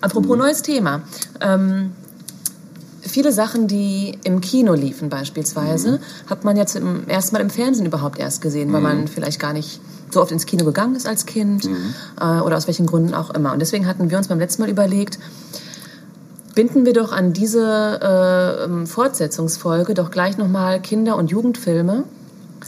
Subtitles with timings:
[0.00, 1.02] Apropos neues Thema.
[1.40, 1.90] Ähm,
[3.00, 5.98] viele Sachen, die im Kino liefen beispielsweise,
[6.30, 9.52] hat man jetzt im, erst mal im Fernsehen überhaupt erst gesehen, weil man vielleicht gar
[9.52, 9.80] nicht
[10.12, 11.68] so oft ins Kino gegangen ist als Kind
[12.20, 13.52] äh, oder aus welchen Gründen auch immer.
[13.52, 15.18] Und deswegen hatten wir uns beim letzten Mal überlegt,
[16.54, 22.04] binden wir doch an diese äh, ähm, Fortsetzungsfolge doch gleich nochmal Kinder- und Jugendfilme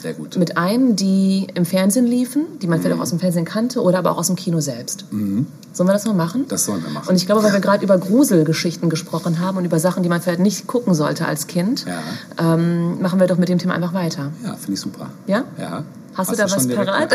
[0.01, 0.37] Sehr gut.
[0.37, 3.99] mit ein, die im Fernsehen liefen, die man vielleicht auch aus dem Fernsehen kannte oder
[3.99, 5.05] aber auch aus dem Kino selbst.
[5.11, 6.47] Sollen wir das mal machen?
[6.49, 7.09] Das sollen wir machen.
[7.09, 10.21] Und ich glaube, weil wir gerade über Gruselgeschichten gesprochen haben und über Sachen, die man
[10.21, 12.55] vielleicht nicht gucken sollte als Kind, Ja.
[12.55, 14.33] ähm, machen wir doch mit dem Thema einfach weiter.
[14.45, 15.11] Ja, finde ich super.
[15.27, 15.45] Ja?
[15.59, 15.85] Ja.
[16.15, 17.15] Hast, du da was parat?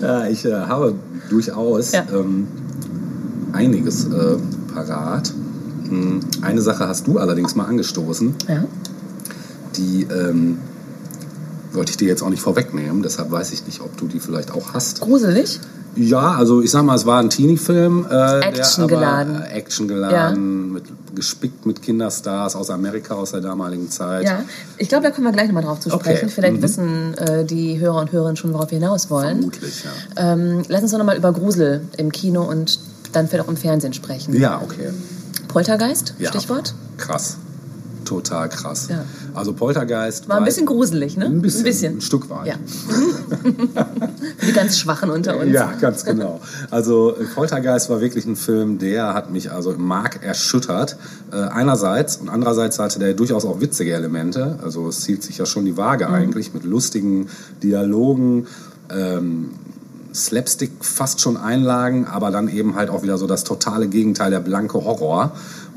[0.00, 0.94] Ja, ich äh, habe
[1.30, 2.04] durchaus Ja.
[2.12, 2.46] ähm,
[3.52, 4.36] einiges äh,
[4.74, 5.32] parat.
[5.88, 8.64] Hm, Eine Sache hast du allerdings mal angestoßen, ja.
[9.76, 10.58] die ähm,
[11.72, 14.50] wollte ich dir jetzt auch nicht vorwegnehmen, deshalb weiß ich nicht, ob du die vielleicht
[14.52, 15.00] auch hast.
[15.00, 15.60] Gruselig?
[15.94, 18.06] Ja, also ich sag mal, es war ein Teenie-Film.
[18.10, 19.34] Äh, Actiongeladen.
[19.34, 24.24] Der aber, äh, actiongeladen, mit, gespickt mit Kinderstars aus Amerika aus der damaligen Zeit.
[24.24, 24.42] Ja.
[24.78, 26.16] Ich glaube, da kommen wir gleich nochmal drauf zu Okay.
[26.16, 26.30] sprechen.
[26.30, 26.62] Vielleicht Mhm.
[26.62, 29.36] wissen äh, die Hörer und Hörerinnen schon, worauf wir hinaus wollen.
[29.40, 30.32] Vermutlich, ja.
[30.32, 32.78] Ähm, lass uns doch nochmal über Grusel im Kino und
[33.12, 34.34] dann vielleicht auch im Fernsehen sprechen.
[34.34, 34.88] Ja, okay.
[35.48, 36.30] Poltergeist, Ja.
[36.30, 36.74] Stichwort.
[36.96, 37.36] Krass.
[38.12, 38.88] Total krass.
[38.90, 39.04] Ja.
[39.34, 41.26] Also Poltergeist War ein bisschen gruselig, ne?
[41.26, 41.96] Ein bisschen, Ein bisschen.
[41.96, 42.46] ein Stück weit.
[42.46, 42.54] Ja.
[44.46, 45.52] Die ganz Schwachen unter uns.
[45.52, 46.40] Ja, ganz genau.
[46.70, 50.96] Also äh, Poltergeist war wirklich ein Film, der hat mich also im Mark erschüttert.
[51.32, 54.58] Äh, einerseits und andererseits hatte der durchaus auch witzige Elemente.
[54.62, 56.14] Also es zieht sich ja schon die Waage Mhm.
[56.14, 57.28] eigentlich mit lustigen
[57.62, 58.46] Dialogen.
[58.90, 59.50] Ähm,
[60.14, 64.40] Slapstick fast schon Einlagen, aber dann eben halt auch wieder so das totale Gegenteil, der
[64.40, 65.32] blanke Horror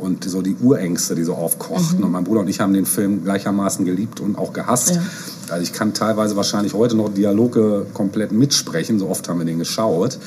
[0.06, 2.03] und so die Urängste, die so aufkochten.
[2.03, 4.92] Und mein Bruder und ich haben den Film gleichermaßen geliebt und auch gehasst.
[4.92, 4.95] Mhm.
[4.95, 5.02] Ja.
[5.50, 9.59] Also ich kann teilweise wahrscheinlich heute noch Dialoge komplett mitsprechen, so oft haben wir den
[9.59, 10.17] geschaut.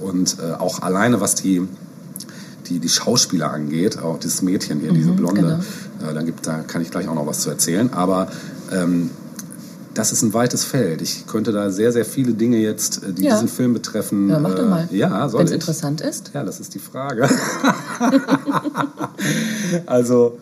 [0.00, 1.62] Und äh, auch alleine, was die,
[2.66, 5.60] die, die Schauspieler angeht, auch dieses Mädchen hier, diese Blonde,
[6.00, 7.92] äh, da, gibt, da kann ich gleich auch noch was zu erzählen.
[7.92, 8.28] Aber
[8.72, 9.10] ähm,
[9.94, 11.02] das ist ein weites Feld.
[11.02, 13.34] Ich könnte da sehr, sehr viele Dinge jetzt, äh, die Ja.
[13.34, 14.28] diesen Film betreffen.
[14.28, 14.88] Ja, mach doch mal.
[14.90, 16.30] Äh, ja, soll Wenn es interessant ist.
[16.32, 17.28] Ja, das ist die Frage.
[19.86, 20.38] also,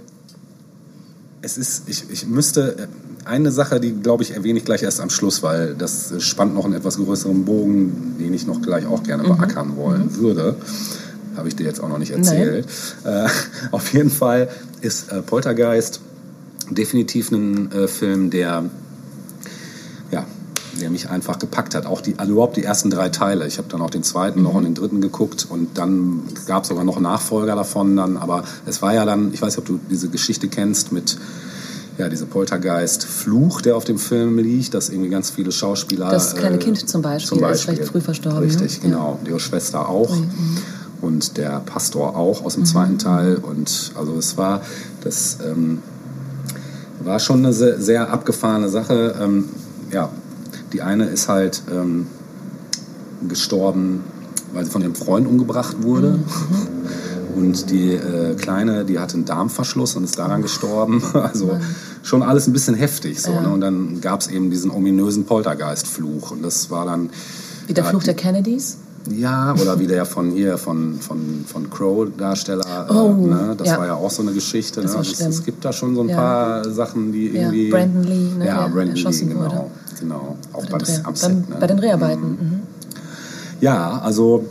[1.42, 2.86] es ist, ich, ich müsste, äh,
[3.24, 6.64] eine Sache, die glaube ich erwähne ich gleich erst am Schluss, weil das spannt noch
[6.64, 9.36] einen etwas größeren Bogen, den ich noch gleich auch gerne Mhm.
[9.36, 10.56] beackern wollen würde.
[11.36, 12.66] Habe ich dir jetzt auch noch nicht erzählt.
[13.04, 13.26] Äh,
[13.70, 14.48] auf jeden Fall
[14.80, 16.00] ist äh, Poltergeist
[16.70, 18.64] definitiv ein Film, der
[20.78, 21.86] der mich einfach gepackt hat.
[21.86, 23.46] Auch die, also überhaupt die ersten drei Teile.
[23.46, 26.68] Ich habe dann auch den zweiten noch und den dritten geguckt und dann gab es
[26.68, 28.16] sogar noch Nachfolger davon dann.
[28.16, 31.18] Aber es war ja dann, ich weiß nicht, ob du diese Geschichte kennst mit
[31.98, 36.08] ja, diese Poltergeist-Fluch, der auf dem Film liegt, dass irgendwie ganz viele Schauspieler...
[36.10, 38.90] Das kleine äh, Kind zum Beispiel, der ist recht früh verstorben, Richtig, ne?
[38.90, 39.18] genau.
[39.26, 40.16] Ihre Schwester auch.
[41.00, 43.36] Und der Pastor auch aus dem zweiten Teil.
[43.36, 44.62] Und also es war,
[45.02, 45.82] das ähm,
[47.00, 49.16] war schon eine sehr, sehr abgefahrene Sache.
[49.20, 49.46] Ähm,
[49.92, 50.10] ja,
[50.72, 52.06] die eine ist halt ähm,
[53.28, 54.04] gestorben,
[54.52, 56.18] weil sie von ihrem Freund umgebracht wurde.
[57.36, 61.02] Und die äh, Kleine, die hatte einen Darmverschluss und ist daran gestorben.
[61.14, 61.58] Also
[62.02, 63.20] schon alles ein bisschen heftig.
[63.20, 63.42] So, Ja.
[63.42, 63.48] ne?
[63.50, 66.30] Und dann gab es eben diesen ominösen Poltergeist-Fluch.
[66.32, 67.10] Und das war dann...
[67.66, 68.78] Wie der ja, Fluch der Kennedys.
[69.10, 72.86] ja, oder wie der von hier, von, von, von Crow-Darsteller.
[72.90, 73.54] Oh, äh, ne?
[73.58, 73.78] Das ja.
[73.78, 74.80] war ja auch so eine Geschichte.
[74.80, 74.86] Ne?
[75.00, 76.16] es, es gibt da schon so ein Ja.
[76.16, 77.70] paar Sachen, die Ja, irgendwie.
[77.70, 79.40] Brandon Lee, ne, Ja, Brandon Lee, genau.
[79.40, 79.64] wurde.
[80.00, 80.36] Genau.
[80.52, 81.32] Auch Bei beim, am beim.
[81.40, 81.56] Ne?
[81.60, 82.28] bei den Dreharbeiten.
[82.30, 82.62] Mhm.
[83.60, 84.44] Ja, also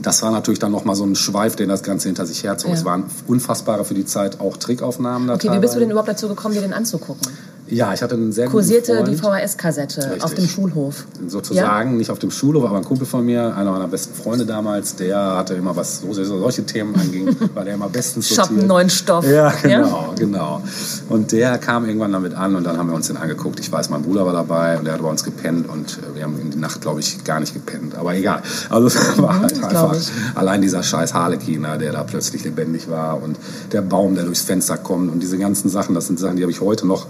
[0.00, 2.70] das war natürlich dann nochmal so ein Schweif, den das Ganze hinter sich herzog.
[2.70, 2.76] Ja.
[2.76, 6.08] Es waren unfassbare für die Zeit auch Trickaufnahmen da Okay, wie bist du denn überhaupt
[6.08, 7.32] dazu gekommen, dir den anzugucken?
[7.68, 9.16] Ja, ich hatte einen sehr Kursierte die.
[9.16, 11.04] VHS-Kassette auf dem Schulhof.
[11.26, 14.94] sozusagen, nicht auf dem Schulhof, aber ein Kumpel von mir, einer meiner besten Freunde damals,
[14.94, 18.46] der hatte immer, was so, so solche Themen anging, war der immer bestens sortiert.
[18.46, 19.26] Shoppen neuen Stoff.
[19.26, 20.62] Ja, genau, genau.
[21.08, 23.58] Und der kam irgendwann damit an und dann haben wir uns den angeguckt.
[23.58, 26.22] Ich weiß, mein Bruder war dabei und der hat bei uns gepennt und äh, wir
[26.22, 27.96] haben in die Nacht, glaube ich, gar nicht gepennt.
[27.96, 28.42] Aber egal.
[28.70, 32.88] Also es war halt Mhm, das einfach allein dieser scheiß Harlekiner, der da plötzlich lebendig
[32.90, 33.36] war und
[33.72, 36.52] der Baum, der durchs Fenster kommt und diese ganzen Sachen, das sind Sachen, die habe
[36.52, 37.06] ich heute noch,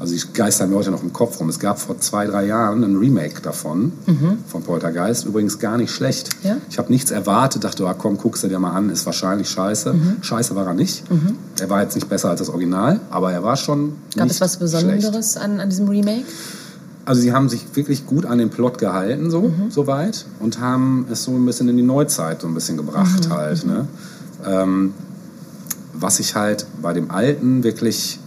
[0.00, 1.48] also die geistern mir heute noch im Kopf rum.
[1.50, 3.92] Es gab vor zwei, drei Jahren ein Remake davon,
[4.48, 6.30] von Poltergeist, übrigens gar nicht schlecht.
[6.42, 6.48] Mhm.
[6.48, 6.56] Ja?
[6.70, 9.92] Ich habe nichts erwartet, dachte, ah, komm, guckst du dir mal an, ist wahrscheinlich scheiße.
[9.92, 10.16] Mhm.
[10.22, 11.04] Scheiße war er nicht.
[11.60, 14.56] Er war jetzt nicht besser als das Original, aber er war schon Gab es was.
[14.56, 16.24] Besonderes an, an diesem Remake?
[17.04, 19.70] Also sie haben sich wirklich gut an den Plot gehalten, so Mhm.
[19.70, 23.32] soweit, und haben es so ein bisschen in die Neuzeit so ein bisschen gebracht Mhm.
[23.32, 23.66] halt.
[23.66, 23.86] Ne?
[24.46, 24.94] Ähm,
[25.92, 28.18] was ich halt bei dem Alten wirklich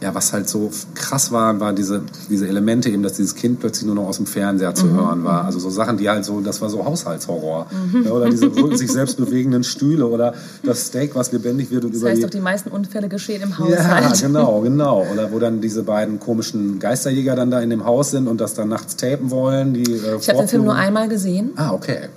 [0.00, 3.84] ja, was halt so krass war, waren diese, diese Elemente eben, dass dieses Kind plötzlich
[3.86, 5.44] nur noch aus dem Fernseher zu hören war.
[5.44, 7.66] Also so Sachen, die halt so, das war so Haushaltshorror.
[8.04, 12.00] Ja, oder diese sich selbst bewegenden Stühle oder das Steak, was lebendig wird und Das
[12.00, 12.22] über heißt die...
[12.22, 14.20] doch, die meisten Unfälle geschehen im Ja, Haushalt.
[14.22, 15.04] genau, genau.
[15.12, 18.54] Oder wo dann diese beiden komischen Geisterjäger dann da in dem Haus sind und das
[18.54, 19.74] dann nachts tapen wollen.
[19.74, 22.08] Die, äh, Ich habe den Film nur einmal gesehen, Ah, okay.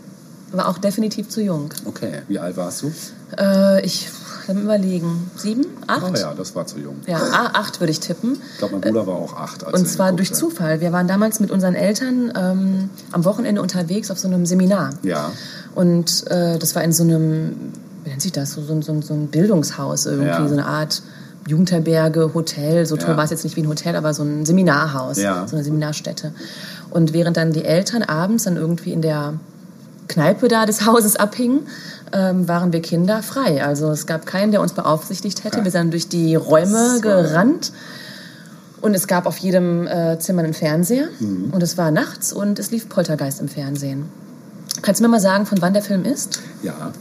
[0.51, 1.69] war auch definitiv zu jung.
[1.85, 2.21] Okay.
[2.27, 2.91] Wie alt warst du?
[3.39, 4.07] Äh, ich
[4.47, 6.03] mir überlegen, sieben, acht?
[6.03, 6.95] Oh ja, das war zu jung.
[7.07, 7.19] Ja,
[7.53, 8.37] acht würde ich tippen.
[8.53, 9.63] Ich glaube, mein Bruder war auch acht.
[9.63, 10.33] Und zwar durch.
[10.33, 10.81] Zufall.
[10.81, 14.91] Wir waren damals mit unseren Eltern ähm, am Wochenende unterwegs auf so einem Seminar.
[15.03, 15.31] Ja.
[15.75, 17.55] Und äh, das war in so einem,
[18.03, 20.47] wie nennt sich das, so, so, so, so ein Bildungshaus irgendwie, Ja.
[20.47, 21.01] so eine Art
[21.47, 22.85] Jugendherberge, Hotel.
[22.85, 23.17] So toll Ja.
[23.17, 25.47] war es jetzt nicht wie ein Hotel, aber so ein Seminarhaus, Ja.
[25.47, 26.33] so eine Seminarstätte.
[26.89, 29.33] Und während dann die Eltern abends dann irgendwie in der
[30.07, 31.61] Kneipe da des Hauses abhingen,
[32.13, 33.63] ähm, waren wir Kinder frei.
[33.63, 35.63] Also es gab keinen, der uns beaufsichtigt hätte.
[35.63, 37.71] Wir sind durch die Räume war- gerannt.
[38.81, 41.07] Und es gab auf jedem äh, Zimmer einen Fernseher.
[41.19, 41.51] Mhm.
[41.51, 44.05] Und es war nachts und es lief Poltergeist im Fernsehen.
[44.81, 46.39] Kannst du mir mal sagen, von wann der Film ist?
[46.63, 46.91] Ja.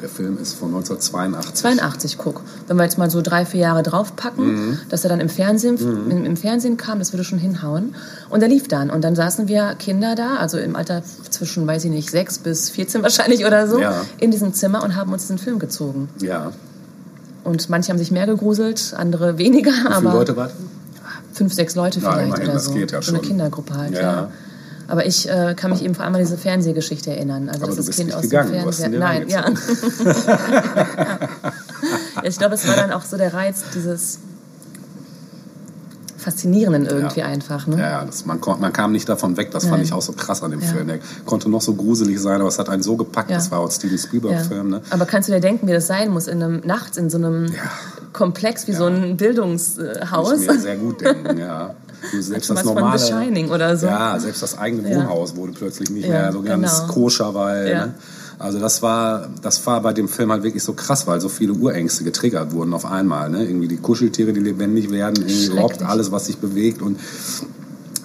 [0.00, 1.54] Der Film ist von 1982.
[1.54, 2.42] 82, guck.
[2.66, 4.78] Wenn wir jetzt mal so drei, vier Jahre draufpacken, Mhm.
[4.88, 5.76] dass er dann im Fernsehen,
[6.10, 7.94] im, im Fernsehen kam, das würde schon hinhauen.
[8.30, 8.88] Und er lief dann.
[8.90, 12.70] Und dann saßen wir Kinder da, also im Alter zwischen, weiß ich nicht, sechs bis
[12.70, 14.02] 14 wahrscheinlich oder so, Ja.
[14.18, 16.08] in diesem Zimmer und haben uns diesen Film gezogen.
[16.20, 16.52] Ja.
[17.44, 19.70] Und manche haben sich mehr gegruselt, andere weniger.
[19.70, 20.52] Wie viele Leute wart
[21.32, 22.72] fünf, sechs Leute Ja, vielleicht immerhin, oder das so.
[22.74, 23.28] geht ja so eine schon.
[23.28, 24.00] Kindergruppe halt, Ja.
[24.00, 24.30] ja.
[24.90, 27.48] Aber ich äh, kann mich eben vor allem an diese Fernsehgeschichte erinnern.
[27.48, 28.98] Also Aber du das bist Kind aus gegangen, dem du Fernseher.
[29.00, 29.44] Nein, ja.
[29.48, 29.54] ja.
[32.24, 34.18] Ich glaube, es war dann auch so der Reiz dieses
[36.18, 37.26] Faszinierenden irgendwie Ja.
[37.26, 37.66] einfach.
[37.66, 37.78] Ne?
[37.78, 39.50] Ja, das, man, man kam nicht davon weg.
[39.52, 39.84] Das fand Nein.
[39.84, 40.66] ich auch so krass an dem Ja.
[40.66, 40.88] Film.
[40.88, 43.30] Der konnte noch so gruselig sein, aber es hat einen so gepackt.
[43.30, 43.36] Ja.
[43.36, 43.96] Das war auch Steven.
[43.96, 44.68] Spielberg-Film.
[44.70, 44.82] Ne?
[44.90, 47.46] Aber kannst du dir denken, wie das sein muss, in einem nachts in so einem
[48.12, 50.32] Komplex wie so ein Kann Bildungshaus?
[50.40, 51.74] ich mir sehr gut denken, ja.
[52.20, 53.86] Selbst das normale, Shining oder so.
[53.86, 54.96] Ja, selbst das eigene Ja.
[54.96, 56.92] Wohnhaus wurde plötzlich nicht Ja, mehr so ganz genau.
[56.92, 57.86] koscher, weil Ja.
[57.86, 57.94] ne?
[58.38, 61.52] also das war das war bei dem Film halt wirklich so krass, weil so viele
[61.52, 63.28] Urängste getriggert wurden auf einmal.
[63.30, 63.44] Ne?
[63.44, 66.98] Irgendwie die Kuscheltiere, die lebendig werden, irgendwie überhaupt alles, was sich bewegt und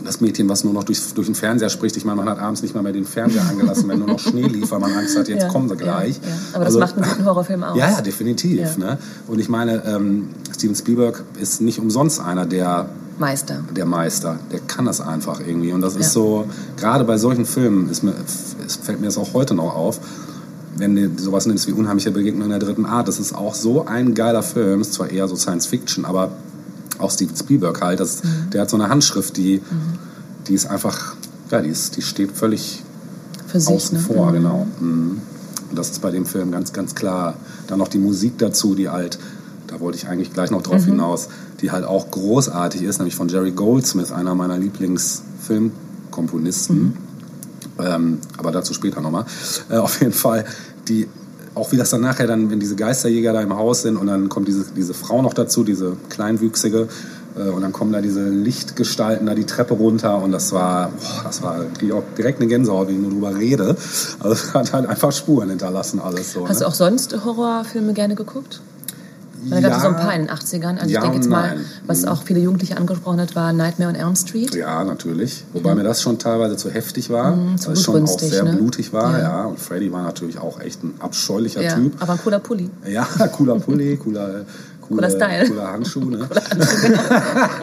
[0.04, 1.98] das Mädchen, was nur noch durch, durch den Fernseher spricht.
[1.98, 4.44] Ich meine, man hat abends nicht mal mehr den Fernseher angelassen, wenn nur noch Schnee
[4.44, 6.18] lief, weil man Angst hat, jetzt Ja, kommen sie gleich.
[6.22, 6.36] Ja, ja.
[6.54, 7.76] Aber Also- das macht einen guten Horrorfilm aus.
[7.78, 8.60] ja, ja, definitiv.
[8.60, 8.78] Ja.
[8.78, 8.98] Ne?
[9.28, 13.64] Und ich meine, ähm, Steven Spielberg ist nicht umsonst einer der, Meister.
[13.76, 14.40] der Meister.
[14.52, 15.72] Der kann das einfach irgendwie.
[15.72, 16.12] Und das ist Ja.
[16.12, 16.48] so,
[16.78, 18.14] gerade bei solchen Filmen ist mir,
[18.66, 20.00] es fällt mir das auch heute noch auf,
[20.78, 23.08] wenn du sowas nimmst wie Unheimliche Begegnung der dritten Art.
[23.08, 24.82] Das ist auch so ein geiler Film.
[24.82, 26.32] Ist zwar eher so Science Fiction, aber
[27.00, 28.00] auch Steven Spielberg halt.
[28.02, 28.50] Das, Mhm.
[28.52, 29.62] Der hat so eine Handschrift, die,
[30.48, 31.16] die ist einfach,
[31.52, 32.84] ja, die, ist, die steht völlig
[33.48, 33.74] Für sich.
[33.74, 34.04] außen ne?
[34.04, 34.34] vor, Mhm.
[34.34, 34.68] genau.
[34.82, 35.22] Mhm.
[35.70, 37.36] Und das ist bei dem Film ganz, ganz klar.
[37.68, 39.18] Dann noch die Musik dazu, die halt,
[39.68, 40.92] da wollte ich eigentlich gleich noch drauf Mhm.
[40.92, 41.28] hinaus,
[41.62, 46.78] die halt auch großartig ist, nämlich von Jerry Goldsmith, einer meiner Lieblingsfilmkomponisten.
[46.78, 46.94] Mhm.
[47.78, 49.25] Ähm, aber dazu später nochmal.
[49.69, 50.46] Äh, auf jeden Fall,
[50.88, 51.07] die,
[51.56, 54.30] auch wie das dann nachher dann, wenn diese Geisterjäger da im Haus sind und dann
[54.30, 56.88] kommt diese, diese Frau noch dazu, diese kleinwüchsige,
[57.36, 61.24] äh, und dann kommen da diese Lichtgestalten da die Treppe runter und das war, boah,
[61.24, 63.75] das war auch direkt eine Gänsehaut, wenn ich nur drüber rede.
[64.19, 66.48] Also es hat halt einfach Spuren hinterlassen alles so.
[66.48, 66.66] Hast ne?
[66.66, 68.62] du auch sonst Horrorfilme gerne geguckt?
[69.50, 70.78] Da gab es so ein paar in den 80ern.
[70.80, 71.66] Also Ja ich denke jetzt mal, nein.
[71.88, 72.08] was Mhm.
[72.10, 74.54] auch viele Jugendliche angesprochen hat, war Nightmare on Elm Street.
[74.56, 75.44] Ja, natürlich.
[75.54, 78.44] Wobei mir das schon teilweise zu heftig war, Mhm, zu weil es schon auch sehr
[78.44, 78.54] ne?
[78.54, 79.12] blutig war.
[79.14, 79.20] Ja.
[79.26, 79.44] Ja.
[79.46, 82.02] Und Freddy war natürlich auch echt ein abscheulicher Ja, Typ.
[82.02, 82.70] aber ein cooler Pulli.
[82.88, 84.46] Ja, cooler Pulli, cooler,
[84.88, 85.48] Cooler Style.
[85.48, 86.06] cooler Handschuh.
[86.06, 86.27] Ne?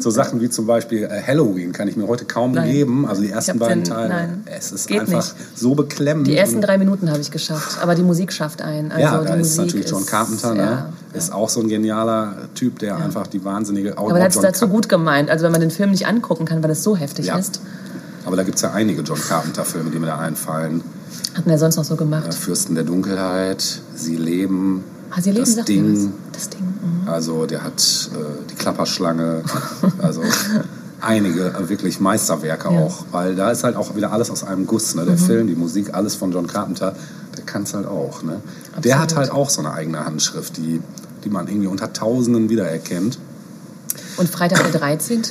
[0.00, 2.70] so Sachen wie zum Beispiel äh, Halloween kann ich mir heute kaum Nein.
[2.70, 3.06] geben.
[3.06, 4.08] Also die ersten beiden den- Teile.
[4.08, 4.42] nein.
[4.46, 5.34] Es ist Geht einfach nicht.
[5.58, 6.26] so beklemmend.
[6.26, 8.90] Die ersten drei Minuten habe ich geschafft, aber die Musik schafft ein.
[8.90, 10.62] Also ja, da ist Musik natürlich John ist, Carpenter, ne?
[10.62, 10.92] Ja.
[11.12, 14.40] Ist auch so ein genialer Typ, der einfach die wahnsinnige auch Aber er hat es
[14.40, 15.30] dazu gut gemeint.
[15.30, 17.36] Also wenn man den Film nicht angucken kann, weil es so heftig Ja.
[17.38, 17.60] ist.
[18.24, 20.82] Aber da gibt es ja einige John Carpenter-Filme, die mir da einfallen.
[21.34, 22.28] Hat er sonst noch so gemacht?
[22.28, 24.84] Äh, Fürsten der Dunkelheit, Sie leben,
[25.14, 25.94] Ah, Sie leben, das sagt mir Ding.
[25.94, 26.32] was.
[26.32, 26.60] Das Ding.
[26.62, 27.08] mhm.
[27.08, 29.42] Also der hat äh, die Klapperschlange,
[30.00, 30.22] also
[31.00, 32.70] einige äh, wirklich Meisterwerke Ja.
[32.72, 32.78] Mhm.
[32.78, 35.04] auch, weil da ist halt auch wieder alles aus einem Guss, ne?
[35.04, 36.94] Der Film, die Musik, alles von John Carpenter,
[37.36, 38.40] der kann es halt auch, ne?
[38.82, 40.80] Der hat halt auch so eine eigene Handschrift, die,
[41.24, 43.18] die man irgendwie unter Tausenden wiedererkennt.
[44.16, 45.22] Und Freitag der 13.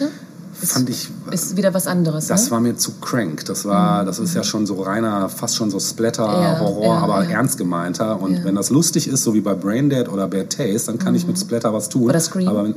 [0.61, 2.27] Ist, Fand ich, ist wieder was anderes.
[2.27, 2.51] das ne?
[2.51, 3.45] war mir zu crank.
[3.45, 7.23] Das war, das ist ja schon so reiner, fast schon so Splatter-Horror, Ja, ja, aber
[7.23, 7.29] ja.
[7.31, 8.21] ernst gemeinter.
[8.21, 8.43] Und Ja.
[8.43, 11.39] wenn das lustig ist, so wie bei Braindead oder Bad Taste, dann kann ich mit
[11.39, 12.03] Splatter was tun.
[12.09, 12.47] Oder Scream.
[12.47, 12.75] Aber wenn,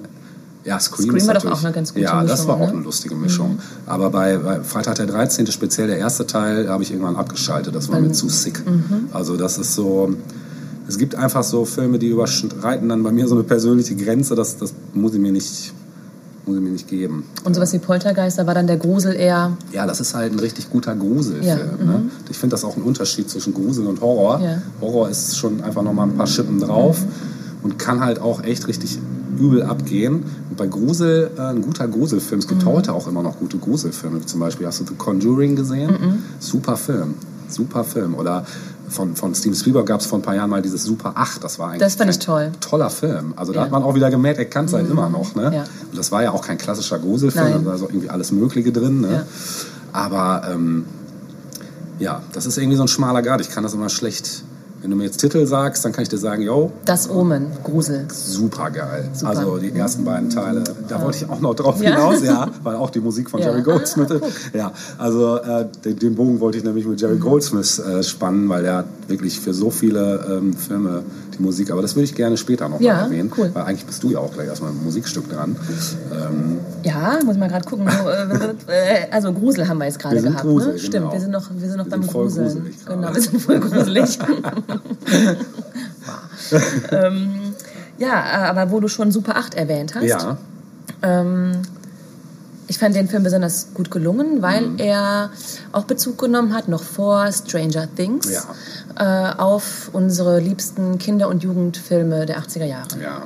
[0.64, 2.72] ja, Scream, Scream war doch auch eine ganz gute Ja, das Mischung, war auch ne?
[2.74, 3.58] eine lustige Mischung.
[3.84, 7.74] Aber bei, bei Freitag der 13., speziell der erste Teil, habe ich irgendwann abgeschaltet.
[7.74, 8.62] Das war mir zu sick.
[9.12, 10.14] Also das ist so,
[10.88, 14.56] es gibt einfach so Filme, die überschreiten dann bei mir so eine persönliche Grenze, das,
[14.56, 15.74] das muss ich mir nicht
[16.46, 17.24] muss ich mir nicht geben.
[17.44, 19.56] Und sowas wie Poltergeister war dann der Grusel eher.
[19.72, 21.44] Ja, das ist halt ein richtig guter Gruselfilm.
[21.44, 21.98] Ja, ne?
[21.98, 22.10] Mhm.
[22.30, 24.40] Ich finde das auch ein Unterschied zwischen Grusel und Horror.
[24.40, 24.62] Ja.
[24.80, 27.64] Horror ist schon einfach nochmal ein paar Schippen drauf mhm.
[27.64, 28.98] und kann halt auch echt richtig
[29.38, 30.24] übel abgehen.
[30.50, 32.68] Und bei Grusel, äh, ein guter Gruselfilm, es gibt mhm.
[32.68, 34.24] heute auch immer noch gute Gruselfilme.
[34.24, 35.90] Zum Beispiel hast du The Conjuring gesehen?
[35.90, 36.22] Mhm.
[36.38, 37.14] Super Film.
[37.48, 38.14] Super Film.
[38.14, 38.46] Oder
[38.94, 41.42] von, von Steven Spielberg gab es vor ein paar Jahren mal dieses Super 8.
[41.42, 42.52] Das war eigentlich das fand ich toll.
[42.60, 43.34] toller Film.
[43.36, 43.64] Also da ja.
[43.64, 44.92] hat man auch wieder gemerkt, er kann es halt mhm.
[44.92, 45.34] immer noch.
[45.34, 45.52] Ne?
[45.54, 45.64] Ja.
[45.90, 49.00] Und das war ja auch kein klassischer Gruselfilm, da war so irgendwie alles Mögliche drin.
[49.00, 49.12] Ne?
[49.12, 49.26] Ja.
[49.92, 50.86] Aber ähm,
[51.98, 53.40] ja, das ist irgendwie so ein schmaler Grad.
[53.40, 54.44] Ich kann das immer schlecht
[54.84, 56.70] wenn du mir jetzt Titel sagst, dann kann ich dir sagen, yo.
[56.84, 58.04] Das Omen, Grusel.
[58.12, 59.08] Super geil.
[59.14, 59.30] Super.
[59.30, 62.90] Also die ersten beiden Teile, da wollte ich auch noch drauf hinaus, ja, weil auch
[62.90, 63.46] die Musik von ja.
[63.46, 64.10] Jerry Goldsmith.
[64.10, 67.20] Ah, ja, also äh, den, den, Bogen wollte ich nämlich mit Jerry mhm.
[67.20, 71.02] Goldsmith äh, spannen, weil er hat wirklich für so viele ähm, Filme
[71.38, 71.70] die Musik.
[71.70, 73.50] Aber das würde ich gerne später noch ja, mal erwähnen, cool.
[73.52, 75.56] weil eigentlich bist du ja auch gleich erstmal ein Musikstück dran.
[76.12, 77.86] Ähm, ja, muss ich mal gerade gucken.
[78.66, 80.42] Äh, also Grusel haben wir jetzt gerade gehabt.
[80.42, 80.78] Grusel, ne?
[80.78, 81.12] Stimmt, genau.
[81.12, 82.74] wir sind noch, wir sind noch wir beim sind Gruseln.
[82.86, 84.18] Genau, wir sind voll gruselig.
[86.90, 87.30] ähm,
[87.98, 90.04] ja, aber wo du schon Super 8 erwähnt hast.
[90.04, 90.38] Ja.
[91.02, 91.62] Ähm,
[92.66, 94.78] ich fand den Film besonders gut gelungen, weil mhm.
[94.78, 95.30] er
[95.72, 99.32] auch Bezug genommen hat, noch vor Stranger Things, ja.
[99.32, 102.88] äh, auf unsere liebsten Kinder- und Jugendfilme der 80er Jahre.
[103.02, 103.22] Ja.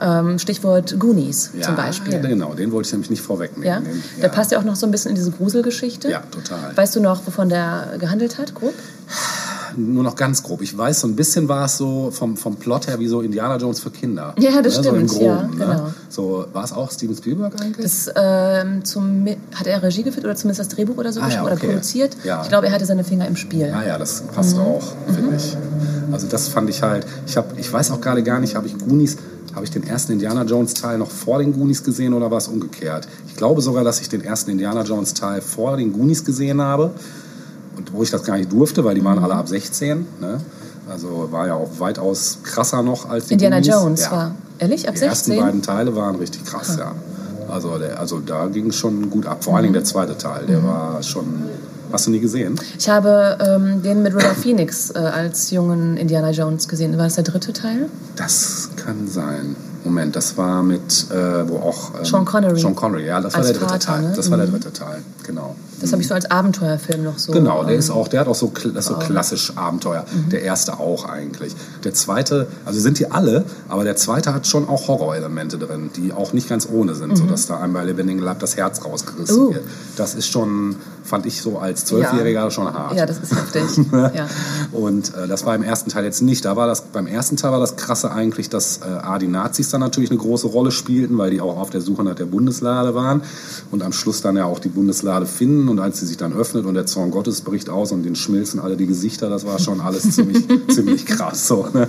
[0.00, 2.14] Ähm, Stichwort Goonies ja, zum Beispiel.
[2.14, 3.64] Ja, genau, den wollte ich nämlich nicht vorwegnehmen.
[3.64, 3.78] Ja?
[3.78, 4.22] Den, ja.
[4.22, 6.10] Der passt ja auch noch so ein bisschen in diese Gruselgeschichte.
[6.10, 6.76] Ja, total.
[6.76, 8.74] Weißt du noch, wovon der gehandelt hat, grob?
[9.76, 10.62] Nur noch ganz grob.
[10.62, 13.56] Ich weiß, so ein bisschen war es so vom, vom Plot her wie so Indiana
[13.56, 14.34] Jones für Kinder.
[14.38, 14.84] Ja, das ne?
[14.84, 15.10] stimmt.
[15.10, 15.50] So Groben, ja, ne?
[15.50, 15.66] genau.
[15.66, 15.94] Ne?
[16.08, 17.84] So, war es auch Steven Spielberg eigentlich?
[17.84, 21.42] Das, ähm, zum, hat er Regie geführt oder zumindest das Drehbuch oder so ah, ja,
[21.42, 21.52] okay.
[21.52, 22.16] oder produziert?
[22.24, 22.42] Ja.
[22.42, 23.72] Ich glaube, er hatte seine Finger im Spiel.
[23.74, 24.62] Ah ja, das passt mhm.
[24.62, 25.36] auch, finde mhm.
[25.36, 25.56] ich.
[26.12, 28.78] Also das fand ich halt, ich, hab, ich weiß auch gerade gar nicht, habe ich
[28.78, 29.16] Goonies,
[29.54, 32.48] habe ich den ersten Indiana Jones Teil noch vor den Goonies gesehen oder war es
[32.48, 33.08] umgekehrt?
[33.28, 36.92] Ich glaube sogar, dass ich den ersten Indiana Jones Teil vor den Goonies gesehen habe
[37.76, 39.24] und wo ich das gar nicht durfte, weil die waren mhm.
[39.24, 40.06] alle ab 16.
[40.20, 40.40] Ne?
[40.88, 43.74] Also war ja auch weitaus krasser noch als die Indiana Goonies.
[43.74, 44.12] Jones ja.
[44.12, 45.32] war ehrlich ab 16.
[45.32, 46.92] Die ersten beiden Teile waren richtig krass, ja.
[47.48, 49.44] Also, der, also da ging es schon gut ab.
[49.44, 50.66] Vor allen Dingen der zweite Teil, der mhm.
[50.66, 51.26] war schon.
[51.92, 52.58] Hast du nie gesehen?
[52.76, 56.96] Ich habe ähm, den mit River Phoenix äh, als jungen Indiana Jones gesehen.
[56.98, 57.88] War das der dritte Teil?
[58.16, 59.54] Das kann sein.
[59.84, 61.94] Moment, das war mit, äh, wo auch...
[61.96, 62.58] Ähm, Sean Connery.
[62.58, 64.02] Sean Connery, ja, das war der dritte Vater, Teil.
[64.02, 64.12] Ne?
[64.16, 64.52] Das war der mhm.
[64.52, 65.54] dritte Teil, genau.
[65.80, 67.32] Das habe ich so als Abenteuerfilm noch so.
[67.32, 70.04] Genau, der ist auch, der hat auch so, das so klassisch Abenteuer.
[70.12, 70.30] Mhm.
[70.30, 71.54] Der erste auch eigentlich.
[71.82, 76.12] Der zweite, also sind die alle, aber der zweite hat schon auch Horrorelemente drin, die
[76.12, 77.16] auch nicht ganz ohne sind, mhm.
[77.16, 79.54] sodass da einmal lebendigen Leib das Herz rausgerissen uh.
[79.54, 79.64] wird.
[79.96, 82.50] Das ist schon, fand ich so als Zwölfjähriger ja.
[82.50, 82.96] schon hart.
[82.96, 83.86] Ja, das ist heftig.
[83.92, 84.26] ja.
[84.72, 86.44] Und äh, das war im ersten Teil jetzt nicht.
[86.44, 89.70] Da war das, beim ersten Teil war das Krasse eigentlich, dass äh, A, die Nazis
[89.70, 92.94] dann natürlich eine große Rolle spielten, weil die auch auf der Suche nach der Bundeslade
[92.94, 93.22] waren
[93.70, 96.64] und am Schluss dann ja auch die Bundeslade finden und als sie sich dann öffnet
[96.64, 99.80] und der Zorn Gottes bricht aus und den schmilzen alle die Gesichter, das war schon
[99.80, 101.46] alles ziemlich, ziemlich krass.
[101.46, 101.88] So, ne?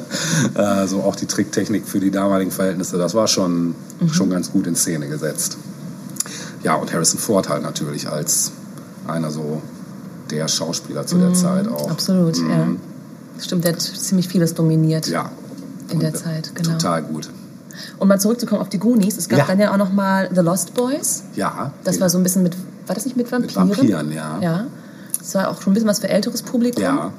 [0.54, 4.10] äh, so auch die Tricktechnik für die damaligen Verhältnisse, das war schon, mhm.
[4.12, 5.58] schon ganz gut in Szene gesetzt.
[6.64, 8.52] Ja, und Harrison Ford halt natürlich als
[9.08, 9.62] einer so
[10.32, 11.92] der Schauspieler zu der mhm, Zeit auch.
[11.92, 12.50] Absolut, mhm.
[12.50, 12.68] ja.
[13.40, 15.08] Stimmt, der hat ziemlich vieles dominiert.
[15.08, 15.32] Ja.
[15.92, 16.72] In der Zeit, genau.
[16.72, 17.30] Total gut.
[18.00, 19.46] Um mal zurückzukommen auf die Goonies, es gab ja.
[19.46, 21.24] dann ja auch noch mal The Lost Boys.
[21.36, 21.74] Ja.
[21.84, 22.56] Das war so ein bisschen mit,
[22.88, 23.68] war das nicht mit Vampiren?
[23.68, 24.40] Mit Vampiren, ja.
[24.42, 24.68] Ja.
[25.20, 26.84] Das war auch schon ein bisschen was für älteres Publikum.
[26.84, 27.12] Ja.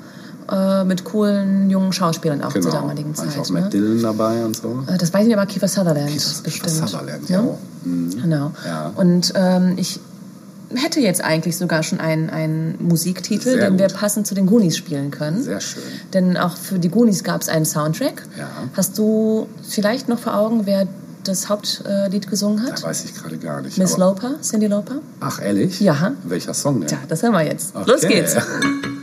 [0.49, 2.71] Äh, mit coolen jungen Schauspielern auch genau.
[2.71, 3.37] zur damaligen Zeit.
[3.37, 3.61] War auch ne?
[3.63, 4.85] Matt Dillon dabei und so?
[4.87, 6.73] Äh, das weiß ich nicht, aber Kiefer Sutherland Kiefer, bestimmt.
[6.73, 7.43] Kiefer Sutherland, ja.
[7.43, 7.59] ja.
[7.85, 8.23] Mhm.
[8.23, 8.53] Genau.
[8.65, 8.93] Ja.
[8.95, 9.99] Und ähm, ich
[10.73, 13.81] hätte jetzt eigentlich sogar schon einen, einen Musiktitel, Sehr den gut.
[13.81, 15.43] wir passend zu den Goonies spielen können.
[15.43, 15.83] Sehr schön.
[16.13, 18.23] Denn auch für die Goonies gab es einen Soundtrack.
[18.39, 18.49] Ja.
[18.77, 20.87] Hast du vielleicht noch vor Augen, wer
[21.29, 22.83] das Hauptlied gesungen hat?
[22.83, 23.79] Da weiß ich gerade gar nicht.
[23.79, 24.97] Miss Loper, Cindy Loper.
[25.21, 25.81] Ach, ehrlich?
[25.81, 26.13] Ja.
[26.25, 26.89] Welcher Song denn?
[26.89, 27.75] Tja, das hören wir jetzt.
[27.75, 27.91] Okay.
[27.91, 28.37] Los geht's.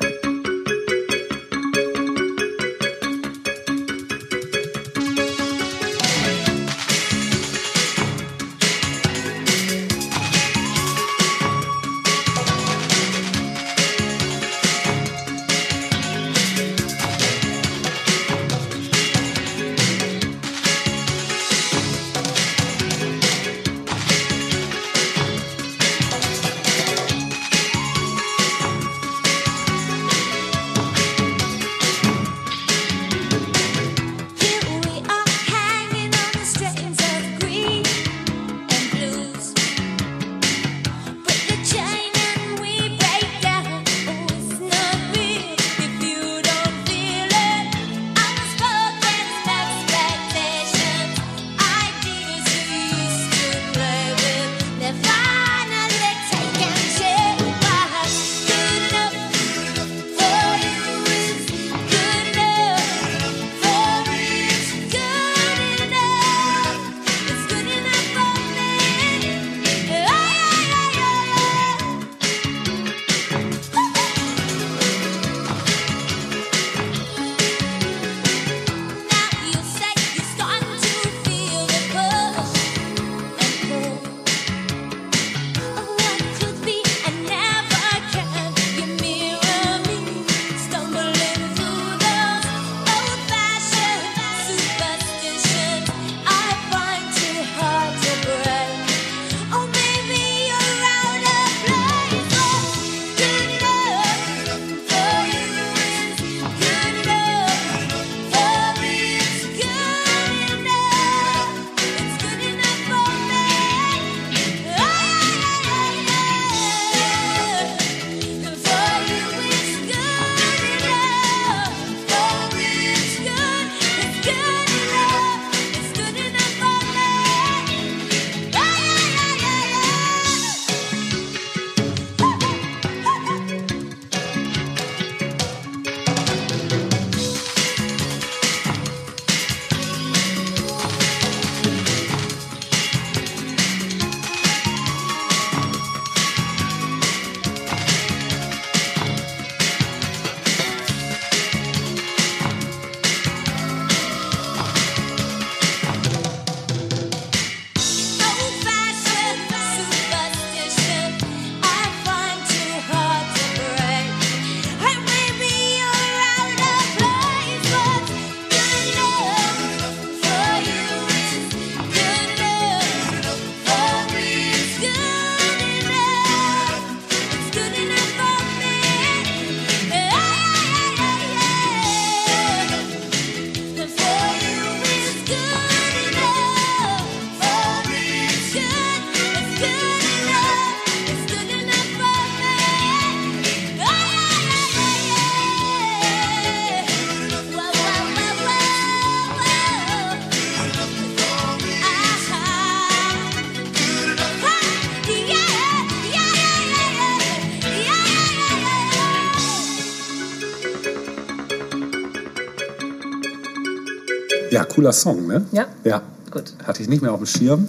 [214.83, 215.45] cooler Song, ne?
[215.53, 215.65] Ja?
[215.85, 216.01] Ja.
[216.29, 216.53] Gut.
[216.65, 217.67] Hatte ich nicht mehr auf dem Schirm.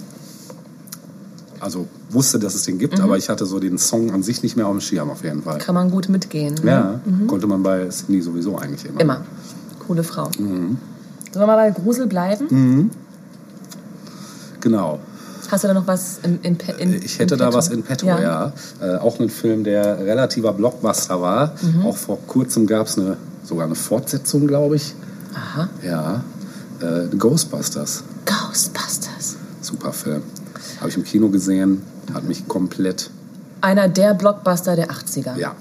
[1.61, 2.79] Also wusste, dass es den Mhm.
[2.79, 5.23] gibt, aber ich hatte so den Song an sich nicht mehr auf dem Schirm auf
[5.23, 5.59] jeden Fall.
[5.59, 6.55] Kann man gut mitgehen.
[6.61, 6.71] ne?
[6.71, 8.99] Ja, konnte man bei Sydney sowieso eigentlich immer.
[8.99, 9.21] Immer.
[9.87, 10.29] Coole Frau.
[10.37, 10.77] Mhm.
[11.31, 12.91] Sollen wir mal bei Grusel bleiben?
[14.61, 14.99] Genau.
[15.49, 18.07] Hast du da noch was in, in, in Ich hätte in da was in petto,
[18.07, 18.51] ja.
[18.81, 21.53] Äh, auch ein Film, der relativer Blockbuster war.
[21.61, 21.85] Mhm.
[21.85, 24.95] Auch vor kurzem gab es eine, sogar eine Fortsetzung, glaube ich.
[25.35, 25.69] Aha.
[25.83, 26.23] Ja.
[26.81, 28.03] Äh, Ghostbusters.
[28.25, 29.35] Ghostbusters.
[29.61, 30.21] Super Film.
[30.79, 31.81] Habe ich im Kino gesehen,
[32.13, 33.09] hat mich komplett,
[33.61, 35.37] Einer der Blockbuster der 80er.
[35.37, 35.55] ja,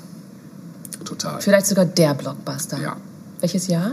[1.04, 1.40] total.
[1.40, 2.78] Vielleicht sogar der Blockbuster.
[2.80, 2.96] Ja.
[3.40, 3.92] Welches Jahr?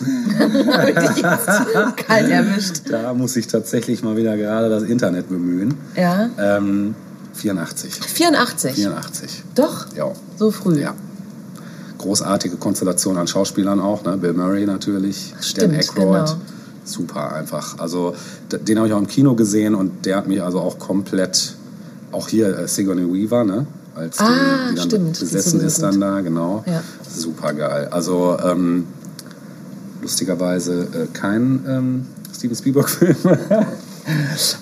[1.96, 2.82] Kalt erwischt.
[2.90, 5.74] Da muss ich tatsächlich mal wieder gerade das Internet bemühen.
[5.96, 6.28] Ja.
[6.38, 6.94] Ähm,
[7.34, 7.94] 84.
[7.94, 8.74] 84.
[8.74, 9.42] 84.
[9.54, 9.86] Doch?
[9.94, 10.12] Ja.
[10.36, 10.80] So früh.
[10.80, 10.94] Ja.
[12.02, 14.16] Großartige Konstellation an Schauspielern auch, ne?
[14.16, 16.26] Bill Murray natürlich, Stimmt, Dan Aykroyd.
[16.26, 16.36] genau.
[16.84, 17.78] Super einfach.
[17.78, 18.14] Also
[18.50, 21.54] den habe ich auch im Kino gesehen und der hat mich also auch komplett,
[22.10, 23.66] auch hier äh, Sigourney Weaver, ne?
[23.94, 25.16] Als die, Ah, die dann stimmt.
[25.16, 26.64] Die besessen sowieso ist dann da, genau.
[26.66, 26.82] Ja.
[27.08, 27.88] Super geil.
[27.92, 28.86] Also ähm,
[30.00, 33.16] lustigerweise äh, kein ähm, Steven Spielberg-Film.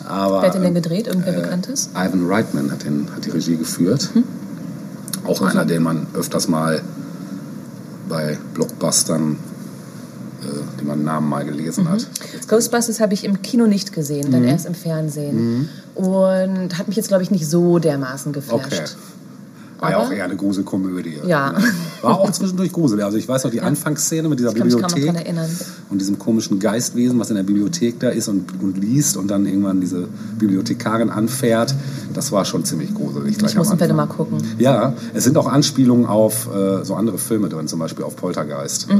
[0.06, 1.06] Aber Wer hat den denn ähm, gedreht?
[1.06, 1.88] Irgendwer Bekanntes?
[1.94, 4.10] Ivan Reitman hat, den, hat die Regie geführt.
[5.26, 6.82] Auch einer, den man öfters mal
[8.10, 9.38] bei Blockbustern,
[10.42, 12.06] äh, den man Namen mal gelesen hat.
[12.48, 14.32] Ghostbusters habe ich im Kino nicht gesehen, Mhm.
[14.32, 15.68] dann erst im Fernsehen.
[15.94, 18.66] Und hat mich jetzt, glaube ich, nicht so dermaßen geflasht.
[18.66, 18.84] Okay.
[19.80, 21.18] War ja auch eher eine Gruselkomödie.
[21.26, 21.54] Ja.
[22.02, 23.04] War auch zwischendurch gruselig.
[23.04, 25.50] Also ich weiß noch die Anfangsszene mit dieser Ich kann mich kaum Bibliothek erinnern.
[25.90, 29.46] und diesem komischen Geistwesen, was in der Bibliothek da ist und, und liest und dann
[29.46, 31.74] irgendwann diese Bibliothekarin anfährt.
[32.14, 33.36] Das war schon ziemlich gruselig.
[33.42, 34.38] Ich muss Wette mal gucken.
[34.58, 38.88] Ja, es sind auch Anspielungen auf äh, so andere Filme drin, zum Beispiel auf Poltergeist.
[38.90, 38.94] Äh,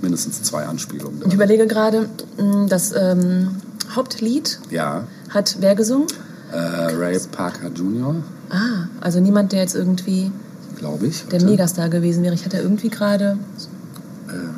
[0.00, 1.16] mindestens zwei Anspielungen.
[1.18, 1.32] Ich Drin.
[1.32, 3.48] überlege gerade, mh, das ähm,
[3.94, 6.06] Hauptlied Ja, hat wer gesungen?
[6.52, 6.56] Äh,
[6.94, 8.16] Ray Parker Jr.,
[8.50, 10.30] Ah, also niemand, der jetzt irgendwie
[10.76, 11.24] glaube ich.
[11.28, 11.42] der.
[11.42, 12.34] Megastar gewesen wäre.
[12.34, 13.38] Ich hatte irgendwie gerade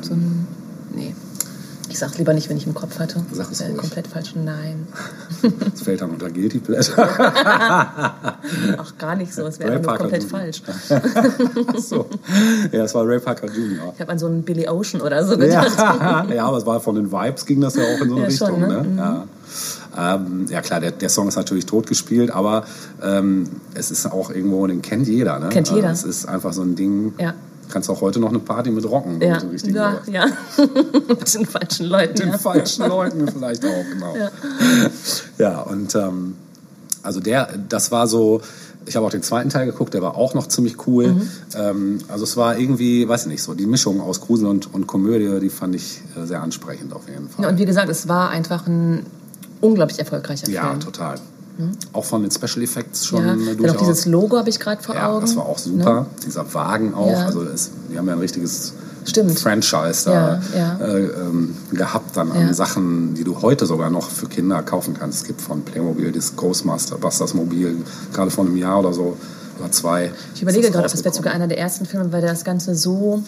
[0.01, 0.45] so ein.
[0.93, 1.15] Nee.
[1.89, 3.21] Ich sag's lieber nicht, wenn ich im Kopf hatte.
[3.31, 3.79] Sag es Wäre ruhig.
[3.81, 4.33] komplett falsch.
[4.35, 4.87] Nein.
[5.71, 7.07] Das fällt dann unter Guilty Pleasure.
[7.07, 9.43] Ach, gar nicht so.
[9.45, 10.29] Es wäre komplett Jr.
[10.29, 10.61] falsch.
[11.67, 12.09] Ach so.
[12.71, 13.93] Ja, das war Ray Parker Jr.
[13.93, 15.77] Ich habe an so einen Billy Ocean oder so gedacht.
[15.77, 18.21] Ja, ja, aber es war von den Vibes ging das ja auch in so eine
[18.23, 18.49] Ja, Richtung.
[18.49, 18.83] schon, ne?
[18.83, 18.97] ne?
[18.97, 19.27] Ja.
[19.97, 22.65] Ähm, ja klar, der, der Song ist natürlich totgespielt, aber
[23.01, 25.39] ähm, es ist auch irgendwo, den kennt jeder.
[25.39, 25.49] Ne?
[25.49, 25.89] Kennt jeder.
[25.89, 27.33] Also es ist einfach so ein Ding, Ja.
[27.69, 29.21] kannst auch heute noch eine Party mit rocken.
[29.21, 30.25] Ja, richtig ja, ja.
[31.07, 32.15] Mit den falschen Leuten.
[32.15, 32.37] Den ja.
[32.37, 34.15] falschen Leuten vielleicht auch, genau.
[34.15, 34.31] Ja.
[35.37, 36.35] Ja, und ähm,
[37.03, 38.41] also der, das war so,
[38.85, 41.13] ich habe auch den zweiten Teil geguckt, der war auch noch ziemlich cool.
[41.13, 41.29] Mhm.
[41.55, 44.87] Ähm, also es war irgendwie, weiß ich nicht, so die Mischung aus Grusel und, und
[44.87, 47.45] Komödie, die fand ich äh, sehr ansprechend auf jeden Fall.
[47.45, 49.05] Ja, und wie gesagt, es war einfach ein
[49.65, 50.79] unglaublich erfolgreicher Ja, Film.
[50.79, 51.15] total.
[51.93, 53.77] Auch von den Special Effects schon Ja, dann auch durchaus.
[53.79, 55.21] dieses Logo habe ich gerade vor ja, Augen.
[55.21, 55.93] das war auch super.
[56.01, 56.05] Ne?
[56.25, 57.09] Dieser Wagen auch.
[57.09, 57.25] Ja.
[57.27, 58.73] Also es, die haben ja ein richtiges
[59.05, 59.39] Stimmt.
[59.39, 60.85] Franchise da Ja, ja.
[60.85, 62.53] Äh, ähm, gehabt dann an Ja.
[62.53, 65.19] Sachen, die du heute sogar noch für Kinder kaufen kannst.
[65.21, 67.77] Es gibt von Playmobil das Ghostmaster Busters Mobil,
[68.11, 69.15] gerade vor einem Jahr oder so
[69.57, 70.11] oder zwei.
[70.33, 72.75] Ich überlege gerade, ob das vielleicht sogar einer der ersten Filme, weil der das Ganze
[72.75, 73.23] so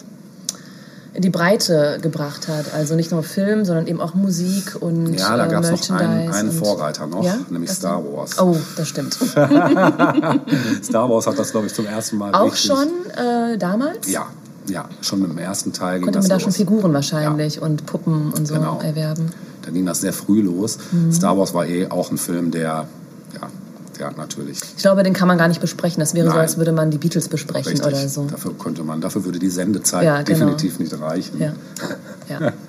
[1.18, 2.72] in die Breite gebracht hat.
[2.74, 5.98] Also nicht nur Film, sondern eben auch Musik und Ja, da äh, gab es noch
[5.98, 7.36] einen, einen Vorreiter noch, Ja?
[7.50, 8.00] nämlich Was Star?
[8.04, 8.38] Wars.
[8.38, 9.14] Oh, das stimmt.
[10.84, 14.08] Star Wars hat das, glaube ich, zum ersten Mal auch schon äh, damals?
[14.08, 14.26] Ja,
[14.68, 16.42] ja, schon mit dem ersten Teil ging Konnte das man da los.
[16.44, 18.78] schon Figuren wahrscheinlich und Puppen und so Genau.
[18.80, 19.32] erwerben.
[19.62, 20.78] Da ging das sehr früh los.
[20.92, 21.10] Mhm.
[21.10, 22.86] Star Wars war eh auch ein Film, der,
[23.34, 23.48] ja,
[24.06, 26.00] hat natürlich Ich glaube, den kann man gar nicht besprechen.
[26.00, 26.40] Das wäre so, Nein.
[26.40, 27.86] als würde man die Beatles besprechen richtig.
[27.86, 28.26] oder so.
[28.26, 30.38] Dafür könnte man, dafür würde die Sendezeit Ja, genau.
[30.38, 31.40] definitiv nicht reichen.
[31.40, 31.52] Ja.
[32.28, 32.52] ja.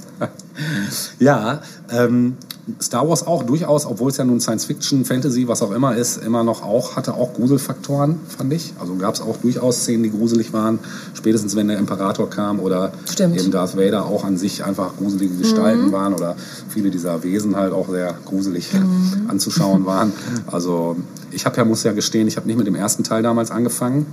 [1.20, 1.62] Ja,
[1.92, 2.36] ähm,
[2.82, 6.18] Star Wars auch durchaus, obwohl es ja nun Science Fiction, Fantasy, was auch immer ist,
[6.18, 8.74] immer noch auch, hatte auch Gruselfaktoren, fand ich.
[8.80, 10.80] Also gab es auch durchaus Szenen, die gruselig waren.
[11.14, 13.34] Spätestens wenn der Imperator kam oder Stimmt.
[13.36, 13.40] Mhm.
[13.40, 16.36] eben Darth Vader auch an sich einfach gruselige Gestalten waren oder
[16.70, 19.30] viele dieser Wesen halt auch sehr gruselig Mhm.
[19.30, 20.14] anzuschauen waren.
[20.48, 20.96] Also
[21.32, 24.06] ich habe ja, muss ja gestehen, ich habe nicht mit dem ersten Teil damals angefangen.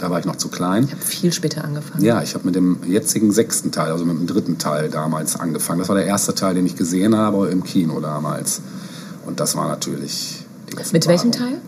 [0.00, 0.84] Da war ich noch zu klein.
[0.84, 2.02] Ich habe viel später angefangen.
[2.02, 5.78] Ja, ich habe mit dem jetzigen sechsten Teil, also mit dem dritten Teil damals angefangen.
[5.80, 8.62] Das war der erste Teil, den ich gesehen habe im Kino damals.
[9.26, 11.32] Und das war natürlich die Mit welchem.
[11.32, 11.58] Teil?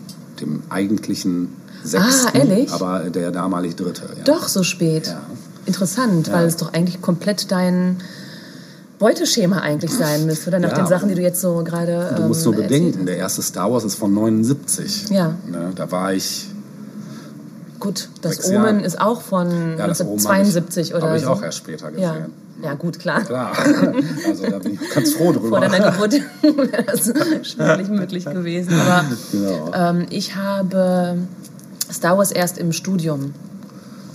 [0.41, 1.49] Dem eigentlichen
[1.83, 2.71] sechsten, Ah, ehrlich?
[2.71, 4.03] aber der damalig dritte.
[4.17, 4.23] Ja.
[4.23, 5.07] Doch, so spät.
[5.07, 5.21] Ja.
[5.67, 7.97] Interessant, weil es doch eigentlich komplett dein
[8.99, 10.59] Beuteschema eigentlich sein müsste, oder?
[10.59, 12.13] Nach Ja, den Sachen, die du jetzt so gerade.
[12.15, 15.09] Du musst nur ähm, bedenken, der erste Star Wars ist von 79.
[15.09, 15.35] Ja.
[15.49, 16.47] Ne, da war ich
[17.83, 18.49] gut, das Sechs.
[18.49, 21.29] Omen ist auch von Ja, das Omen 1972 hab ich, oder Habe ich so.
[21.29, 22.03] auch erst später gesehen.
[22.61, 22.69] ja.
[22.69, 23.21] ja, gut, klar.
[23.21, 23.51] Klar.
[24.27, 25.49] Also da bin ich ganz froh drüber.
[25.49, 27.11] Vor deiner Geburt wäre das
[27.47, 28.73] schwierig möglich gewesen.
[28.79, 29.71] Aber Genau.
[29.73, 31.17] ähm, ich habe
[31.91, 33.33] Star Wars erst im Studium,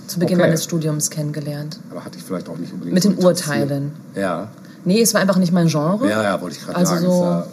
[0.07, 0.47] zu Beginn Okay.
[0.47, 1.79] meines Studiums kennengelernt.
[1.91, 3.23] Aber hatte ich vielleicht auch nicht unbedingt Mit so den.
[3.23, 3.91] Urteilen.
[4.15, 4.47] Ja.
[4.85, 6.09] Nee, es war einfach nicht mein Genre.
[6.09, 7.05] Ja, ja, wollte ich gerade Also sagen.
[7.05, 7.45] so- Ist ja-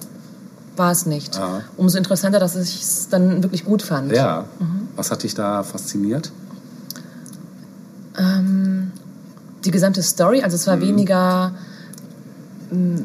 [0.78, 1.34] War es nicht.
[1.36, 1.62] Ja.
[1.76, 4.12] Umso interessanter, dass ich es dann wirklich gut fand.
[4.12, 4.44] Ja.
[4.58, 4.85] Mhm.
[4.96, 6.32] Was hat dich da fasziniert?
[8.18, 8.92] Ähm,
[9.64, 10.60] die gesamte Story, also Mhm.
[10.60, 11.52] es war weniger.
[12.70, 13.00] mh,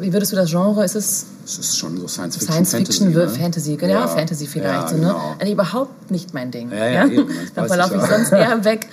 [0.00, 0.84] Wie, würdest du das Genre?
[0.84, 2.52] Ist es Es ist schon so Science Fiction.
[2.64, 3.42] Science Fiction, Fantasy, ne?
[3.42, 4.06] Fantasy, genau, Ja.
[4.08, 4.74] Fantasy vielleicht.
[4.82, 5.00] Ja, so, ne?
[5.00, 5.34] genau.
[5.38, 6.70] Also überhaupt nicht mein Ding.
[6.70, 8.06] Ja, ja, eben, das da weiß verlaufe ich ja.
[8.08, 8.86] sonst eher weg.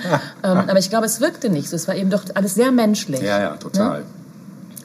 [0.44, 1.76] ähm, aber ich glaube, es wirkte nicht so.
[1.76, 3.20] Es war eben doch alles sehr menschlich.
[3.22, 4.04] Ja, ja, total.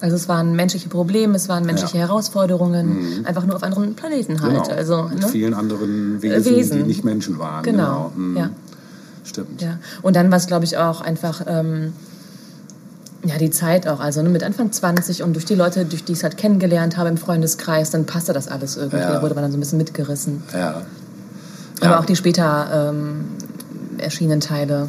[0.01, 2.05] Also es waren menschliche Probleme, es waren menschliche Ja.
[2.05, 2.09] Mhm.
[2.09, 4.65] Herausforderungen, einfach nur auf anderen Planeten halt.
[4.65, 4.77] Genau.
[4.77, 5.29] Also, Mit ne?
[5.29, 6.79] vielen anderen Wesen, Wesen.
[6.79, 7.63] die nicht Menschen waren.
[7.63, 8.37] Genau, Mhm.
[8.37, 8.51] ja.
[9.25, 9.61] Stimmt.
[9.61, 9.79] Ja.
[10.03, 11.93] Und dann war es, glaube ich, auch einfach ähm,
[13.25, 14.01] ja, die Zeit auch.
[14.01, 16.97] Also ne, mit Anfang 20 und durch die Leute, durch die ich es halt kennengelernt
[16.97, 18.97] habe im Freundeskreis, dann passte das alles irgendwie.
[18.97, 19.13] Ja.
[19.13, 20.43] Da wurde man dann so ein bisschen mitgerissen.
[20.55, 20.83] Ja.
[21.83, 21.99] Aber Ja.
[22.01, 23.27] auch die später ähm,
[23.99, 24.89] erschienenen Teile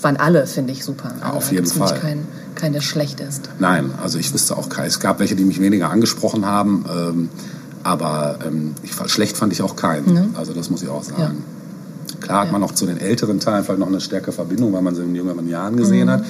[0.00, 1.12] waren alle, finde ich, super.
[1.20, 1.98] Ja, auf Also jeden Fall.
[1.98, 2.26] Kein,
[2.58, 3.48] kein, der schlecht ist.
[3.58, 4.88] Nein, also ich wüsste auch keinen.
[4.88, 7.28] Es gab welche, die mich weniger angesprochen haben, ähm,
[7.84, 10.34] aber ähm, ich, schlecht fand ich auch keinen.
[10.36, 11.42] Also das muss ich auch sagen.
[12.20, 12.52] Klar hat Ja.
[12.52, 15.14] man auch zu den älteren Teilen vielleicht noch eine stärkere Verbindung, weil man sie in
[15.14, 16.10] jüngeren Jahren gesehen Mhm.
[16.10, 16.24] hat.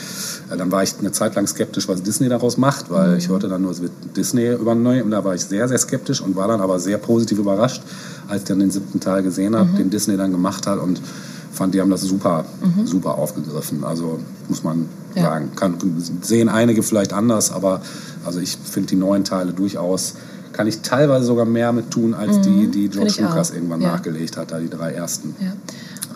[0.51, 3.17] Äh, Dann war ich eine Zeit lang skeptisch, was Disney daraus macht, weil Mhm.
[3.17, 5.03] ich hörte dann nur, es wird Disney übernehmen.
[5.05, 7.83] Und da war ich sehr, sehr skeptisch und war dann aber sehr positiv überrascht,
[8.29, 9.57] als ich dann den siebten Teil gesehen Mhm.
[9.57, 11.01] habe, den Disney dann gemacht hat und
[11.53, 12.45] fand, die haben das super,
[12.85, 13.85] super aufgegriffen.
[13.85, 14.87] Also muss man Mhm.
[15.15, 15.23] Ja.
[15.23, 15.51] sagen.
[15.57, 15.75] Kann,
[16.23, 17.81] sehen einige vielleicht anders, aber
[18.25, 20.15] also ich finde die neuen Teile durchaus,
[20.53, 23.07] kann ich teilweise sogar mehr mit tun, als die, die Find George Mhm.
[23.19, 23.31] ich auch.
[23.31, 23.93] Lucas irgendwann Ja.
[23.93, 25.35] nachgelegt hat, da die drei ersten.
[25.41, 25.53] Ja.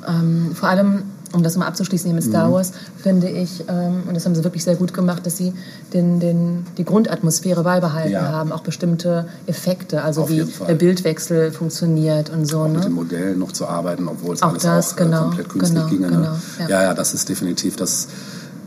[0.08, 2.52] Ähm, vor allem, um das mal abzuschließen hier mit Star Mhm.
[2.52, 5.52] Wars, finde ich, ähm, und das haben sie wirklich sehr gut gemacht, dass sie
[5.92, 8.22] den, den, die Grundatmosphäre beibehalten Ja.
[8.32, 12.64] haben, auch bestimmte Effekte, also Auf wie der Bildwechsel funktioniert und so.
[12.64, 12.80] Mit Ne?
[12.80, 15.86] den Modellen noch zu arbeiten, obwohl es Auch alles das, auch äh, genau, komplett künstlich
[15.86, 16.10] genau, ginge.
[16.10, 16.16] Ne?
[16.16, 16.68] genau, ja.
[16.68, 16.82] ja.
[16.84, 18.08] ja, das ist definitiv das.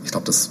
[0.04, 0.50] Ich glaube, das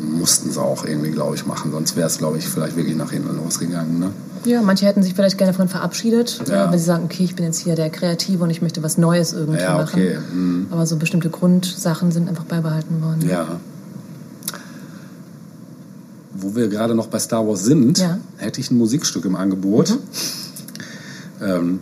[0.00, 1.70] mussten sie auch irgendwie, glaube ich, machen.
[1.72, 3.98] Sonst wäre es, glaube ich, vielleicht wirklich nach hinten losgegangen.
[3.98, 4.10] Ne?
[4.44, 6.70] Ja, manche hätten sich vielleicht gerne davon verabschiedet, Ja.
[6.70, 9.32] wenn sie sagen, okay, ich bin jetzt hier der Kreative und ich möchte was Neues
[9.32, 10.66] irgendwie Ja, okay, machen.
[10.70, 13.28] Aber so bestimmte Grundsachen sind einfach beibehalten worden.
[13.28, 13.46] Ja.
[16.34, 18.18] Wo wir gerade noch bei Star Wars sind, Ja.
[18.36, 19.90] hätte ich ein Musikstück im Angebot.
[19.90, 21.44] Mhm.
[21.44, 21.80] Ähm,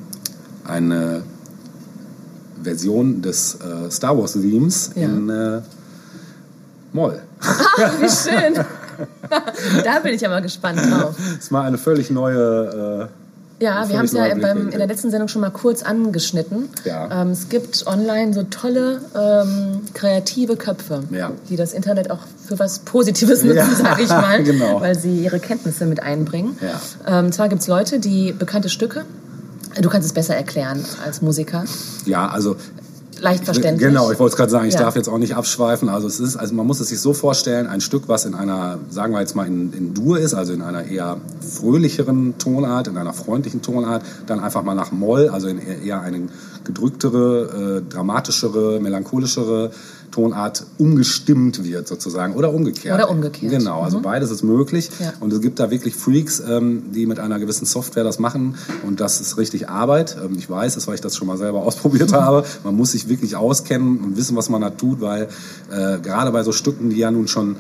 [0.65, 1.23] eine
[2.63, 5.03] Version des äh, Star Wars Themes Ja.
[5.03, 5.61] in äh,
[6.93, 7.21] Moll.
[8.01, 8.55] Wie schön.
[9.85, 11.15] da bin ich aber gespannt drauf.
[11.19, 13.09] Das ist mal eine völlig neue.
[13.61, 16.69] Äh, Ja, wir haben es ja beim, in der letzten Sendung schon mal kurz angeschnitten.
[16.85, 17.23] Ja.
[17.23, 21.33] Ähm, es gibt online so tolle ähm, kreative Köpfe, Ja.
[21.49, 24.81] die das Internet auch für was Positives nutzen, Ja, sage ich mal, genau.
[24.81, 26.57] weil sie ihre Kenntnisse mit einbringen.
[26.61, 27.19] Ja.
[27.21, 29.05] Ähm, zwar gibt es Leute, die bekannte Stücke,
[29.81, 31.65] du kannst es besser erklären als Musiker,
[32.07, 32.57] ja, also
[33.27, 33.89] leicht verständlich.
[33.89, 34.81] Genau, ich wollte es gerade sagen, ich Ja.
[34.81, 35.89] darf jetzt auch nicht abschweifen.
[35.89, 38.79] Also es ist, also man muss es sich so vorstellen, ein Stück, was in einer,
[38.91, 42.97] sagen wir jetzt mal in, in Dur ist, also in einer eher fröhlicheren Tonart, in
[42.97, 46.29] einer freundlichen Tonart, dann einfach mal nach Moll, also in eher- eine
[46.65, 49.71] gedrücktere, äh, dramatischere, melancholischere
[50.17, 52.95] Tonart umgestimmt wird sozusagen oder umgekehrt.
[52.99, 53.53] Oder umgekehrt.
[53.53, 55.13] Genau, also beides ist möglich Ja.
[55.21, 58.55] und es gibt da wirklich Freaks, ähm, die mit einer gewissen Software das machen
[58.87, 60.17] und das ist richtig Arbeit.
[60.25, 62.45] Ähm, ich weiß es, weil ich das schon mal selber ausprobiert habe.
[62.65, 65.29] Man muss sich wirklich auskennen und wissen, was man da tut, weil
[65.71, 67.57] äh, gerade bei so Stücken, die ja nun schon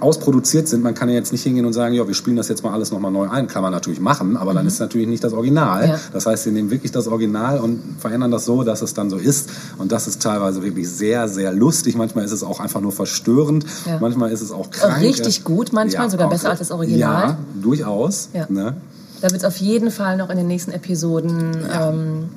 [0.00, 2.62] ausproduziert sind, man kann ja jetzt nicht hingehen und sagen, ja, wir spielen das jetzt
[2.62, 3.46] mal alles nochmal neu ein.
[3.48, 5.84] Kann man natürlich machen, aber dann ist es natürlich nicht das Original.
[5.86, 5.92] Mhm.
[5.92, 6.00] Ja.
[6.12, 9.16] Das heißt, sie nehmen wirklich das Original und verändern das so, dass es dann so
[9.16, 9.50] ist.
[9.78, 11.96] Und das ist teilweise wirklich sehr, sehr lustig.
[11.96, 13.64] Manchmal ist es auch einfach nur verstörend.
[13.86, 13.98] Ja.
[14.00, 15.00] Manchmal ist es auch krank.
[15.02, 17.28] Richtig gut, manchmal sogar auch- besser als das Original.
[17.30, 18.28] Ja, durchaus.
[18.32, 18.46] Ja.
[18.48, 18.76] Ne?
[19.20, 22.28] Da wird es auf jeden Fall noch in den nächsten Episoden ähm,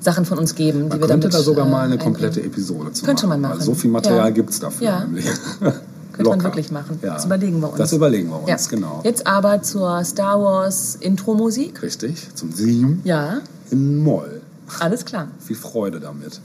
[0.00, 2.14] Sachen von uns geben, die Man wir könnte damit da sogar äh, mal eine einbringen.
[2.14, 3.40] komplette Episode zu Könnte machen.
[3.42, 3.62] man machen.
[3.62, 4.30] so viel Material Ja.
[4.30, 4.86] gibt's dafür.
[4.86, 5.06] Ja.
[6.18, 6.98] Könnte man wirklich machen.
[7.02, 7.14] Ja.
[7.14, 7.78] Das überlegen wir uns.
[7.78, 8.56] Das überlegen wir uns, Ja.
[8.70, 9.00] genau.
[9.04, 11.80] Jetzt aber zur Star Wars Intro-Musik.
[11.82, 13.38] Richtig, zum Theme Ja,
[13.70, 14.40] in Moll.
[14.80, 15.28] alles klar.
[15.40, 16.40] Viel Freude damit.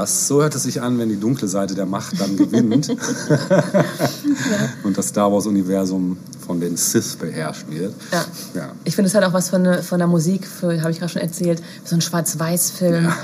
[0.00, 2.94] Das, so hört es sich an, wenn die dunkle Seite der Macht dann gewinnt ja.
[4.82, 7.94] und das Star Wars-Universum von den Sith beherrscht wird.
[8.10, 8.24] Ja.
[8.54, 8.72] ja.
[8.84, 11.62] Ich finde es halt auch was von, von der Musik, habe ich gerade schon erzählt,
[11.84, 13.16] so ein Schwarz-Weiß-Film, ja.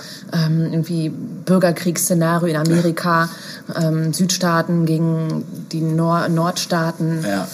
[0.46, 3.30] ähm, irgendwie Bürgerkriegsszenario in Amerika,
[3.74, 7.24] ähm, Südstaaten gegen die Nord Nordstaaten.
[7.24, 7.48] Ja.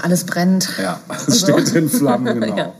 [0.00, 0.68] Alles brennt.
[0.80, 1.76] Ja, es steht so.
[1.76, 2.74] in Flammen, genau.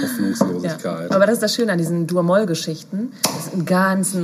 [0.00, 1.10] Hoffnungslosigkeit.
[1.10, 3.12] Aber das ist das Schöne an diesen Dur-Moll-Geschichten.
[3.22, 4.14] Das ist ein ganz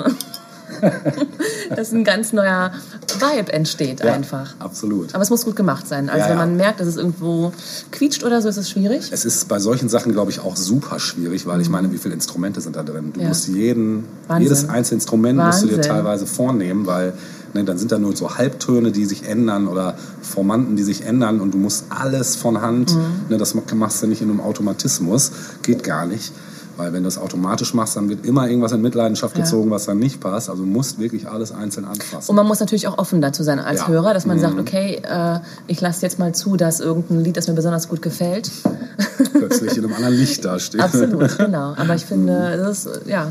[1.76, 2.72] dass ein ganz neuer
[3.18, 4.54] Vibe entsteht ja, einfach.
[4.58, 5.14] Absolut.
[5.14, 6.08] Aber es muss gut gemacht sein.
[6.08, 7.52] Also ja, wenn man merkt, dass es irgendwo
[7.90, 9.10] quietscht oder so, ist es schwierig.
[9.12, 12.14] Es ist bei solchen Sachen, glaube ich, auch super schwierig, weil ich meine, wie viele
[12.14, 13.12] Instrumente sind da drin?
[13.12, 14.04] Du musst jeden,
[14.38, 15.68] jedes einzelne Instrument Wahnsinn.
[15.68, 17.14] musst du dir teilweise vornehmen, weil
[17.54, 21.40] ne, dann sind da nur so Halbtöne, die sich ändern oder Formanten, die sich ändern
[21.40, 23.30] und du musst alles von Hand, mhm.
[23.30, 25.32] ne, das machst du nicht in einem Automatismus,
[25.62, 26.32] geht gar nicht.
[26.76, 29.76] Weil wenn du das automatisch machst, dann wird immer irgendwas in Mitleidenschaft gezogen, ja.
[29.76, 30.50] was dann nicht passt.
[30.50, 32.30] Also du musst wirklich alles einzeln anfassen.
[32.30, 33.88] Und man muss natürlich auch offen dazu sein als ja.
[33.88, 34.40] Hörer, dass man mhm.
[34.40, 38.02] sagt, okay, äh, ich lasse jetzt mal zu, dass irgendein Lied, das mir besonders gut
[38.02, 38.50] gefällt.
[39.32, 40.80] Plötzlich in einem anderen Licht dasteht.
[40.80, 41.74] Absolut, genau.
[41.76, 43.30] Aber ich finde, das ist ja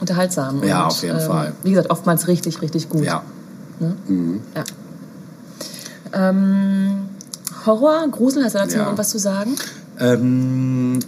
[0.00, 0.62] unterhaltsam.
[0.64, 1.52] Ja, und, auf jeden ähm, Fall.
[1.62, 3.04] Wie gesagt, oftmals richtig, richtig gut.
[3.04, 3.22] Ja.
[3.80, 3.96] Ne?
[4.06, 4.40] Mhm.
[4.54, 4.64] ja.
[6.12, 7.08] Ähm,
[7.64, 9.56] Horror, Grusel, hast du dazu noch irgendwas zu sagen?
[9.98, 10.98] Ähm,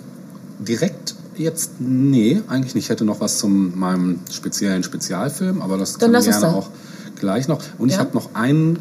[0.58, 2.84] direkt jetzt, nee, eigentlich nicht.
[2.84, 6.70] Ich hätte noch was zu meinem speziellen Spezialfilm, aber das Dann können wir gerne auch
[7.18, 7.60] gleich noch.
[7.78, 7.94] Und ja?
[7.94, 8.78] ich habe noch einen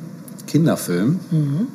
[0.48, 1.68] Kinderfilm, mhm.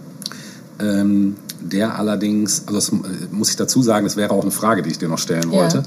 [0.81, 4.83] ähm, der allerdings, also das äh, muss ich dazu sagen, das wäre auch eine Frage,
[4.83, 5.83] die ich dir noch stellen wollte.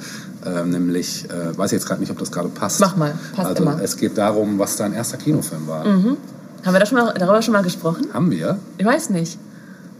[0.45, 0.61] Ja.
[0.61, 2.79] Ähm, nämlich, äh, weiß ich jetzt gerade nicht, ob das gerade passt.
[2.79, 3.81] Mach mal, passt also, immer.
[3.81, 5.85] Es geht darum, was dein erster Kinofilm war.
[5.85, 6.17] Mhm.
[6.65, 8.07] Haben wir da schon mal, darüber schon mal gesprochen?
[8.13, 8.57] Haben wir?
[8.77, 9.37] Ich weiß nicht.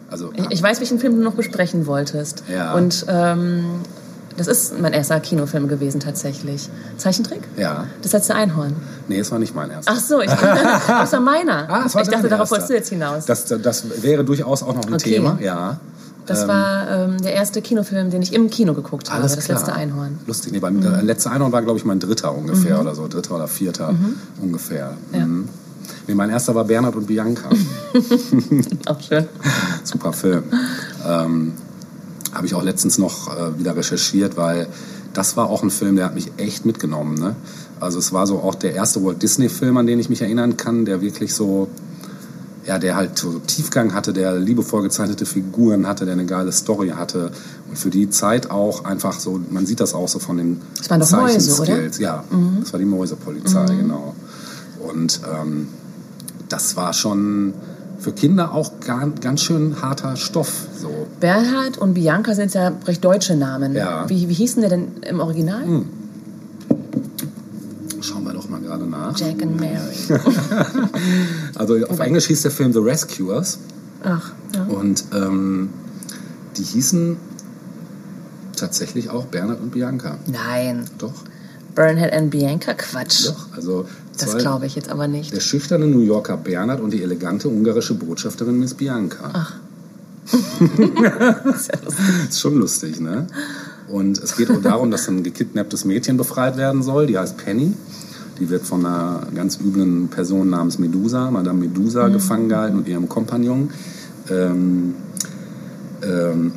[0.10, 2.44] Also, ich, ich weiß, welchen Film du noch besprechen wolltest.
[2.52, 2.74] Ja.
[2.74, 3.82] Und ähm,
[4.38, 6.70] das ist mein erster Kinofilm gewesen tatsächlich.
[6.98, 7.42] Zeichentrick?
[7.58, 7.86] Ja.
[8.02, 8.76] Das letzte Einhorn.
[9.08, 9.94] Nee, es war nicht mein erster.
[9.96, 11.62] Ach so, ich, das war meiner.
[11.72, 13.26] Ah, das war ich dachte, darauf wolltest du jetzt hinaus.
[13.26, 15.16] Das, das wäre durchaus auch noch ein okay.
[15.16, 15.80] Thema, ja.
[16.26, 19.46] Das ähm, war ähm, der erste Kinofilm, den ich im Kino geguckt habe, Alles das
[19.46, 19.58] klar.
[19.58, 20.20] letzte Einhorn.
[20.28, 21.06] Lustig, nee, beim mhm.
[21.06, 22.82] letzte Einhorn war, glaube ich, mein dritter ungefähr mhm.
[22.82, 24.16] oder so, dritter oder vierter mhm.
[24.42, 24.94] ungefähr.
[25.14, 25.26] Ja.
[25.26, 25.50] Mhm.
[26.08, 27.50] Nee, mein erster war Bernhard und Bianca.
[28.86, 29.28] auch schön.
[29.84, 30.44] Super Film.
[31.08, 31.54] Ähm,
[32.34, 34.68] habe ich auch letztens noch äh, wieder recherchiert, weil
[35.14, 37.16] das war auch ein Film, der hat mich echt mitgenommen.
[37.16, 37.36] Ne?
[37.80, 40.86] Also es war so auch der erste Walt Disney-Film, an den ich mich erinnern kann,
[40.86, 41.68] der wirklich so,
[42.66, 46.90] ja, der halt so Tiefgang hatte, der liebevoll gezeichnete Figuren hatte, der eine geile Story
[46.90, 47.32] hatte
[47.70, 50.90] und für die Zeit auch einfach so, man sieht das auch so von den das
[50.90, 51.88] waren doch Mäuse, oder?
[52.00, 52.60] Ja, mhm.
[52.62, 53.80] das war die Mäusepolizei, mhm.
[53.80, 54.16] genau.
[54.80, 55.68] Und ähm,
[56.50, 57.54] das war schon
[58.02, 60.68] für Kinder auch ganz schön harter Stoff.
[60.80, 61.08] So.
[61.20, 63.76] Bernhard und Bianca sind ja recht deutsche Namen.
[63.76, 64.10] Ja.
[64.10, 65.64] Wie, wie hießen der denn im Original?
[65.64, 65.86] Hm.
[68.02, 69.16] Schauen wir doch mal gerade nach.
[69.18, 69.96] Jack and Mary.
[71.56, 72.06] also auf Wobei.
[72.06, 73.60] Englisch hieß der Film The Rescuers.
[74.04, 74.64] Ach, ja.
[74.64, 75.70] Und ähm,
[76.58, 77.18] die hießen
[78.56, 80.18] tatsächlich auch Bernhard und Bianca.
[80.26, 80.86] Nein.
[80.98, 81.14] Doch.
[81.76, 82.74] Bernhard and Bianca?
[82.74, 83.28] Quatsch.
[83.28, 83.86] Doch, also
[84.26, 85.34] das glaube ich jetzt aber nicht.
[85.34, 89.30] Der schüchterne New Yorker Bernhard und die elegante ungarische Botschafterin Miss Bianca.
[89.34, 89.54] Ach.
[90.26, 90.42] ist,
[91.02, 91.44] ja
[92.30, 93.28] ist schon lustig, ne?
[93.88, 97.08] Und es geht auch darum, dass ein gekidnapptes Mädchen befreit werden soll.
[97.08, 97.74] Die heißt Penny.
[98.40, 102.14] Die wird von einer ganz üblen Person namens Medusa, Madame Medusa, mhm.
[102.14, 103.70] gefangen gehalten und ihrem Kompagnon.
[104.30, 104.96] Ähm,
[106.02, 106.54] ähm,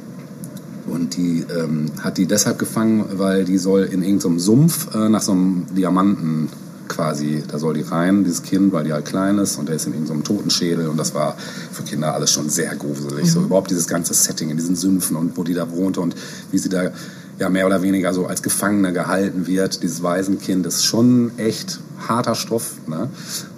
[0.87, 5.23] und die ähm, hat die deshalb gefangen, weil die soll in irgendeinem Sumpf äh, nach
[5.23, 6.49] so einem Diamanten
[6.89, 9.87] quasi, da soll die rein, dieses Kind, weil die halt klein ist und der ist
[9.87, 11.37] in irgendeinem so Totenschädel und das war
[11.73, 13.25] für Kinder alles schon sehr gruselig.
[13.25, 13.29] Mhm.
[13.29, 16.15] So überhaupt dieses ganze Setting in diesen Sümpfen und wo die da wohnte und
[16.51, 16.91] wie sie da
[17.39, 22.35] ja mehr oder weniger so als Gefangene gehalten wird, dieses Waisenkind, ist schon echt harter
[22.35, 22.75] Stoff.
[22.87, 23.09] Ne?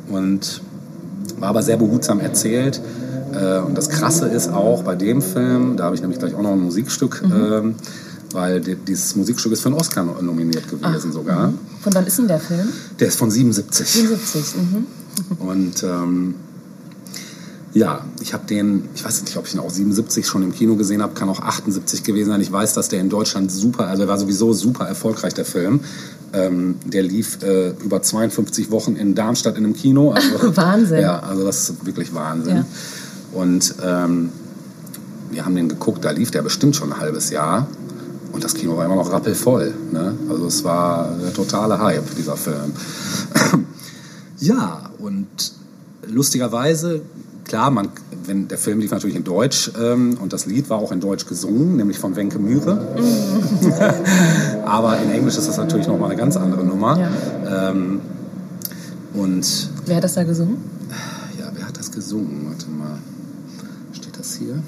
[0.09, 0.63] Und
[1.39, 2.81] war aber sehr behutsam erzählt.
[3.33, 6.43] Äh, und das Krasse ist auch bei dem Film, da habe ich nämlich gleich auch
[6.43, 7.53] noch ein Musikstück, mhm.
[7.53, 7.75] ähm,
[8.37, 11.49] weil dieses Musikstück ist für einen Oscar nominiert gewesen Ach, sogar.
[11.49, 11.59] Mhm.
[11.83, 12.69] Von wann ist denn der Film?
[13.01, 13.89] Der ist von 77.
[13.89, 14.87] 77, mhm.
[15.39, 16.35] Und ähm,
[17.73, 20.77] ja, ich habe den, ich weiß nicht, ob ich ihn auch 77 schon im Kino
[20.77, 22.41] gesehen habe, kann auch 78 gewesen sein.
[22.43, 25.81] Ich weiß, dass der in Deutschland super, also er war sowieso super erfolgreich, der Film.
[26.33, 30.15] Ähm, der lief äh, über 52 Wochen in Darmstadt in einem Kino.
[30.15, 31.01] Also, Wahnsinn.
[31.01, 32.57] Ja, also das ist wirklich Wahnsinn.
[32.57, 32.67] Ja.
[33.33, 34.31] Und ähm,
[35.31, 37.67] wir haben den geguckt, da lief der bestimmt schon ein halbes Jahr.
[38.37, 39.73] Und das Kino war immer noch rappelvoll.
[39.93, 40.15] Ne?
[40.29, 42.71] Also es war der totale Hype, dieser Film.
[44.41, 45.27] ja, und
[46.07, 47.01] lustigerweise
[47.45, 47.89] klar, man,
[48.27, 51.25] wenn, der Film lief natürlich in Deutsch ähm, und das Lied war auch in Deutsch
[51.25, 52.87] gesungen, nämlich von Wenke Mühre.
[54.67, 56.99] Aber in Englisch ist das natürlich nochmal eine ganz andere Nummer.
[56.99, 57.71] Ja.
[57.71, 58.03] Ähm,
[59.15, 60.59] Und Wer hat das da gesungen?
[61.41, 62.49] ja, wer hat das gesungen?
[62.51, 62.99] Warte mal.
[63.95, 64.63] Steht das hier?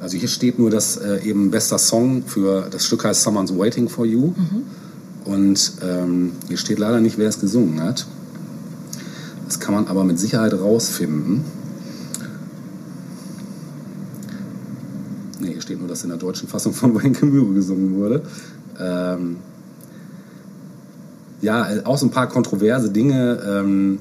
[0.00, 3.88] Also hier steht nur, dass äh, eben bester Song für das Stück heißt Someone's Waiting
[3.88, 4.32] for You.
[5.24, 8.06] Und ähm, hier steht leider nicht, wer es gesungen hat.
[9.46, 11.44] Das kann man aber mit Sicherheit rausfinden.
[15.40, 18.22] Nee, hier steht nur, dass in der deutschen Fassung von Wayne Gemüse gesungen wurde.
[18.78, 19.36] Ähm,
[21.40, 23.40] ja, äh, auch so ein paar kontroverse Dinge.
[23.46, 23.98] Ähm,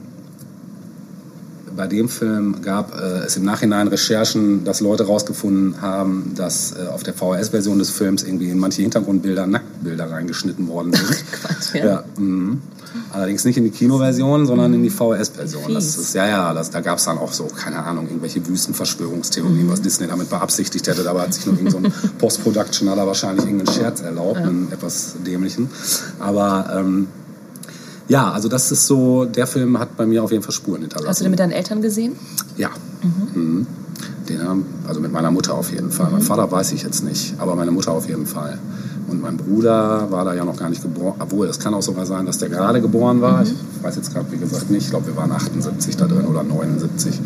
[1.75, 6.87] bei dem Film gab äh, es im Nachhinein Recherchen, dass Leute herausgefunden haben, dass äh,
[6.87, 11.25] auf der VHS-Version des Films irgendwie in manche Hintergrundbilder Nacktbilder reingeschnitten worden sind.
[11.31, 11.85] Quatsch, ja.
[11.85, 12.61] ja mhm.
[13.11, 15.67] Allerdings nicht in die Kinoversion, sondern in die VHS-Version.
[15.67, 18.45] Wie Das ist, ja, ja, das, da gab es dann auch so, keine Ahnung, irgendwelche
[18.47, 21.03] Wüstenverschwörungstheorien, was Disney damit beabsichtigt hätte.
[21.03, 24.71] Dabei hat sich nur irgend so ein Post-Production, hat er wahrscheinlich irgendeinen Scherz erlaubt, einen
[24.71, 25.69] etwas dämlichen.
[26.19, 27.07] Aber ähm,
[28.07, 31.09] ja, also das ist so, der Film hat bei mir auf jeden Fall Spuren hinterlassen.
[31.09, 32.13] Hast du den mit deinen Eltern gesehen?
[32.57, 32.69] Ja.
[33.33, 33.67] Mhm.
[34.29, 36.09] Den haben, also mit meiner Mutter auf jeden Fall.
[36.11, 38.57] Mein Vater weiß ich jetzt nicht, aber meine Mutter auf jeden Fall.
[39.07, 41.15] Und mein Bruder war da ja noch gar nicht geboren.
[41.19, 43.43] Obwohl, es kann auch sogar sein, dass der gerade geboren war.
[43.43, 43.53] Ich
[43.83, 44.85] weiß jetzt gerade, wie gesagt, nicht.
[44.85, 47.19] Ich glaube, wir waren 78 da drin oder 79.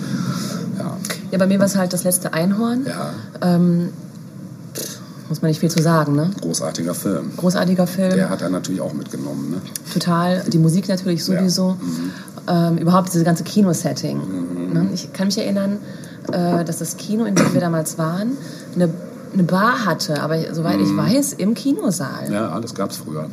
[0.78, 0.98] Ja.
[1.32, 2.86] Ja, bei mir war es halt das letzte Einhorn.
[2.86, 3.90] Ja, Ähm,
[5.30, 6.32] muss man nicht viel zu sagen, ne?
[6.42, 7.32] großartiger Film.
[7.38, 8.16] Großartiger Film.
[8.16, 9.52] Der hat er natürlich auch mitgenommen.
[9.52, 9.62] Ne?
[9.94, 10.44] Total.
[10.48, 11.78] Die Musik natürlich sowieso.
[12.48, 14.20] Ähm, überhaupt dieses ganze Kinosetting.
[14.74, 14.90] Ne?
[14.94, 15.78] Ich kann mich erinnern,
[16.32, 18.32] äh, dass das Kino, in dem wir damals waren,
[18.74, 18.90] eine,
[19.32, 22.32] eine Bar hatte, aber soweit ich weiß, im Kinosaal.
[22.32, 23.30] Ja, das gab es früher.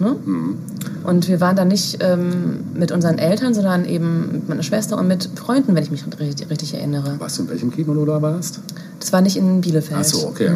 [1.04, 5.08] Und wir waren da nicht ähm, mit unseren Eltern, sondern eben mit meiner Schwester und
[5.08, 7.18] mit Freunden, wenn ich mich richtig, richtig erinnere.
[7.18, 8.60] Weißt du, in welchem Kino du da warst?
[9.00, 10.00] Das war nicht in Bielefeld.
[10.00, 10.50] Ach so, okay.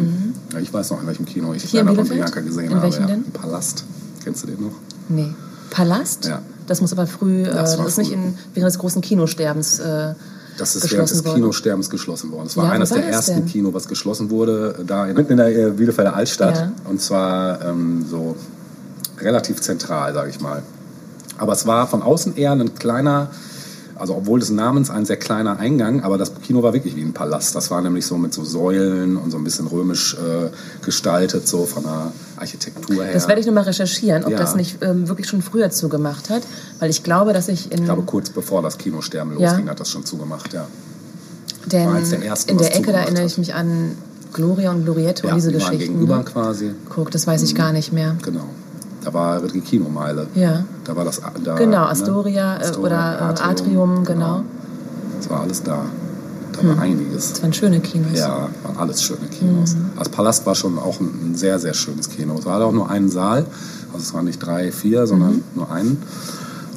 [0.53, 1.63] Ja, ich weiß noch, in welchem Kino ich.
[1.63, 2.19] Hier und Bielefeld?
[2.19, 2.83] Bianca gesehen In habe.
[2.83, 3.07] welchem ja.
[3.07, 3.23] denn?
[3.31, 3.85] Palast.
[4.23, 4.73] Kennst du den noch?
[5.09, 5.33] Nee.
[5.69, 6.25] Palast?
[6.25, 6.41] Ja.
[6.67, 9.79] Das muss aber früh, äh, Das das, war ist nicht in, während des großen Kinosterbens.
[9.79, 10.13] Äh,
[10.57, 11.23] Das ist während des.
[11.23, 12.47] Kinosterbens geschlossen worden.
[12.47, 13.45] Es war Ja, eines war der das ersten denn?
[13.45, 16.55] Kino, was geschlossen wurde, da in, mitten in der äh, Bielefelder Altstadt.
[16.55, 16.71] Ja.
[16.89, 18.35] Und zwar ähm, so
[19.19, 20.61] relativ zentral, sage ich mal.
[21.37, 23.31] Aber es war von außen eher ein kleiner,
[24.01, 27.13] also obwohl des Namens ein sehr kleiner Eingang, aber das Kino war wirklich wie ein
[27.13, 27.55] Palast.
[27.55, 30.49] Das war nämlich so mit so Säulen und so ein bisschen römisch äh,
[30.85, 33.13] gestaltet, so von der Architektur her.
[33.13, 34.37] Das werde ich nochmal recherchieren, ob Ja.
[34.39, 36.41] das nicht ähm, wirklich schon früher zugemacht hat.
[36.79, 39.49] Weil ich glaube, dass ich in, ich glaube, kurz bevor das Kinosterben Ja.
[39.51, 40.67] losging, hat das schon zugemacht, ja.
[41.67, 43.91] denn der ersten, in der Ecke, da erinnere ich mich an
[44.33, 45.93] Gloria und Gloriette ja und diese die waren Geschichten.
[45.93, 46.23] gegenüber Ne?
[46.23, 46.71] quasi.
[46.89, 48.15] Guck, das weiß ich gar nicht mehr.
[48.23, 48.45] Genau.
[49.03, 50.27] Da war die Kinomeile.
[50.35, 50.63] Ja.
[50.83, 51.21] Da war das.
[51.43, 51.89] Da, Genau, ne?
[51.89, 54.43] Astoria, äh, oder äh, Atrium, genau.
[55.17, 55.85] Das war alles da.
[56.53, 57.33] Da war einiges.
[57.33, 58.17] Das waren schöne Kinos.
[58.19, 59.75] Ja, waren alles schöne Kinos.
[59.75, 59.91] Mhm.
[59.97, 62.35] Das Palast war schon auch ein, sehr, sehr schönes Kino.
[62.37, 63.45] Es war auch nur einen Saal.
[63.93, 65.43] Also es waren nicht drei, vier, sondern Mhm.
[65.55, 65.97] nur einen.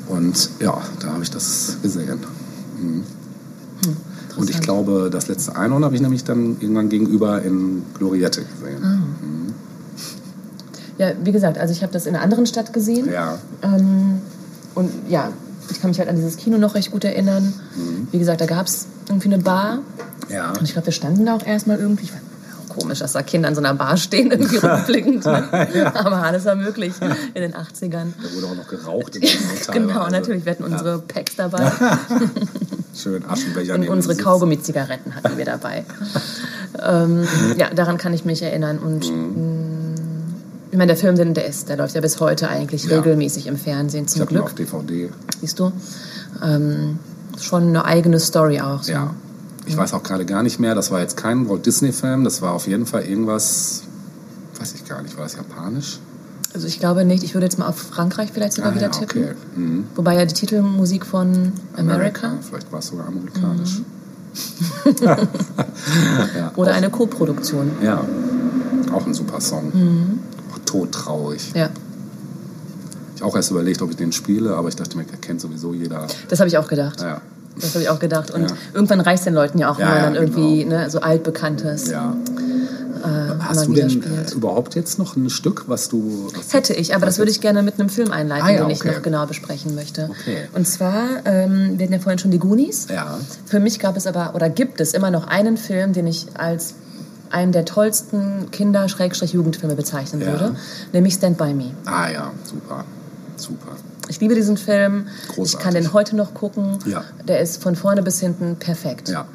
[0.08, 2.20] Und ja, da habe ich das gesehen.
[2.80, 3.02] Mhm.
[3.84, 3.96] Hm,
[4.36, 8.82] Und ich glaube, das letzte Einhorn habe ich nämlich dann irgendwann gegenüber in Gloriette gesehen.
[8.82, 8.98] Ah.
[10.98, 13.10] Ja, wie gesagt, also ich habe das in einer anderen Stadt gesehen.
[13.12, 13.38] Ja.
[13.62, 14.20] Ähm,
[14.74, 15.30] und ja,
[15.70, 17.52] ich kann mich halt an dieses Kino noch recht gut erinnern.
[17.76, 18.08] Mhm.
[18.12, 19.78] Wie gesagt, da gab es irgendwie eine Bar.
[20.28, 20.50] Ja.
[20.52, 22.04] Und ich glaube, wir standen da auch erstmal irgendwie.
[22.04, 22.22] Ich fand,
[22.70, 25.24] auch komisch, dass da Kinder an so einer Bar stehen, irgendwie rückblickend.
[25.24, 25.92] Ne?
[25.94, 26.92] Aber alles war möglich
[27.34, 27.90] in den 80ern.
[28.22, 29.12] Da wurde auch noch geraucht.
[29.12, 29.26] Kino
[29.72, 30.12] Genau, teilweise.
[30.12, 30.44] natürlich.
[30.44, 31.72] Wir hatten unsere Packs dabei.
[32.94, 34.16] Schön Aschenbecher Und unsere.
[34.16, 35.84] Kaugummi-Zigaretten hatten wir dabei.
[36.82, 37.26] ähm,
[37.58, 38.78] ja, daran kann ich mich erinnern.
[38.78, 39.73] Und Mhm.
[40.74, 42.96] Ich meine, der Film, den- der ist, der läuft ja bis heute eigentlich Ja.
[42.96, 44.42] regelmäßig im Fernsehen, Ich zum ihn Glück.
[44.42, 45.08] auf DVD.
[45.40, 45.70] Siehst du?
[46.42, 46.98] Ähm,
[47.40, 48.82] schon eine eigene Story auch.
[48.82, 48.90] So.
[48.90, 49.14] Ja.
[49.66, 52.54] Ich weiß auch gerade gar nicht mehr, das war jetzt kein Walt Disney-Film, das war
[52.54, 53.82] auf jeden Fall irgendwas,
[54.58, 56.00] weiß ich gar nicht, war das japanisch?
[56.54, 57.22] Also ich glaube nicht.
[57.22, 59.22] Ich würde jetzt mal auf Frankreich vielleicht sogar Ah, wieder ja, tippen.
[59.22, 59.34] okay.
[59.54, 59.84] Mhm.
[59.94, 62.38] Wobei ja die Titelmusik von America, Mhm.
[62.42, 63.80] Vielleicht war es sogar amerikanisch.
[65.04, 67.70] ja, oder auch, eine Co-Produktion.
[67.80, 68.04] Ja,
[68.92, 69.70] auch ein super Song.
[69.72, 70.33] Auch
[70.74, 71.52] todtraurig.
[71.54, 71.68] Ja,
[73.16, 76.06] Ich auch erst überlegt, ob ich den spiele, aber ich dachte mir, kennt sowieso jeder.
[76.28, 77.00] das habe ich auch gedacht.
[77.00, 77.20] Ja,
[77.60, 78.32] Das habe ich auch gedacht.
[78.32, 78.56] Und Ja.
[78.74, 80.76] irgendwann reicht den Leuten ja auch, Ja, ja, dann irgendwie genau.
[80.78, 82.16] ne, so altbekanntes ja.
[83.04, 83.06] äh,
[83.38, 84.32] Hast mal du denn spielt.
[84.34, 86.28] überhaupt jetzt noch ein Stück, was du...
[86.36, 88.70] Was Hätte ich, aber das würde ich gerne mit einem Film einleiten, Ah ja, den
[88.70, 88.94] ich okay.
[88.96, 90.10] noch genauer besprechen möchte.
[90.10, 90.48] Okay.
[90.52, 92.88] Und zwar, ähm, wir hatten ja vorhin schon die Goonies.
[92.90, 96.26] Ja, Für mich gab es aber, oder gibt es immer noch einen Film, den ich
[96.34, 96.74] als
[97.34, 100.28] einen der tollsten Kinder-Jugendfilme bezeichnen Ja.
[100.32, 100.56] würde,
[100.92, 101.72] nämlich Stand By Me.
[101.84, 102.84] ah ja, super,
[103.36, 103.72] super.
[104.08, 105.06] Ich liebe diesen Film.
[105.28, 105.64] Ich Großartig.
[105.64, 106.78] kann den heute noch gucken.
[106.86, 107.04] Ja.
[107.26, 109.08] Der ist von vorne bis hinten perfekt.
[109.08, 109.26] Ja.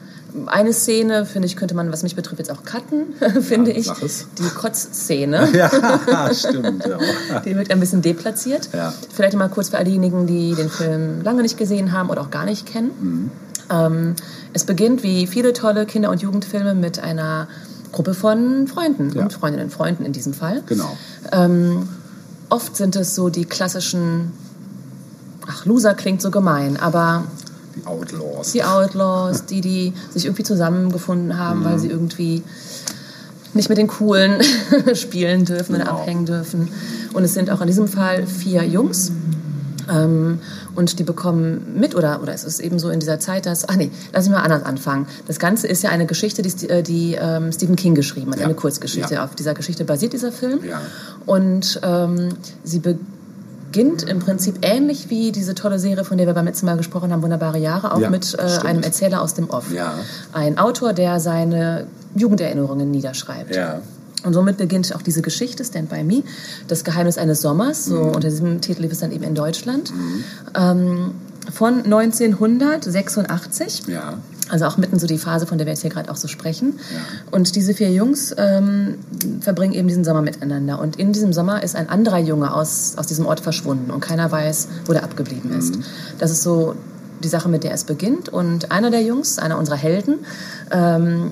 [0.46, 4.26] Eine Szene, finde ich, könnte man, was mich betrifft, jetzt auch cutten, finde Ja, ich.
[4.38, 5.50] Die Kotzszene.
[5.54, 5.72] Ja,
[6.34, 6.86] stimmt.
[6.86, 7.00] Ja.
[7.44, 8.70] Die wirkt ein bisschen deplatziert.
[8.72, 8.94] Ja.
[9.12, 12.30] Vielleicht mal kurz für all diejenigen, die den Film lange nicht gesehen haben oder auch
[12.30, 12.92] gar nicht kennen.
[13.02, 13.32] Mhm.
[13.72, 14.16] Ähm,
[14.54, 17.48] es beginnt wie viele tolle Kinder- und Jugendfilme mit einer
[17.92, 19.24] Gruppe von Freunden Ja.
[19.24, 20.62] und Freundinnen, Freunden in diesem Fall.
[20.68, 20.96] Genau.
[21.32, 21.90] Ähm,
[22.50, 24.32] oft sind es so die klassischen,
[25.48, 27.24] ach, Loser klingt so gemein, aber
[27.76, 28.52] Die Outlaws.
[28.52, 31.66] die Outlaws, die, die sich irgendwie zusammengefunden haben, Mhm.
[31.66, 32.44] weil sie irgendwie
[33.54, 34.40] nicht mit den Coolen
[34.94, 35.98] spielen dürfen oder Genau.
[36.02, 36.70] abhängen dürfen.
[37.14, 39.12] Und es sind auch in diesem Fall vier Jungs.
[39.92, 40.40] Ähm,
[40.76, 43.76] und die bekommen mit, oder, oder es ist eben so in dieser Zeit, dass, ach
[43.76, 45.08] nee, lass ich mal anders anfangen.
[45.28, 48.46] Das Ganze ist ja eine Geschichte, die, äh, die ähm, Stephen King geschrieben hat, Ja.
[48.46, 49.16] eine Kurzgeschichte.
[49.16, 49.24] Ja.
[49.26, 50.60] Auf dieser Geschichte basiert dieser Film.
[50.64, 50.82] Ja.
[51.26, 52.30] Und ähm,
[52.64, 56.78] sie beginnt im Prinzip ähnlich wie diese tolle Serie, von der wir beim letzten Mal
[56.78, 59.66] gesprochen haben, Wunderbare Jahre, auch mit äh, einem Erzähler aus dem Off.
[60.34, 63.56] Ein Autor, der seine Jugenderinnerungen niederschreibt.
[64.26, 66.24] Und somit beginnt auch diese Geschichte, Stand By Me,
[66.68, 68.08] das Geheimnis eines Sommers, so Mhm.
[68.16, 69.94] unter diesem Titel lief es dann eben in Deutschland,
[70.56, 71.12] ähm,
[71.52, 73.84] von 1986.
[73.88, 74.16] Ja.
[74.50, 76.80] Also auch mitten so die Phase, von der wir jetzt hier gerade auch so sprechen.
[76.92, 77.00] Ja.
[77.32, 78.96] Und diese vier Jungs ähm,
[79.42, 80.80] verbringen eben diesen Sommer miteinander.
[80.80, 84.32] Und in diesem Sommer ist ein anderer Junge aus, aus diesem Ort verschwunden und keiner
[84.32, 85.78] weiß, wo der abgeblieben ist.
[86.18, 86.76] Das ist so
[87.24, 88.30] die Sache, mit der es beginnt.
[88.30, 90.16] Und einer der Jungs, einer unserer Helden,
[90.72, 91.32] ähm,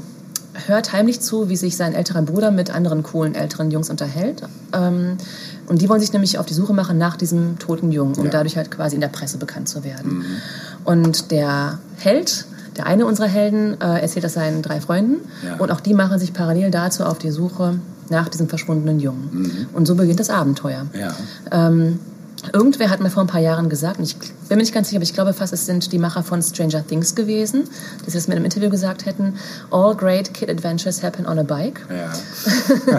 [0.66, 4.42] hört heimlich zu, wie sich sein älterer Bruder mit anderen coolen älteren Jungs unterhält.
[4.74, 5.18] Ähm,
[5.68, 8.32] und die wollen sich nämlich auf die Suche machen nach diesem toten Jungen, um Ja.
[8.32, 10.26] dadurch halt quasi in der Presse bekannt zu werden.
[10.84, 12.46] Und der Held,
[12.78, 15.18] der eine unserer Helden, äh, erzählt das seinen drei Freunden.
[15.46, 15.58] Ja.
[15.58, 17.80] Und auch die machen sich parallel dazu auf die Suche
[18.10, 19.68] nach diesem verschwundenen Jungen.
[19.74, 20.86] Und so beginnt das Abenteuer.
[20.98, 21.14] Ja.
[21.52, 22.00] Ähm,
[22.54, 24.98] irgendwer hat mir vor ein paar Jahren gesagt, und ich bin mir nicht ganz sicher,
[24.98, 27.64] aber ich glaube fast, es sind die Macher von Stranger Things gewesen,
[28.04, 29.36] dass sie das mir in einem Interview gesagt hätten,
[29.72, 31.82] all great kid adventures happen on a bike.
[31.90, 32.12] Ja.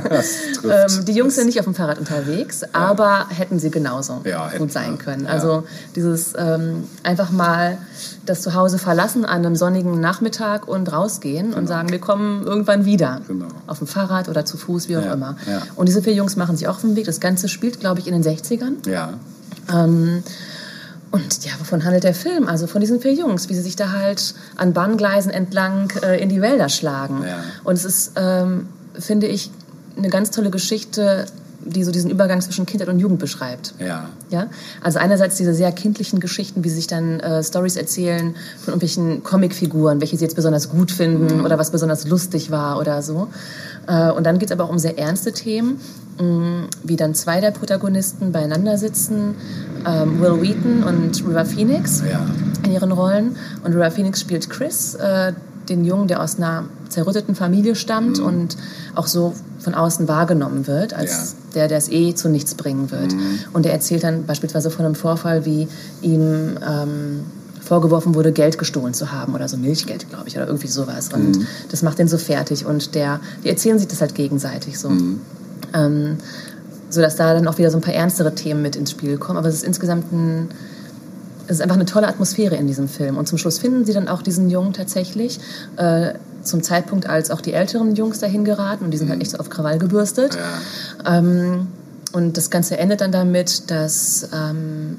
[0.08, 0.26] das.
[0.64, 4.58] Ähm, die Jungs sind nicht auf dem Fahrrad unterwegs, aber hätten sie genauso Ja, hätten
[4.58, 5.24] gut sein können.
[5.24, 5.30] Ja.
[5.30, 5.64] Also
[5.96, 7.78] dieses ähm, einfach mal
[8.26, 13.20] das Zuhause verlassen an einem sonnigen Nachmittag und rausgehen und sagen, wir kommen irgendwann wieder.
[13.26, 13.46] Genau.
[13.66, 15.36] Auf dem Fahrrad oder zu Fuß, wie auch Ja, immer.
[15.46, 15.62] ja.
[15.76, 17.06] Und diese vier Jungs machen sich auch auf den Weg.
[17.06, 18.88] Das Ganze spielt, glaube ich, in den 60ern.
[18.88, 19.14] ja.
[19.72, 20.22] Ähm,
[21.10, 22.48] und ja, wovon handelt der Film?
[22.48, 26.28] Also von diesen vier Jungs, wie sie sich da halt an Bahngleisen entlang äh, in
[26.28, 27.22] die Wälder schlagen.
[27.26, 27.38] Ja.
[27.64, 29.50] Und es ist, ähm, finde ich,
[29.96, 31.26] eine ganz tolle Geschichte,
[31.64, 33.74] die so diesen Übergang zwischen Kindheit und Jugend beschreibt.
[33.78, 34.10] Ja.
[34.30, 34.48] Ja?
[34.82, 39.22] Also einerseits diese sehr kindlichen Geschichten, wie sie sich dann äh, Stories erzählen von irgendwelchen
[39.22, 43.28] Comicfiguren, welche sie jetzt besonders gut finden oder was besonders lustig war oder so.
[43.86, 45.80] Äh, und dann geht es aber auch um sehr ernste Themen,
[46.82, 49.34] wie dann zwei der Protagonisten beieinander sitzen,
[49.86, 52.20] ähm, Will Wheaton und River Phoenix Ja.
[52.64, 53.36] in ihren Rollen.
[53.64, 55.32] Und River Phoenix spielt Chris, äh,
[55.68, 58.56] den Jungen, der aus einer zerrütteten Familie stammt und
[58.94, 61.50] auch so von außen wahrgenommen wird, als Ja.
[61.54, 63.14] der, der es eh zu nichts bringen wird.
[63.52, 65.68] Und er erzählt dann beispielsweise von einem Vorfall, wie
[66.00, 67.20] ihm ähm,
[67.60, 71.10] vorgeworfen wurde, Geld gestohlen zu haben oder so Milchgeld, glaube ich, oder irgendwie sowas.
[71.12, 71.40] Und
[71.70, 72.64] das macht den so fertig.
[72.64, 74.90] Und der, die erzählen sich das halt gegenseitig so.
[75.74, 76.18] Ähm,
[76.90, 79.38] so dass da dann auch wieder so ein paar ernstere Themen mit ins Spiel kommen.
[79.38, 80.48] Aber es ist insgesamt ein,
[81.46, 83.16] es ist einfach eine tolle Atmosphäre in diesem Film.
[83.16, 85.38] Und zum Schluss finden sie dann auch diesen Jungen tatsächlich.
[85.76, 89.32] Äh, zum Zeitpunkt, als auch die älteren Jungs dahin geraten und die sind halt echt
[89.32, 90.36] so auf Krawall gebürstet.
[91.04, 91.18] Ja.
[91.18, 91.68] Ähm,
[92.12, 94.98] und das Ganze endet dann damit, dass ähm,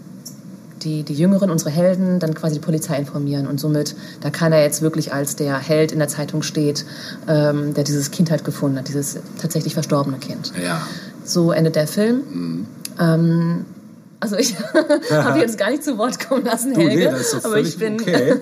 [0.84, 3.48] die, die Jüngeren, unsere Helden, dann quasi die Polizei informieren.
[3.48, 6.86] Und somit, da keiner jetzt wirklich als der Held in der Zeitung steht,
[7.28, 10.52] ähm, der dieses Kind halt gefunden hat, dieses tatsächlich verstorbene Kind.
[10.64, 10.82] Ja.
[11.24, 12.68] So endet der Film.
[13.00, 13.66] Ähm,
[14.22, 14.54] also ich
[15.12, 16.96] habe jetzt gar nicht zu Wort kommen lassen, Du, Helge.
[16.96, 18.36] nee, das ist so aber ich bin, okay.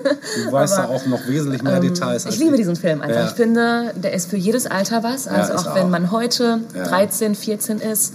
[0.44, 3.20] Du weißt da auch noch wesentlich mehr Details als ich liebe diesen Film einfach.
[3.20, 3.26] Ja.
[3.26, 5.28] Ich finde, der ist für jedes Alter was.
[5.28, 5.90] Also ist auch wenn auch.
[5.90, 6.84] man heute Ja.
[6.88, 8.14] 13, 14 ist,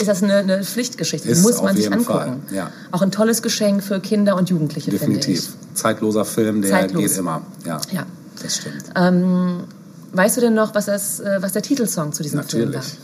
[0.00, 1.28] ist das eine, eine Pflichtgeschichte.
[1.28, 2.42] Die muss man sich angucken.
[2.52, 2.70] Ja.
[2.92, 5.48] Auch ein tolles Geschenk für Kinder und Jugendliche, Definitiv.
[5.74, 7.02] Zeitloser Film, der Zeitlos.
[7.02, 7.42] geht immer.
[7.64, 7.78] Ja.
[7.78, 7.94] finde ich.
[7.94, 8.06] Ja.
[8.42, 8.84] Das stimmt.
[8.94, 9.64] Ähm,
[10.12, 12.80] weißt du denn noch, was, das, äh, was der Titelsong zu diesem Film war?
[12.80, 12.98] Natürlich.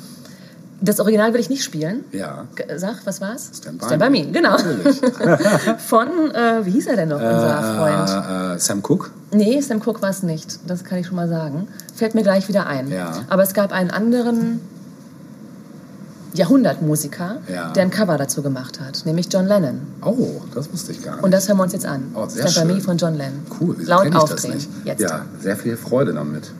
[0.80, 2.04] Das Original will ich nicht spielen.
[2.12, 2.46] Ja.
[2.76, 3.50] Sag, was war's?
[3.56, 4.24] Stand by Stand by Me.
[4.24, 4.50] Me, genau.
[4.50, 5.00] Natürlich.
[5.86, 8.52] Von, äh, wie hieß er denn noch, unser Freund?
[8.52, 9.10] Äh, äh, Sam Cooke.
[9.32, 10.58] Nee, Sam Cooke war es nicht.
[10.66, 11.68] Das kann ich schon mal sagen.
[11.94, 12.90] Fällt mir gleich wieder ein.
[12.90, 13.12] Ja.
[13.28, 14.60] Aber es gab einen anderen
[16.34, 17.70] Jahrhundertmusiker, Ja.
[17.72, 19.80] der ein Cover dazu gemacht hat, nämlich John Lennon.
[20.02, 21.24] Oh, das wusste ich gar nicht.
[21.24, 22.10] Und das hören wir uns jetzt an.
[22.14, 22.64] Oh, sehr.
[22.64, 23.40] Me von John Lennon.
[23.60, 24.54] cool, Laut aufdrehen.
[24.54, 24.68] nicht?
[24.84, 25.00] Jetzt.
[25.00, 26.50] Ja, sehr viel Freude damit.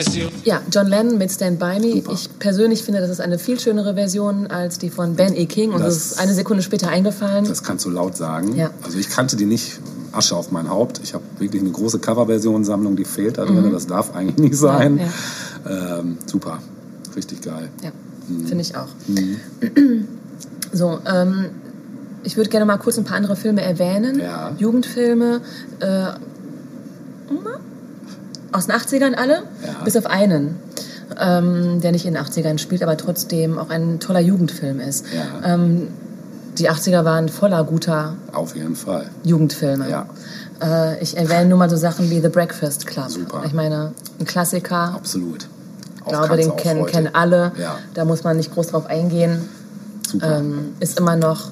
[0.00, 0.28] Let's do.
[0.44, 1.92] Ja, John Lennon mit Stand By Me.
[1.96, 2.12] Super.
[2.12, 5.46] Ich persönlich finde, das ist eine viel schönere Version als die von Ben E.
[5.46, 5.72] King.
[5.72, 7.44] Und das, Das- ist eine Sekunde später eingefallen.
[7.46, 8.56] Das kannst du laut sagen.
[8.56, 8.70] Ja.
[8.82, 9.78] Also ich kannte die nicht.
[10.12, 11.00] Asche auf mein Haupt.
[11.04, 13.70] Ich habe wirklich eine große Coverversion-Sammlung, die fehlt da drin.
[13.72, 14.94] Das darf eigentlich nicht sein.
[14.94, 15.00] Mhm.
[15.64, 16.58] Ja, Ähm, super.
[17.14, 17.68] Richtig geil.
[17.84, 17.92] Ja,
[18.46, 18.88] finde ich auch.
[20.72, 21.46] So, ähm,
[22.22, 24.20] ich würde gerne mal kurz ein paar andere Filme erwähnen.
[24.20, 24.52] Ja.
[24.58, 25.40] Jugendfilme.
[25.80, 26.06] Äh,
[28.52, 29.84] aus den 80ern alle, Ja.
[29.84, 30.56] bis auf einen,
[31.20, 35.06] ähm, der nicht in den 80ern spielt, aber trotzdem auch ein toller Jugendfilm ist.
[35.14, 35.54] Ja.
[35.54, 35.88] Ähm,
[36.58, 39.06] die 80er waren voller guter Auf jeden Fall.
[39.24, 39.88] Jugendfilme.
[39.88, 40.06] Ja.
[40.62, 43.08] Äh, ich erwähne nur mal so Sachen wie The Breakfast Club.
[43.08, 43.42] Super.
[43.46, 44.94] Ich meine, ein Klassiker.
[44.94, 45.46] Absolut.
[45.96, 47.52] Ich glaube, den kennen, kennen alle.
[47.56, 47.76] Ja.
[47.94, 49.48] Da muss man nicht groß drauf eingehen.
[50.06, 50.38] Super.
[50.38, 51.50] Ähm, ist immer noch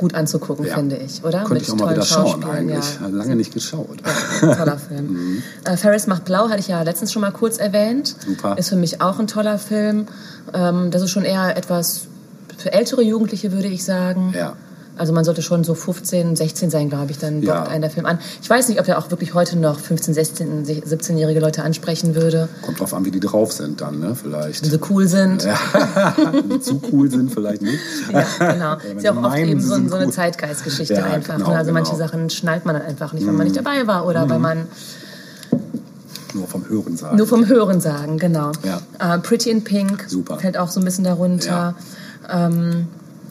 [0.00, 0.74] gut anzugucken, Ja.
[0.74, 1.44] finde ich, oder?
[1.44, 2.98] Könnte ich auch mal wieder schauen eigentlich.
[3.00, 3.06] Ja.
[3.08, 3.98] Lange nicht geschaut.
[4.42, 5.42] Ja, toller Film.
[5.64, 8.16] Äh, Ferris macht blau, hatte ich ja letztens schon mal kurz erwähnt.
[8.26, 8.56] Super.
[8.58, 10.06] Ist für mich auch ein toller Film.
[10.54, 12.02] Ähm, das ist schon eher etwas
[12.56, 14.34] für ältere Jugendliche, würde ich sagen.
[14.36, 14.54] Ja.
[14.96, 17.58] Also man sollte schon so 15, 16 sein, glaube ich, dann Ja.
[17.58, 18.18] dockt einen der Film an.
[18.42, 22.48] Ich weiß nicht, ob er auch wirklich heute noch 15, 16, 17-jährige Leute ansprechen würde,
[22.62, 24.14] Kommt drauf an, wie die drauf sind dann, ne?
[24.14, 24.62] Vielleicht.
[24.62, 25.46] wenn sie cool sind.
[26.32, 27.78] Wenn die zu cool sind, vielleicht nicht.
[28.12, 28.76] Ja, genau.
[28.82, 30.10] Wenn Ist ja auch oft eben so, so eine.
[30.10, 31.36] Zeitgeistgeschichte Ja, einfach.
[31.36, 31.56] genau, ne?
[31.56, 32.04] Also manche genau.
[32.04, 32.08] Mhm.
[32.08, 34.66] Sachen schnallt man dann einfach nicht, weil man nicht dabei war oder weil man
[36.34, 37.16] Nur vom Hören sagen.
[37.16, 38.52] nur vom Hören sagen, genau.
[38.64, 39.14] Ja.
[39.14, 40.38] Äh, Pretty in Pink Super.
[40.38, 41.74] fällt auch so ein bisschen darunter.
[42.30, 42.86] Ähm,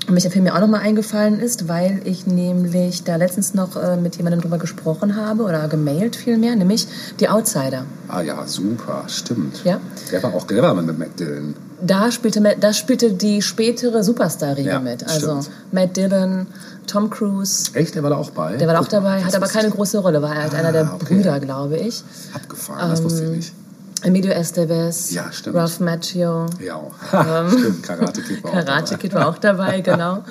[0.09, 3.95] und welcher Film mir auch nochmal eingefallen ist, weil ich nämlich da letztens noch äh,
[3.95, 6.87] mit jemandem drüber gesprochen habe oder gemailt vielmehr, nämlich
[7.19, 7.85] Die Outsider.
[8.07, 9.63] Ah ja, super, stimmt.
[9.63, 9.79] Ja.
[10.11, 11.53] Der war auch clever mit Matt Dillon.
[11.81, 15.03] Da spielte, da spielte die spätere Superstar-Riege Ja, mit.
[15.07, 15.49] Also stimmt.
[15.71, 16.47] Matt Dillon,
[16.87, 17.69] Tom Cruise.
[17.73, 18.57] Echt, der war da auch bei?
[18.57, 20.95] Der war da auch dabei, hat aber keine große Rolle, war halt einer der Ah,
[20.95, 21.15] okay.
[21.15, 22.03] Brüder, glaube ich.
[22.33, 23.53] Abgefahren, das wusste ich nicht.
[24.01, 25.55] Emilio Estevez, Ja, stimmt.
[25.55, 26.79] Ralph Macchio, Ja,
[27.49, 29.01] stimmt, Karate Kid war auch Ähm, Karate dabei.
[29.01, 30.23] Kid war auch dabei, genau.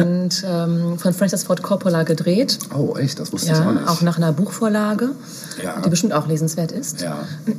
[0.00, 2.58] Und ähm, von Francis Ford Coppola gedreht.
[2.76, 3.88] Oh, echt, das wusste ich auch Ja, nicht.
[3.88, 5.10] auch nach einer Buchvorlage,
[5.62, 5.80] Ja.
[5.80, 7.00] die bestimmt auch lesenswert ist.
[7.00, 7.16] ja,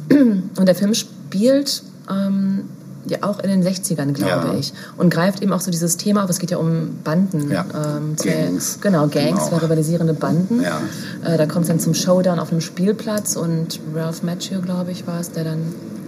[0.10, 2.66] Und der Film spielt ähm,
[3.08, 4.56] ja auch in den 60ern, glaube Ja.
[4.60, 4.74] ich.
[4.98, 6.30] Und greift eben auch so dieses Thema auf.
[6.30, 7.50] Es geht ja um Banden.
[7.52, 7.66] Ja.
[7.74, 8.80] Ähm, Gangs.
[8.82, 9.58] Genau, Gangs, Genau.
[9.62, 10.62] rivalisierende Banden.
[10.62, 10.82] Ja.
[11.24, 15.08] Äh, da kommt es dann zum Showdown auf einem Spielplatz und Ralph Macchio, glaube ich,
[15.08, 15.60] war es, der dann...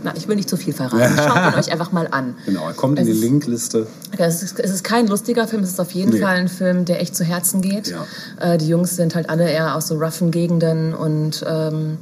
[0.06, 1.16] Na, ich will nicht zu viel verraten.
[1.18, 2.36] Schaut ihn euch einfach mal an.
[2.46, 2.68] genau.
[2.68, 3.88] Er kommt in Es die ist- Linkliste.
[4.18, 6.20] Es ist, es ist kein lustiger Film, es ist auf jeden Nee.
[6.20, 7.96] Fall ein Film, der echt zu Herzen geht.
[8.40, 11.98] Äh, die Jungs sind halt alle eher aus so roughen Gegenden und ähm,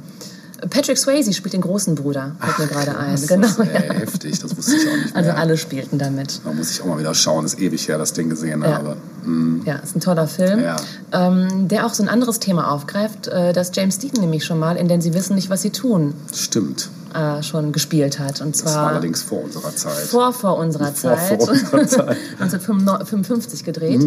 [0.70, 3.10] Patrick Swayze spielt den großen Bruder, fällt mir gerade ein.
[3.16, 3.94] Krass, Genau, das ist, ey, ja.
[3.94, 5.16] heftig, das wusste ich auch nicht mehr.
[5.16, 6.40] Also alle spielten damit.
[6.44, 8.74] Da muss ich auch mal wieder schauen, ist ewig her, das Ding gesehen Ja.
[8.76, 8.96] habe.
[9.24, 10.76] Mm, Ja, ist ein toller Film, Ja.
[11.12, 14.76] ähm, der auch so ein anderes Thema aufgreift, äh, das James Dean nämlich schon mal
[14.76, 16.90] in Denn sie wissen nicht, was sie tun, stimmt.
[17.14, 18.40] äh, schon gespielt hat.
[18.40, 19.92] Und Das war zwar allerdings vor unserer Zeit.
[20.08, 22.16] vor, vor unserer Vor- Zeit, vor unserer Zeit.
[22.40, 24.00] 1955 gedreht.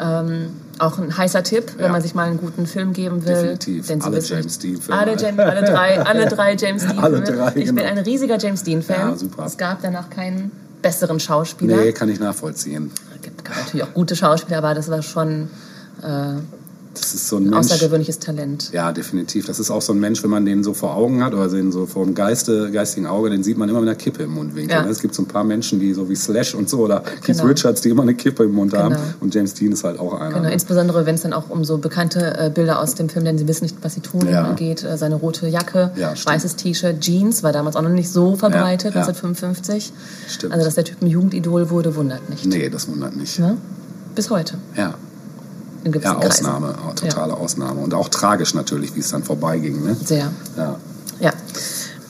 [0.00, 0.50] Ähm,
[0.80, 1.92] auch ein heißer Tipp, wenn Ja.
[1.92, 3.34] man sich mal einen guten Film geben will.
[3.34, 3.86] Definitiv.
[3.86, 5.00] Denn Sie Alle wissen- James Dean-Filme.
[5.00, 7.38] Alle, James, alle, drei, alle drei James Dean Alle Filme.
[7.40, 7.88] drei, ich bin genau.
[7.88, 9.10] ein riesiger James Dean-Fan.
[9.10, 9.44] Ja, super.
[9.46, 10.50] Es gab danach keinen
[10.82, 11.76] besseren Schauspieler.
[11.76, 12.90] Nee, kann ich nachvollziehen.
[13.16, 15.48] Es gibt natürlich auch gute Schauspieler, aber das war schon
[16.02, 16.06] äh,
[17.00, 17.70] Das ist so ein ein Mensch.
[17.72, 18.70] außergewöhnliches Talent.
[18.72, 19.46] Ja, definitiv.
[19.46, 21.72] Das ist auch so ein Mensch, wenn man den so vor Augen hat oder den
[21.72, 24.76] so vor dem Geiste, geistigen Auge, den sieht man immer mit einer Kippe im Mundwinkel.
[24.76, 24.82] Ja.
[24.82, 24.88] ne?
[24.90, 27.44] Es gibt so ein paar Menschen, die so wie Slash und so oder Keith Genau.
[27.48, 28.94] Richards, die immer eine Kippe im Mund haben.
[28.94, 29.04] Genau.
[29.20, 30.30] Und James Dean ist halt auch einer.
[30.30, 30.52] Genau, ne?
[30.52, 33.48] insbesondere wenn es dann auch um so bekannte äh, Bilder aus dem Film, denn sie
[33.48, 34.52] wissen nicht, was sie tun, Ja.
[34.54, 34.84] geht.
[34.84, 38.94] Äh, seine rote Jacke, Ja, weißes T-Shirt, Jeans, war damals auch noch nicht so verbreitet,
[38.94, 39.06] Ja, ja.
[39.06, 39.92] 1955.
[40.28, 40.52] Stimmt.
[40.52, 42.46] Also, dass der Typ ein Jugendidol wurde, wundert nicht.
[42.46, 43.38] Nee, das wundert nicht.
[43.38, 43.56] Ne?
[44.14, 44.58] Bis heute.
[44.76, 44.94] Ja.
[45.84, 46.46] In gewissen Ja, Kreisen.
[46.46, 47.80] Ausnahme, auch totale Ausnahme.
[47.80, 49.84] Und auch tragisch natürlich, wie es dann vorbeiging.
[49.84, 49.96] Ne?
[50.02, 50.30] Sehr.
[50.56, 50.76] Ja.
[51.20, 51.32] Ja.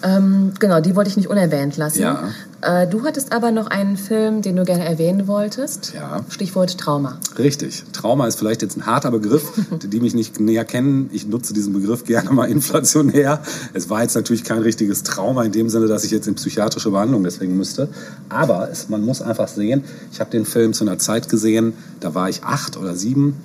[0.05, 2.03] Ähm, genau, die wollte ich nicht unerwähnt lassen.
[2.03, 2.29] Ja.
[2.61, 5.93] Äh, du hattest aber noch einen Film, den du gerne erwähnen wolltest.
[5.95, 6.21] Ja.
[6.29, 7.19] Stichwort Trauma.
[7.39, 7.85] Richtig.
[7.93, 9.53] Trauma ist vielleicht jetzt ein harter Begriff,
[9.83, 11.09] die, die mich nicht näher kennen.
[11.13, 13.43] Ich nutze diesen Begriff gerne mal inflationär.
[13.73, 16.91] Es war jetzt natürlich kein richtiges Trauma in dem Sinne, dass ich jetzt in psychiatrische
[16.91, 17.89] Behandlung deswegen müsste.
[18.29, 22.15] Aber es, man muss einfach sehen, ich habe den Film zu einer Zeit gesehen, da
[22.15, 23.37] war ich acht oder sieben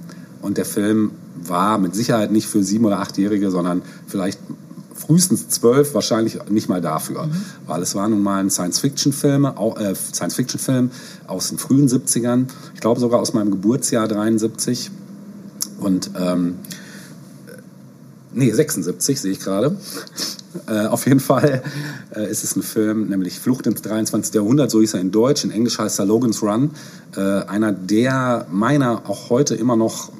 [0.41, 4.39] und der Film war mit Sicherheit nicht für sieben oder achtjährige, sondern vielleicht
[4.93, 7.29] frühestens zwölf, wahrscheinlich nicht mal dafür.
[7.65, 10.91] Weil es war nun mal ein Science-Fiction-Film äh, Science-Fiction-Film
[11.27, 12.45] aus den frühen 70ern.
[12.75, 14.91] Ich glaube sogar aus meinem Geburtsjahr 73.
[15.79, 16.55] Und ähm,
[18.33, 19.75] nee, 76 sehe ich gerade.
[20.67, 21.61] Äh, auf jeden Fall
[22.15, 24.33] äh, ist es ein Film, nämlich Flucht ins 23.
[24.33, 25.43] Jahrhundert, so hieß er in Deutsch.
[25.43, 26.71] In Englisch heißt er Logan's Run.
[27.15, 30.11] Äh, einer der meiner auch heute immer noch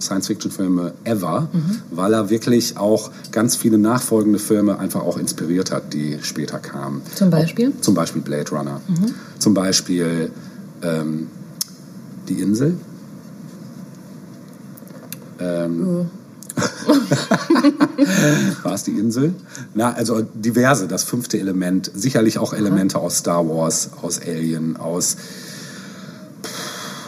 [0.00, 1.48] Science-Fiction-Filme ever,
[1.92, 7.02] weil er wirklich auch ganz viele nachfolgende Filme einfach auch inspiriert hat, die später kamen.
[7.14, 7.68] Zum Beispiel?
[7.68, 8.80] Auch, zum Beispiel Blade Runner.
[9.38, 10.32] Zum Beispiel
[10.82, 11.28] ähm,
[12.28, 12.76] Die Insel.
[15.38, 16.10] Ähm,
[18.62, 19.34] War es die Insel?
[19.74, 21.90] Na, also diverse, das fünfte Element.
[21.94, 25.16] Sicherlich auch Elemente aus Star Wars, aus Alien, aus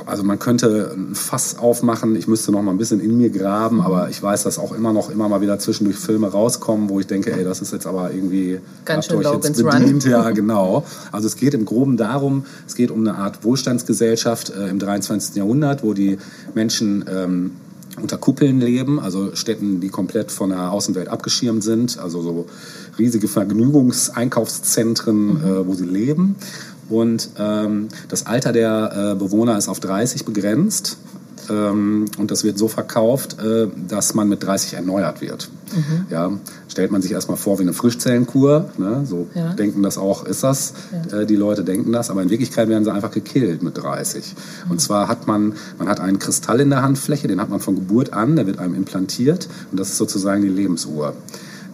[0.07, 3.81] also man könnte ein Fass aufmachen, ich müsste noch mal ein bisschen in mir graben,
[3.81, 7.07] aber ich weiß, dass auch immer noch immer mal wieder zwischendurch Filme rauskommen, wo ich
[7.07, 9.71] denke, ey, das ist jetzt aber irgendwie Ganz schön jetzt Logan's Run.
[9.71, 10.05] bedient.
[10.05, 10.85] Ja, genau.
[11.11, 15.37] Also es geht im Groben darum, es geht um eine Art Wohlstandsgesellschaft äh, im 23.
[15.37, 16.19] Jahrhundert, wo die
[16.55, 17.51] Menschen ähm,
[18.01, 22.47] unter Kuppeln leben, also Städten, die komplett von der Außenwelt abgeschirmt sind, also so
[22.99, 26.37] riesige Vergnügungseinkaufszentren, äh, wo sie leben.
[26.89, 30.99] Und ähm, das Alter der äh, Bewohner ist auf 30 begrenzt.
[31.51, 35.49] Ähm, und das wird so verkauft, äh, dass man mit 30 erneuert wird.
[36.09, 36.31] Ja,
[36.69, 38.71] stellt man sich erstmal vor wie eine Frischzellenkur.
[38.79, 39.05] Ne?
[39.07, 39.55] So Ja.
[39.55, 40.73] denken das auch, ist das.
[41.11, 44.35] Äh, die Leute denken das, aber in Wirklichkeit werden sie einfach gekillt mit 30.
[44.69, 47.75] Und zwar hat man, man hat einen Kristall in der Handfläche, den hat man von
[47.75, 51.15] Geburt an, der wird einem implantiert und das ist sozusagen die Lebensuhr.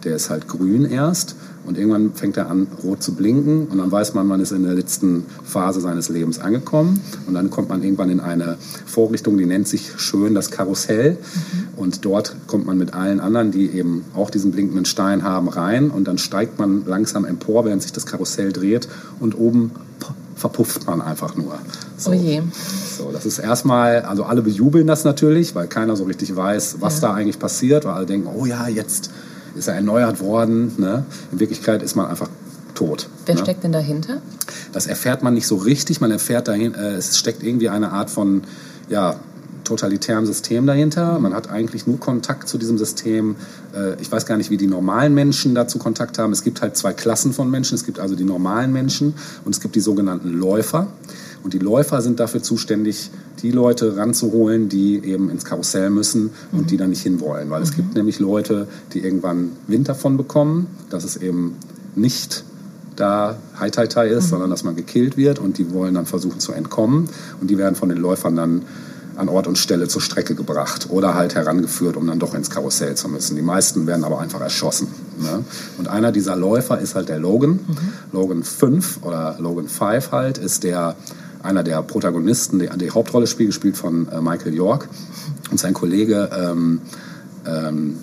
[0.03, 1.35] Der ist halt grün erst
[1.65, 4.63] und irgendwann fängt er an, rot zu blinken und dann weiß man, man ist in
[4.63, 9.45] der letzten Phase seines Lebens angekommen und dann kommt man irgendwann in eine Vorrichtung, die
[9.45, 11.17] nennt sich schön das Karussell
[11.77, 15.91] und dort kommt man mit allen anderen, die eben auch diesen blinkenden Stein haben, rein
[15.91, 18.87] und dann steigt man langsam empor, während sich das Karussell dreht
[19.19, 19.71] und oben
[20.35, 21.53] verpufft man einfach nur.
[21.97, 22.09] So.
[22.09, 22.41] Oh je.
[22.97, 26.99] So, das ist erstmal, also alle bejubeln das natürlich, weil keiner so richtig weiß, was
[26.99, 27.09] Ja.
[27.09, 29.11] da eigentlich passiert, weil alle denken, oh ja, jetzt
[29.55, 30.73] ist er erneuert worden.
[30.77, 31.05] Ne?
[31.31, 32.29] In Wirklichkeit ist man einfach
[32.73, 33.09] tot.
[33.25, 33.41] Wer ne?
[33.41, 34.21] steckt denn dahinter?
[34.71, 36.01] Das erfährt man nicht so richtig.
[36.01, 38.43] Man erfährt dahin, äh, es steckt irgendwie eine Art von
[38.89, 39.15] ja,
[39.71, 41.17] totalitärem System dahinter.
[41.19, 43.35] Man hat eigentlich nur Kontakt zu diesem System.
[43.73, 46.33] Äh, ich weiß gar nicht, wie die normalen Menschen dazu Kontakt haben.
[46.33, 47.75] Es gibt halt zwei Klassen von Menschen.
[47.75, 49.13] Es gibt also die normalen Menschen
[49.45, 50.87] und es gibt die sogenannten Läufer.
[51.43, 53.09] Und die Läufer sind dafür zuständig,
[53.41, 57.49] die Leute ranzuholen, die eben ins Karussell müssen und die da nicht hinwollen.
[57.49, 61.55] Weil es gibt nämlich Leute, die irgendwann Wind davon bekommen, dass es eben
[61.95, 62.43] nicht
[62.95, 66.39] da Hai Tai Tai ist, sondern dass man gekillt wird und die wollen dann versuchen
[66.39, 67.09] zu entkommen
[67.39, 68.63] und die werden von den Läufern dann
[69.21, 72.95] an Ort und Stelle zur Strecke gebracht oder halt herangeführt, um dann doch ins Karussell
[72.95, 73.35] zu müssen.
[73.35, 74.87] Die meisten werden aber einfach erschossen.
[75.19, 75.45] Ne?
[75.77, 77.59] Und einer dieser Läufer ist halt der Logan.
[78.11, 80.95] Logan 5 oder Logan 5 halt ist der
[81.43, 84.87] einer der Protagonisten, der die Hauptrolle spielt, gespielt von äh, Michael York
[85.51, 86.81] und sein Kollege ähm,
[87.45, 87.97] ähm,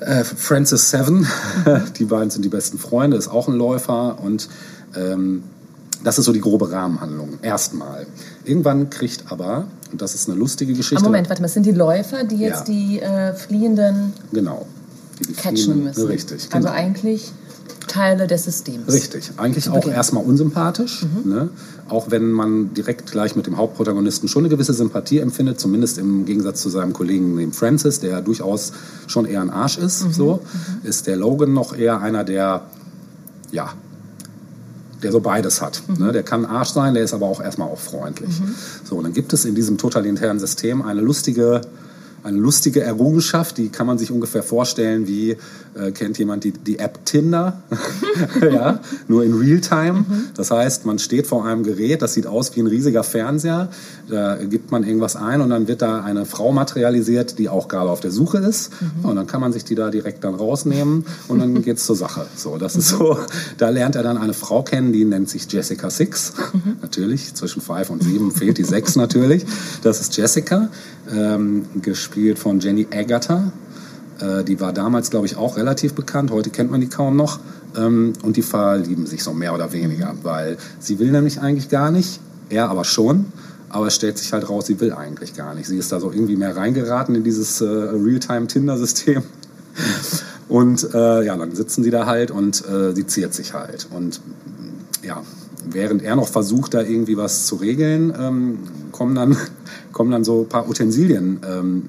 [0.00, 1.26] äh, Francis Seven,
[1.98, 4.48] die beiden sind die besten Freunde, ist auch ein Läufer und
[4.96, 5.42] ähm,
[6.02, 7.38] das ist so die grobe Rahmenhandlung.
[7.42, 8.06] Erstmal.
[8.44, 11.02] Irgendwann kriegt aber, und das ist eine lustige Geschichte.
[11.02, 12.74] Ah, Moment, warte mal, das sind die Läufer, die jetzt Ja.
[12.74, 14.66] die äh, Fliehenden Genau.
[15.20, 16.06] Die, die catchen fliehen- müssen.
[16.06, 16.48] Richtig.
[16.52, 16.78] Also genau.
[16.78, 17.32] eigentlich
[17.86, 18.92] Teile des Systems.
[18.92, 19.30] Richtig.
[19.36, 21.04] Eigentlich auch erstmal unsympathisch.
[21.24, 21.30] Mhm.
[21.30, 21.48] Ne?
[21.88, 26.24] Auch wenn man direkt gleich mit dem Hauptprotagonisten schon eine gewisse Sympathie empfindet, zumindest im
[26.24, 28.72] Gegensatz zu seinem Kollegen, dem Francis, der durchaus
[29.06, 30.12] schon eher ein Arsch ist, Mhm.
[30.12, 30.40] so,
[30.82, 32.62] ist der Logan noch eher einer, der,
[33.52, 33.74] ja,
[35.04, 35.82] der so beides hat.
[35.86, 36.06] Mhm.
[36.06, 36.12] Ne?
[36.12, 38.40] Der kann Arsch sein, der ist aber auch erstmal auch freundlich.
[38.82, 41.60] So, und dann gibt es in diesem totalitären System eine lustige,
[42.24, 45.36] eine lustige Errungenschaft, die kann man sich ungefähr vorstellen wie,
[45.74, 47.62] äh, kennt jemand die, die App Tinder?
[48.40, 50.04] ja, nur in Realtime.
[50.34, 53.68] Das heißt, man steht vor einem Gerät, das sieht aus wie ein riesiger Fernseher.
[54.08, 57.90] Da gibt man irgendwas ein und dann wird da eine Frau materialisiert, die auch gerade
[57.90, 58.70] auf der Suche ist.
[59.02, 62.26] Und dann kann man sich die da direkt dann rausnehmen und dann geht's zur Sache.
[62.36, 63.18] So, das ist so,
[63.58, 66.32] da lernt er dann eine Frau kennen, die nennt sich Jessica Six.
[66.80, 69.44] Natürlich, zwischen five und sieben fehlt die sechs natürlich.
[69.82, 70.70] Das ist Jessica,
[71.12, 73.52] ähm, gespielt von Jenny Agatha.
[74.20, 76.30] Äh, die war damals, glaube ich, auch relativ bekannt.
[76.30, 77.40] Heute kennt man die kaum noch.
[77.76, 81.90] Ähm, und die verlieben sich so mehr oder weniger, weil sie will nämlich eigentlich gar
[81.90, 83.26] nicht, er aber schon.
[83.68, 85.66] Aber es stellt sich halt raus, sie will eigentlich gar nicht.
[85.66, 89.22] Sie ist da so irgendwie mehr reingeraten in dieses äh, Realtime-Tinder-System.
[90.48, 93.88] Und äh, ja, dann sitzen die da halt und äh, sie ziert sich halt.
[93.90, 94.20] Und
[95.02, 95.22] ja,
[95.70, 98.58] während er noch versucht, da irgendwie was zu regeln, ähm,
[98.92, 99.36] kommen, dann,
[99.92, 101.88] kommen dann so ein paar Utensilien ähm,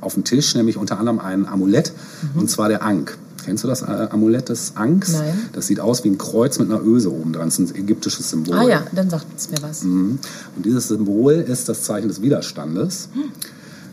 [0.00, 1.92] auf den Tisch, nämlich unter anderem ein Amulett,
[2.34, 3.16] und zwar der Ankh.
[3.44, 5.12] Kennst du das äh, Amulett des Ankhs?
[5.12, 5.34] Nein.
[5.52, 7.46] Das sieht aus wie ein Kreuz mit einer Öse oben dran.
[7.46, 8.56] Das ist ein ägyptisches Symbol.
[8.56, 9.82] Ah ja, dann sagt es mir was.
[9.82, 10.18] Mhm.
[10.56, 13.10] Und dieses Symbol ist das Zeichen des Widerstandes.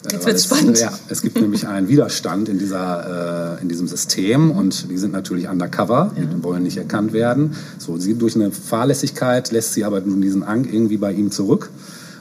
[0.10, 0.80] Jetzt wird's es- spannend.
[0.80, 5.12] Ja, es gibt nämlich einen Widerstand in, dieser, äh, in diesem System und die sind
[5.14, 7.56] natürlich undercover, die wollen nicht erkannt werden.
[7.78, 11.70] So, sie durch eine Fahrlässigkeit lässt sie aber nun diesen Ankh irgendwie bei ihm zurück.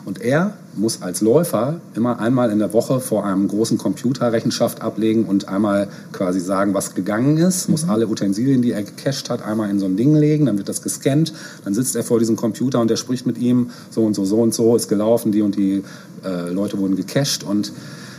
[0.04, 4.82] Und er muss als Läufer immer einmal in der Woche vor einem großen Computer Rechenschaft
[4.82, 7.68] ablegen und einmal quasi sagen, was gegangen ist.
[7.68, 10.46] Muss alle Utensilien, die er gecached hat, einmal in so ein Ding legen.
[10.46, 11.32] Dann wird das gescannt.
[11.64, 13.70] Dann sitzt er vor diesem Computer und der spricht mit ihm.
[13.90, 15.32] So und so, so und so ist gelaufen.
[15.32, 15.82] Die und die
[16.24, 17.44] äh, Leute wurden gecached.
[17.44, 17.72] Und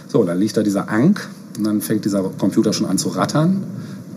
[0.08, 1.22] so, dann liegt da dieser Ankh.
[1.58, 3.64] Und dann fängt dieser Computer schon an zu rattern.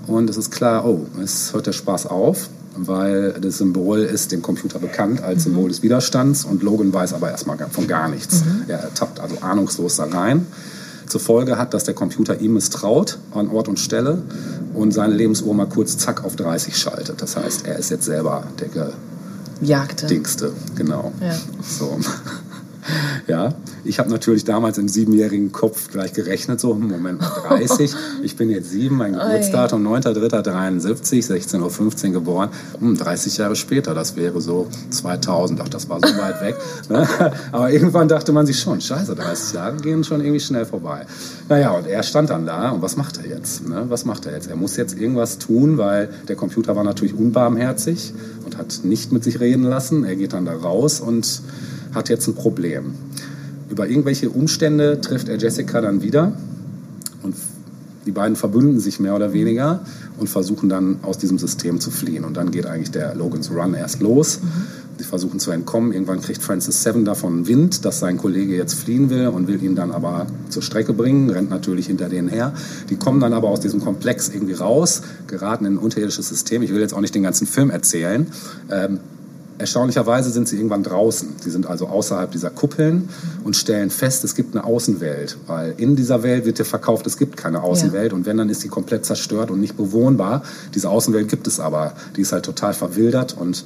[0.06, 4.42] Und es ist klar, oh, es hört der Spaß auf, weil das Symbol ist dem
[4.42, 8.42] Computer bekannt als Symbol des Widerstands und Logan weiß aber erstmal von gar nichts.
[8.68, 10.46] Er tappt also ahnungslos da rein.
[11.06, 14.22] Zur Folge hat, dass der Computer ihm misstraut an Ort und Stelle
[14.72, 17.20] und seine Lebensuhr mal kurz zack auf 30 schaltet.
[17.20, 18.92] Das heißt, er ist jetzt selber der
[19.60, 20.06] Jagte.
[20.06, 21.12] Dingste, genau.
[21.20, 21.34] Ja.
[21.62, 21.98] So.
[23.26, 23.54] Ja,
[23.84, 28.36] ich habe natürlich damals im siebenjährigen Kopf gleich gerechnet, so, hm, Moment mal, 30, ich
[28.36, 34.40] bin jetzt sieben, mein Geburtsdatum 9.3.73, 16.15 Uhr geboren, hm, 30 Jahre später, das wäre
[34.40, 36.56] so 2000, ach, das war so weit weg.
[36.90, 37.06] Ne?
[37.50, 41.06] Aber irgendwann dachte man sich schon, scheiße, 30 Jahre gehen schon irgendwie schnell vorbei.
[41.48, 43.66] Naja, und er stand dann da und was macht er jetzt?
[43.66, 43.86] Ne?
[43.88, 44.48] Was macht er jetzt?
[44.48, 48.12] Er muss jetzt irgendwas tun, weil der Computer war natürlich unbarmherzig
[48.44, 50.04] und hat nicht mit sich reden lassen.
[50.04, 51.42] Er geht dann da raus und
[51.94, 52.94] hat jetzt ein Problem.
[53.70, 56.32] Über irgendwelche Umstände trifft er Jessica dann wieder
[57.22, 57.34] und
[58.06, 59.80] die beiden verbünden sich mehr oder weniger
[60.18, 62.24] und versuchen dann aus diesem System zu fliehen.
[62.24, 64.40] Und dann geht eigentlich der Logan's Run erst los.
[64.98, 65.92] Sie versuchen zu entkommen.
[65.92, 69.74] Irgendwann kriegt Francis Seven davon Wind, dass sein Kollege jetzt fliehen will und will ihn
[69.74, 72.52] dann aber zur Strecke bringen, rennt natürlich hinter denen her.
[72.90, 76.62] Die kommen dann aber aus diesem Komplex irgendwie raus, geraten in ein unterirdisches System.
[76.62, 78.28] Ich will jetzt auch nicht den ganzen Film erzählen.
[78.70, 79.00] Ähm,
[79.56, 81.36] Erstaunlicherweise sind sie irgendwann draußen.
[81.40, 83.08] Sie sind also außerhalb dieser Kuppeln
[83.44, 85.36] und stellen fest, es gibt eine Außenwelt.
[85.46, 88.12] Weil in dieser Welt wird dir verkauft, es gibt keine Außenwelt.
[88.12, 90.42] Und wenn, dann ist sie komplett zerstört und nicht bewohnbar.
[90.74, 91.94] Diese Außenwelt gibt es aber.
[92.16, 93.64] Die ist halt total verwildert und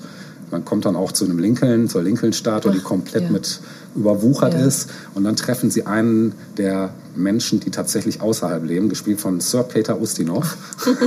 [0.51, 3.31] man kommt dann auch zu einem Lincoln, zur Lincoln-Statue, die komplett ja.
[3.31, 3.61] mit
[3.95, 4.61] überwuchert Ja.
[4.61, 4.89] ist.
[5.15, 10.01] Und dann treffen sie einen der Menschen, die tatsächlich außerhalb leben, gespielt von Sir Peter
[10.01, 10.57] Ustinov,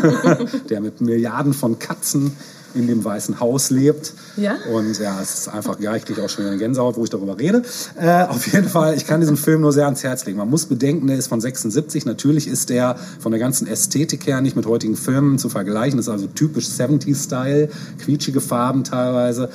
[0.69, 2.33] der mit Milliarden von Katzen
[2.75, 4.13] in dem Weißen Haus lebt.
[4.37, 4.55] Ja?
[4.73, 7.09] Und ja, es ist einfach, ja, ich kriege auch schon wieder eine Gänsehaut, wo ich
[7.09, 7.61] darüber rede.
[7.99, 10.37] Äh, auf jeden Fall, ich kann diesen Film nur sehr ans Herz legen.
[10.37, 12.05] Man muss bedenken, der ist von 76.
[12.05, 15.97] Natürlich ist der von der ganzen Ästhetik her nicht mit heutigen Filmen zu vergleichen.
[15.97, 17.69] Das ist also typisch 70s-Style,
[17.99, 19.49] quietschige Farben teilweise.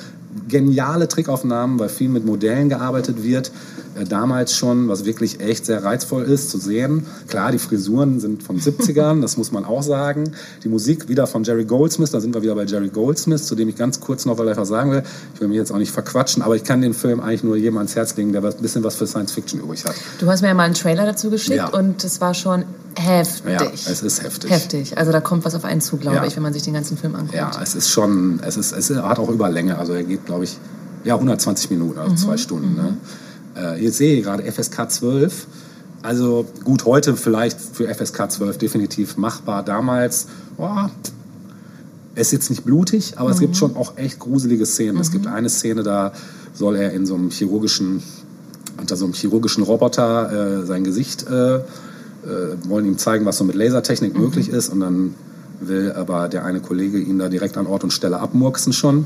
[0.47, 3.51] Geniale Trickaufnahmen, weil viel mit Modellen gearbeitet wird.
[3.99, 7.05] Äh, damals schon, was wirklich echt sehr reizvoll ist zu sehen.
[7.27, 10.31] Klar, die Frisuren sind von 70ern, das muss man auch sagen.
[10.63, 13.69] Die Musik wieder von Jerry Goldsmith, da sind wir wieder bei Jerry Goldsmith, zu dem
[13.69, 15.03] ich ganz kurz noch vielleicht was sagen will.
[15.33, 17.77] Ich will mich jetzt auch nicht verquatschen, aber ich kann den Film eigentlich nur jedem
[17.77, 19.95] ans Herz legen, der ein bisschen was für Science Fiction übrig hat.
[20.19, 21.69] Du hast mir ja mal einen Trailer dazu geschickt Ja.
[21.69, 22.63] und es war schon
[22.95, 23.51] heftig.
[23.59, 24.49] Ja, es ist heftig.
[24.49, 24.97] Heftig.
[24.97, 26.25] Also da kommt was auf einen zu, glaube Ja.
[26.25, 27.35] ich, wenn man sich den ganzen Film anguckt.
[27.35, 29.77] Ja, es ist schon, es, ist, es hat auch Überlänge.
[29.77, 30.57] Also er geht, glaube ich,
[31.03, 32.75] ja, 120 Minuten, also zwei Stunden.
[32.75, 32.97] Ne?
[33.55, 35.47] Äh, jetzt sehe ich gerade FSK 12.
[36.03, 39.63] Also gut, heute vielleicht für FSK 12 definitiv machbar.
[39.63, 40.91] Damals, boah,
[42.15, 44.99] es ist jetzt nicht blutig, aber es gibt schon auch echt gruselige Szenen.
[44.99, 46.13] Es gibt eine Szene, da
[46.53, 48.01] soll er in so einem chirurgischen,
[48.79, 51.61] unter so einem chirurgischen Roboter äh, sein Gesicht äh, äh,
[52.67, 54.69] wollen ihm zeigen, was so mit Lasertechnik möglich ist.
[54.69, 55.13] Und dann
[55.59, 59.05] will aber der eine Kollege ihn da direkt an Ort und Stelle abmurksen schon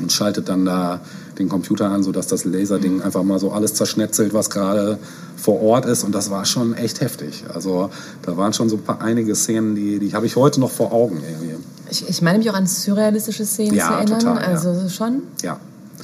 [0.00, 1.00] und schaltet dann da
[1.38, 4.98] den Computer an, sodass das Laserding einfach mal so alles zerschnetzelt, was gerade
[5.36, 6.04] vor Ort ist.
[6.04, 7.44] Und das war schon echt heftig.
[7.52, 7.90] Also
[8.22, 10.92] da waren schon so ein paar einige Szenen, die, die habe ich heute noch vor
[10.92, 11.56] Augen irgendwie.
[11.90, 14.18] Ich, ich meine mich auch an surrealistische Szenen Ja, zu erinnern.
[14.20, 14.48] total, ja.
[14.48, 15.58] also schon Ja.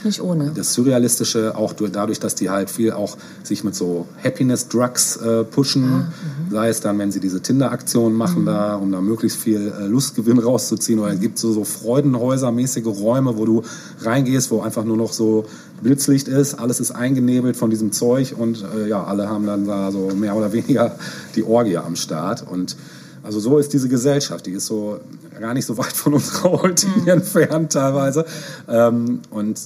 [0.05, 0.53] Nicht ohne.
[0.55, 5.45] das Surrealistische auch durch, dadurch, dass die halt viel auch sich mit so Happiness-Drugs äh,
[5.45, 6.09] pushen,
[6.51, 10.39] sei es dann, wenn sie diese Tinder-Aktionen machen da, um da möglichst viel äh, Lustgewinn
[10.39, 13.63] rauszuziehen, oder es gibt so, so Freudenhäuser-mäßige Räume, wo du
[14.01, 15.47] reingehst, wo einfach nur noch so
[15.83, 19.93] Blitzlicht ist, alles ist eingenebelt von diesem Zeug und äh, ja, alle haben dann da
[19.93, 20.97] so mehr oder weniger
[21.35, 22.45] die Orgie am Start.
[22.49, 22.77] Und
[23.23, 25.01] also so ist diese Gesellschaft, die ist so
[25.39, 28.25] gar nicht so weit von unserer heutigen entfernt teilweise.
[28.69, 29.61] Ähm, und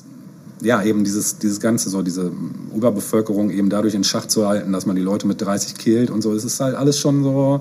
[0.63, 2.31] ja, eben dieses, dieses Ganze, so diese
[2.75, 6.23] Überbevölkerung eben dadurch in Schach zu halten, dass man die Leute mit 30 killt und
[6.23, 6.33] so.
[6.33, 7.61] Es ist halt alles schon so,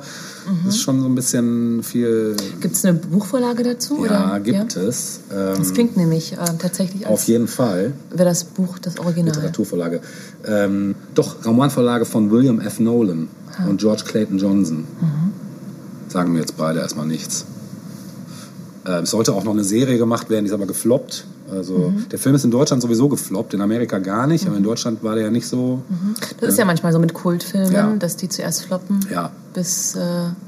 [0.67, 2.35] es ist schon so ein bisschen viel.
[2.59, 4.05] Gibt es eine Buchvorlage dazu?
[4.05, 4.39] Ja, oder?
[4.39, 5.21] gibt es.
[5.31, 7.93] Ähm, Das klingt nämlich äh, tatsächlich auf als jeden Fall.
[8.11, 9.33] wäre das Buch das Original.
[9.35, 10.01] Literaturvorlage.
[10.45, 12.79] Ähm, doch, Romanvorlage von William F.
[12.79, 13.27] Nolan
[13.67, 14.85] und George Clayton Johnson.
[16.07, 17.45] Sagen mir jetzt beide erstmal nichts.
[18.85, 21.25] Äh, es sollte auch noch eine Serie gemacht werden, die ist aber gefloppt.
[21.51, 25.03] Also der Film ist in Deutschland sowieso gefloppt, in Amerika gar nicht, aber in Deutschland
[25.03, 25.81] war der ja nicht so.
[26.39, 27.93] Das ist ja manchmal so mit Kultfilmen, Ja.
[27.97, 29.99] dass die zuerst floppen, Ja, bis äh,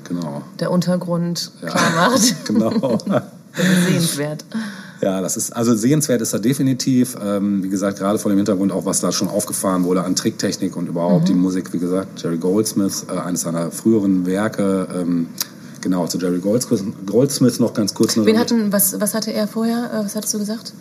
[0.08, 0.41] genau.
[0.60, 1.70] der Untergrund Ja.
[1.70, 2.45] klar macht.
[2.45, 2.97] genau.
[3.88, 4.45] Sehenswert.
[5.01, 7.18] Ja, das ist, also sehenswert ist er definitiv.
[7.22, 10.78] Ähm, wie gesagt, gerade vor dem Hintergrund auch, was da schon aufgefahren wurde an Tricktechnik
[10.78, 11.74] und überhaupt die Musik.
[11.74, 14.88] Wie gesagt, Jerry Goldsmith, äh, eines seiner früheren Werke.
[14.95, 15.28] Ähm,
[15.84, 18.18] genau, zu Jerry Goldsmith, Goldsmith noch ganz kurz.
[18.18, 19.92] Wen hatten, was, was hatte er vorher?
[19.94, 20.74] Äh, Was hattest du gesagt?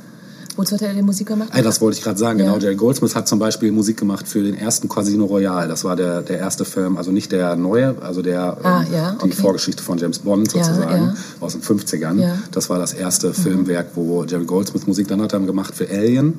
[0.56, 1.48] Wozu hat er die Musik gemacht?
[1.54, 2.44] Ey, das wollte ich gerade sagen, Ja.
[2.44, 2.58] genau.
[2.58, 5.66] Jerry Goldsmith hat zum Beispiel Musik gemacht für den ersten Casino Royale.
[5.66, 9.10] Das war der, der erste Film, also nicht der neue, also der Ah, ähm, ja,
[9.12, 9.32] die okay.
[9.32, 11.14] Vorgeschichte von James Bond sozusagen ja.
[11.40, 12.20] aus den 50ern.
[12.20, 12.34] Ja.
[12.50, 16.38] Das war das erste Filmwerk, wo Jerry Goldsmith Musik dann hat er gemacht für Alien,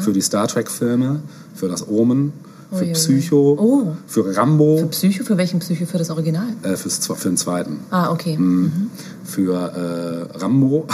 [0.00, 1.20] für die Star Trek Filme,
[1.54, 2.32] für das Omen,
[2.72, 2.92] für Uiuiui.
[2.94, 3.96] Psycho, Oh.
[4.06, 5.24] für Rambo, Für Psycho?
[5.24, 5.86] Für welchen Psycho?
[5.86, 6.46] Für das Original?
[6.62, 7.80] äh, fürs, für den zweiten.
[7.90, 8.36] Ah, okay.
[8.36, 8.90] Mhm.
[9.24, 10.86] für äh, Rambo,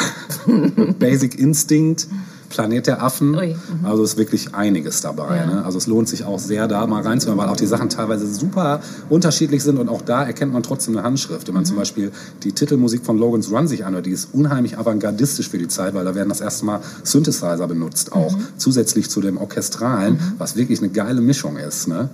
[0.99, 2.07] Basic Instinct,
[2.49, 3.37] Planet der Affen.
[3.37, 5.37] Ui, Also ist wirklich einiges dabei.
[5.37, 5.47] Ja.
[5.47, 5.65] Ne?
[5.65, 8.81] Also es lohnt sich auch sehr, da mal reinzuhören, weil auch die Sachen teilweise super
[9.09, 11.49] unterschiedlich sind und auch da erkennt man trotzdem eine Handschrift.
[11.49, 15.49] Wenn man zum Beispiel die Titelmusik von Logan's Run sich anhört, die ist unheimlich avantgardistisch
[15.49, 19.37] für die Zeit, weil da werden das erste Mal Synthesizer benutzt, auch zusätzlich zu dem
[19.37, 21.89] Orchestralen, was wirklich eine geile Mischung ist.
[21.89, 22.09] Ne?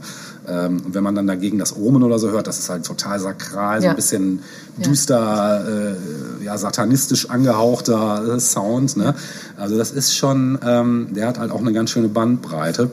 [0.47, 3.19] Ähm, und wenn man dann dagegen das Omen oder so hört, das ist halt total
[3.19, 4.41] sakral, so ein bisschen
[4.85, 8.97] düster, äh, ja, satanistisch angehauchter äh, Sound.
[8.97, 9.15] Ne?
[9.57, 12.91] Also das ist schon, ähm, der hat halt auch eine ganz schöne Bandbreite.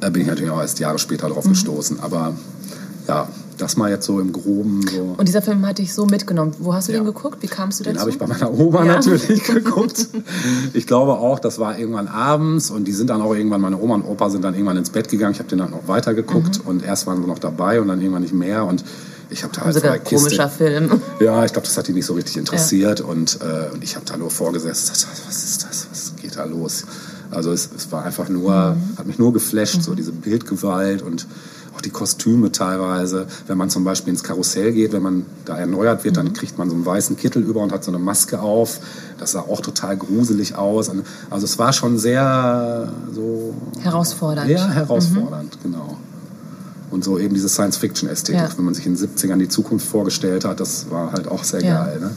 [0.00, 1.32] Da bin ich natürlich auch erst Jahre später Mhm.
[1.34, 2.00] drauf gestoßen.
[2.00, 2.34] Aber
[3.06, 3.28] ja,
[3.58, 5.14] das mal jetzt so im Groben so.
[5.16, 6.52] Und dieser Film hat dich so mitgenommen.
[6.58, 6.98] Wo hast du Ja.
[7.00, 7.42] den geguckt?
[7.42, 7.94] Wie kamst du dazu?
[7.94, 8.94] Den habe ich bei meiner Oma Ja.
[8.94, 10.08] natürlich geguckt.
[10.72, 13.94] Ich glaube auch, das war irgendwann abends und die sind dann auch irgendwann, meine Oma
[13.96, 15.32] und Opa sind dann irgendwann ins Bett gegangen.
[15.32, 18.00] Ich habe den dann noch weiter geguckt und erst waren sie noch dabei und dann
[18.00, 18.84] irgendwann nicht mehr und
[19.30, 21.00] ich habe da halt Sogar Kiste, komischer Film.
[21.18, 24.04] Ja, ich glaube, das hat die nicht so richtig interessiert und, äh, und ich habe
[24.04, 24.88] da nur vorgesessen.
[24.94, 25.86] dachte, Was ist das?
[25.90, 26.84] Was geht da los?
[27.30, 28.98] Also es, es war einfach nur, Mhm.
[28.98, 31.26] hat mich nur geflasht, so diese Bildgewalt und
[31.84, 33.26] die Kostüme teilweise.
[33.46, 36.32] Wenn man zum Beispiel ins Karussell geht, wenn man da erneuert wird, dann Mhm.
[36.32, 38.80] kriegt man so einen weißen Kittel über und hat so eine Maske auf.
[39.18, 40.90] Das sah auch total gruselig aus.
[41.30, 44.50] Also es war schon sehr so Herausfordernd.
[44.50, 45.96] ja, herausfordernd, genau.
[46.90, 48.48] Und so eben diese Science-Fiction-Ästhetik, Ja.
[48.56, 51.62] wenn man sich in den 70ern die Zukunft vorgestellt hat, das war halt auch sehr
[51.62, 51.84] Ja.
[51.84, 52.00] geil.
[52.00, 52.10] Ne?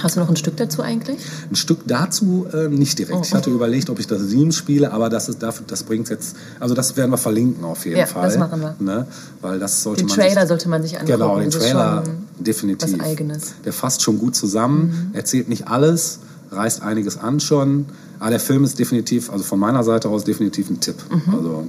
[0.00, 1.18] Hast du noch ein Stück dazu eigentlich?
[1.50, 3.16] Ein Stück dazu äh, nicht direkt.
[3.18, 3.22] Oh.
[3.24, 6.36] Ich hatte überlegt, ob ich das Theme spiele, aber das ist dafür, das bringt jetzt,
[6.60, 8.24] also das werden wir verlinken auf jeden Ja, Fall.
[8.28, 8.74] das machen wir.
[8.78, 9.06] Ne?
[9.40, 11.12] Weil das sollte Den man Trailer sich, sollte man sich angucken.
[11.12, 12.02] Genau, den Das Trailer
[12.38, 12.92] definitiv.
[12.98, 13.52] was Eigenes.
[13.64, 16.18] Der fasst schon gut zusammen, erzählt nicht alles,
[16.50, 17.86] reißt einiges an schon.
[18.18, 20.96] Aber der Film ist definitiv, also von meiner Seite aus definitiv ein Tipp.
[21.10, 21.34] Mhm.
[21.34, 21.66] Also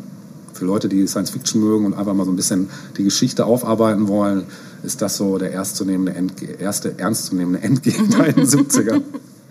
[0.53, 4.07] für Leute, die Science Fiction mögen und einfach mal so ein bisschen die Geschichte aufarbeiten
[4.07, 4.43] wollen,
[4.83, 9.01] ist das so der ernstzunehmende Endge erste ernstzunehmende Endgegner in den 70ern.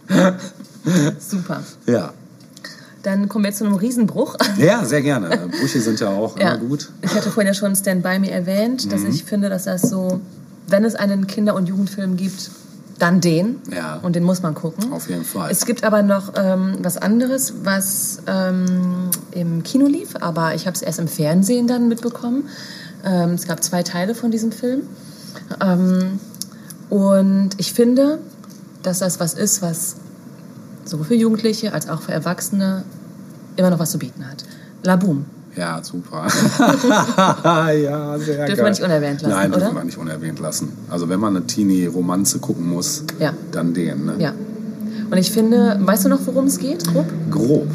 [1.18, 1.62] Super.
[1.86, 2.12] Ja.
[3.02, 4.36] Dann kommen wir zu einem Riesenbruch.
[4.58, 5.48] Ja, sehr gerne.
[5.60, 6.54] Brüche sind ja auch Ja.
[6.54, 6.90] immer gut.
[7.02, 8.90] Ich hatte vorhin ja schon Stand By Me erwähnt, Mhm.
[8.90, 10.20] dass ich finde, dass das so,
[10.68, 12.50] wenn es einen Kinder- und Jugendfilm gibt,
[13.02, 13.60] dann den.
[13.74, 13.96] Ja.
[14.02, 14.92] Und den muss man gucken.
[14.92, 15.50] Auf jeden Fall.
[15.50, 20.76] Es gibt aber noch ähm, was anderes, was ähm, im Kino lief, aber ich habe
[20.76, 22.48] es erst im Fernsehen dann mitbekommen.
[23.04, 24.82] Ähm, es gab zwei Teile von diesem Film.
[25.60, 26.20] Ähm,
[26.90, 28.18] und ich finde,
[28.82, 29.96] dass das was ist, was
[30.84, 32.84] sowohl für Jugendliche als auch für Erwachsene
[33.56, 34.44] immer noch was zu bieten hat.
[34.82, 35.26] La Boom.
[35.56, 36.26] Ja, super.
[37.74, 38.46] ja, sehr geil.
[38.48, 39.76] Dürfen wir nicht unerwähnt lassen, Nein, dürfen oder?
[39.76, 40.72] wir nicht unerwähnt lassen.
[40.90, 43.32] Also wenn man eine Teenie-Romanze gucken muss, Ja.
[43.50, 44.06] dann den.
[44.06, 44.14] Ne?
[44.18, 44.32] Ja.
[45.10, 47.06] Und ich finde, weißt du noch, worum es geht, grob?
[47.30, 47.68] Grob.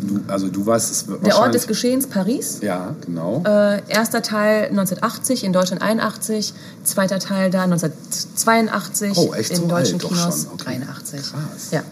[0.00, 2.60] Du, also du weißt es Der Ort des Geschehens, Paris.
[2.62, 3.42] Ja, genau.
[3.46, 6.54] Äh, erster Teil 1980, in Deutschland 81.
[6.84, 10.52] Zweiter Teil da 1982, Oh, echt in so deutschen alt doch Kinos schon.
[10.54, 10.78] Okay.
[10.80, 11.20] 83.
[11.20, 11.68] Krass.
[11.70, 11.82] Ja.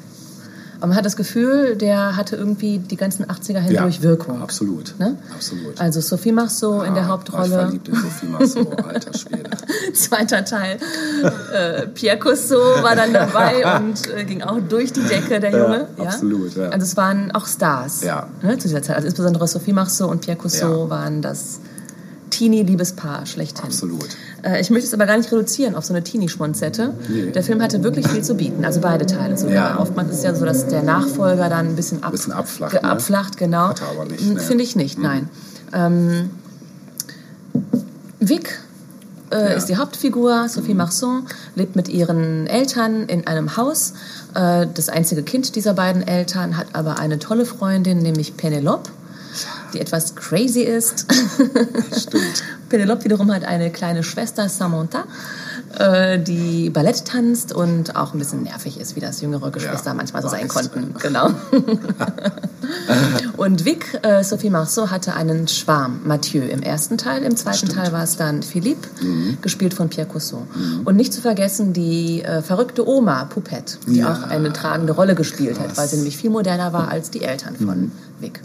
[0.79, 4.41] Aber man hat das Gefühl, der hatte irgendwie die ganzen 80er hindurch ja, Wirkung.
[4.43, 4.95] Absolut.
[4.99, 5.17] Ne?
[5.35, 5.81] Absolut.
[5.81, 7.49] Also Sophie Marceau in der Ah, War ich Hauptrolle.
[7.49, 9.51] verliebt in Sophie Marceau, alter Schwede.
[9.95, 10.79] Zweiter Teil.
[11.53, 15.59] Äh, Pierre Cousteau war dann dabei und äh, ging auch durch die Decke, der Ja,
[15.65, 15.89] Junge.
[15.99, 16.69] absolut, ja.
[16.69, 18.29] Also es waren auch Stars Ja.
[18.43, 18.97] ne, zu dieser Zeit.
[18.97, 20.91] Also insbesondere Sophie Marceau und Pierre Cousteau Ja.
[20.91, 21.61] waren das
[22.39, 23.65] Teenie-Liebespaar schlechthin.
[23.65, 24.09] Absolut.
[24.43, 26.95] Äh, ich möchte es aber gar nicht reduzieren auf so eine Teenie-Schmonzette.
[27.09, 27.33] Nee.
[27.33, 29.55] Der Film hatte wirklich viel zu bieten, also beide Teile sogar.
[29.55, 29.79] Ja.
[29.81, 32.85] Oftmals ist es ja so, dass der Nachfolger dann ein bisschen, ab, Bisschen abflacht, ne?
[32.85, 33.69] abflacht, genau.
[33.71, 34.39] Hat er aber nicht, ne?
[34.41, 35.29] Finde ich nicht, nein.
[35.73, 36.31] Ähm,
[38.21, 38.61] Vic
[39.31, 39.47] äh, Ja.
[39.49, 41.21] ist die Hauptfigur, Sophie Marceau,
[41.57, 43.95] lebt mit ihren Eltern in einem Haus.
[44.35, 48.91] Äh, das einzige Kind dieser beiden Eltern hat aber eine tolle Freundin, nämlich Penelope,
[49.73, 51.07] die etwas crazy ist.
[51.97, 52.43] Stimmt.
[52.69, 55.05] Penelope wiederum hat eine kleine Schwester, Samantha,
[55.79, 59.95] äh, die Ballett tanzt und auch ein bisschen nervig ist, wie das jüngere Geschwister Ja,
[59.95, 60.71] manchmal so sein weiß.
[60.71, 60.95] konnten.
[61.01, 61.31] Genau.
[63.37, 67.23] und Vic, äh, Sophie Marceau, hatte einen Schwarm, Mathieu, im ersten Teil.
[67.23, 69.39] Im zweiten Teil war es dann Philippe, Mhm.
[69.41, 70.43] gespielt von Pierre Cousteau.
[70.85, 74.13] Und nicht zu vergessen die äh, verrückte Oma, Poupette, die Ja.
[74.13, 77.57] auch eine tragende Rolle gespielt hat, weil sie nämlich viel moderner war als die Eltern
[77.57, 78.41] von Vic.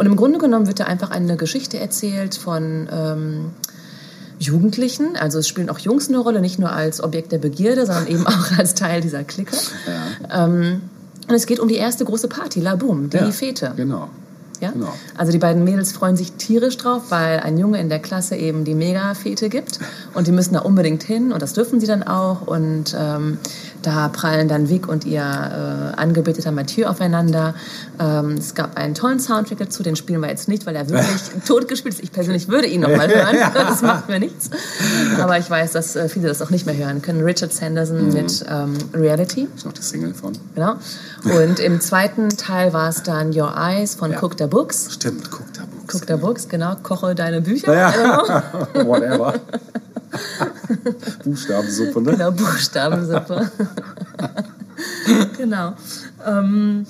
[0.00, 3.50] Und im Grunde genommen wird da einfach eine Geschichte erzählt von ähm,
[4.38, 5.14] Jugendlichen.
[5.20, 8.26] Also es spielen auch Jungs eine Rolle, nicht nur als Objekt der Begierde, sondern eben
[8.26, 9.54] auch als Teil dieser Clique.
[10.34, 10.80] Ähm,
[11.28, 13.74] und es geht um die erste große Party, La Boom, die Ja, Fete.
[13.76, 14.08] Genau.
[14.60, 14.70] Ja?
[14.70, 14.88] Genau.
[15.18, 18.64] Also die beiden Mädels freuen sich tierisch drauf, weil ein Junge in der Klasse eben
[18.64, 19.80] die Mega-Fete gibt
[20.14, 23.36] und die müssen da unbedingt hin und das dürfen sie dann auch und ähm,
[23.82, 27.54] da prallen dann Vic und ihr äh, angebeteter Mathieu aufeinander.
[27.98, 31.20] Ähm, es gab einen tollen Soundtrack dazu, den spielen wir jetzt nicht, weil er wirklich
[31.46, 32.02] tot gespielt ist.
[32.02, 34.50] Ich persönlich würde ihn noch mal hören, das macht mir nichts.
[35.20, 37.22] Aber ich weiß, dass äh, viele das auch nicht mehr hören können.
[37.22, 38.12] Richard Sanderson Mhm.
[38.12, 39.48] mit ähm, Reality.
[39.54, 40.32] Ist noch die Single von?
[40.54, 40.74] Genau.
[41.24, 44.22] Und im zweiten Teil war es dann Your Eyes von Ja.
[44.22, 44.92] Cook the Books.
[44.94, 45.94] Stimmt, guck da Books.
[45.94, 46.76] Cook the Books, genau.
[46.82, 47.74] Koche deine Bücher.
[47.74, 48.42] Ja.
[48.74, 49.34] Whatever.
[51.24, 52.12] Buchstabensuppe, ne?
[52.12, 53.50] genau, Buchstabensuppe.
[55.36, 55.74] genau.
[56.26, 56.86] Ähm,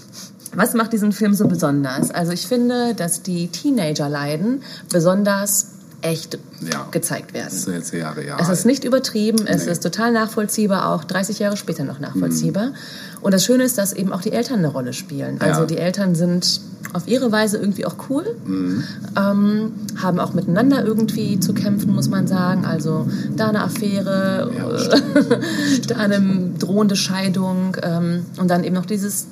[0.55, 2.11] was macht diesen Film so besonders?
[2.11, 5.69] Also ich finde, dass die Teenager-Leiden besonders
[6.03, 6.87] echt Ja.
[6.91, 7.49] gezeigt werden.
[7.51, 8.39] Das ist jetzt Jahre, ja.
[8.41, 9.73] Es ist nicht übertrieben, es Nee.
[9.73, 12.67] ist total nachvollziehbar, auch 30 Jahre später noch nachvollziehbar.
[12.69, 12.75] Mhm.
[13.23, 15.37] Und das Schöne ist, dass eben auch die Eltern eine Rolle spielen.
[15.41, 15.67] Also Ja.
[15.67, 16.61] die Eltern sind
[16.95, 18.85] auf ihre Weise irgendwie auch cool, Mhm.
[19.17, 22.65] ähm, haben auch miteinander irgendwie zu kämpfen, muss man sagen.
[22.65, 23.07] Also
[23.37, 29.27] da eine Affäre, Ja, äh, da eine drohende Scheidung ähm, und dann eben noch dieses,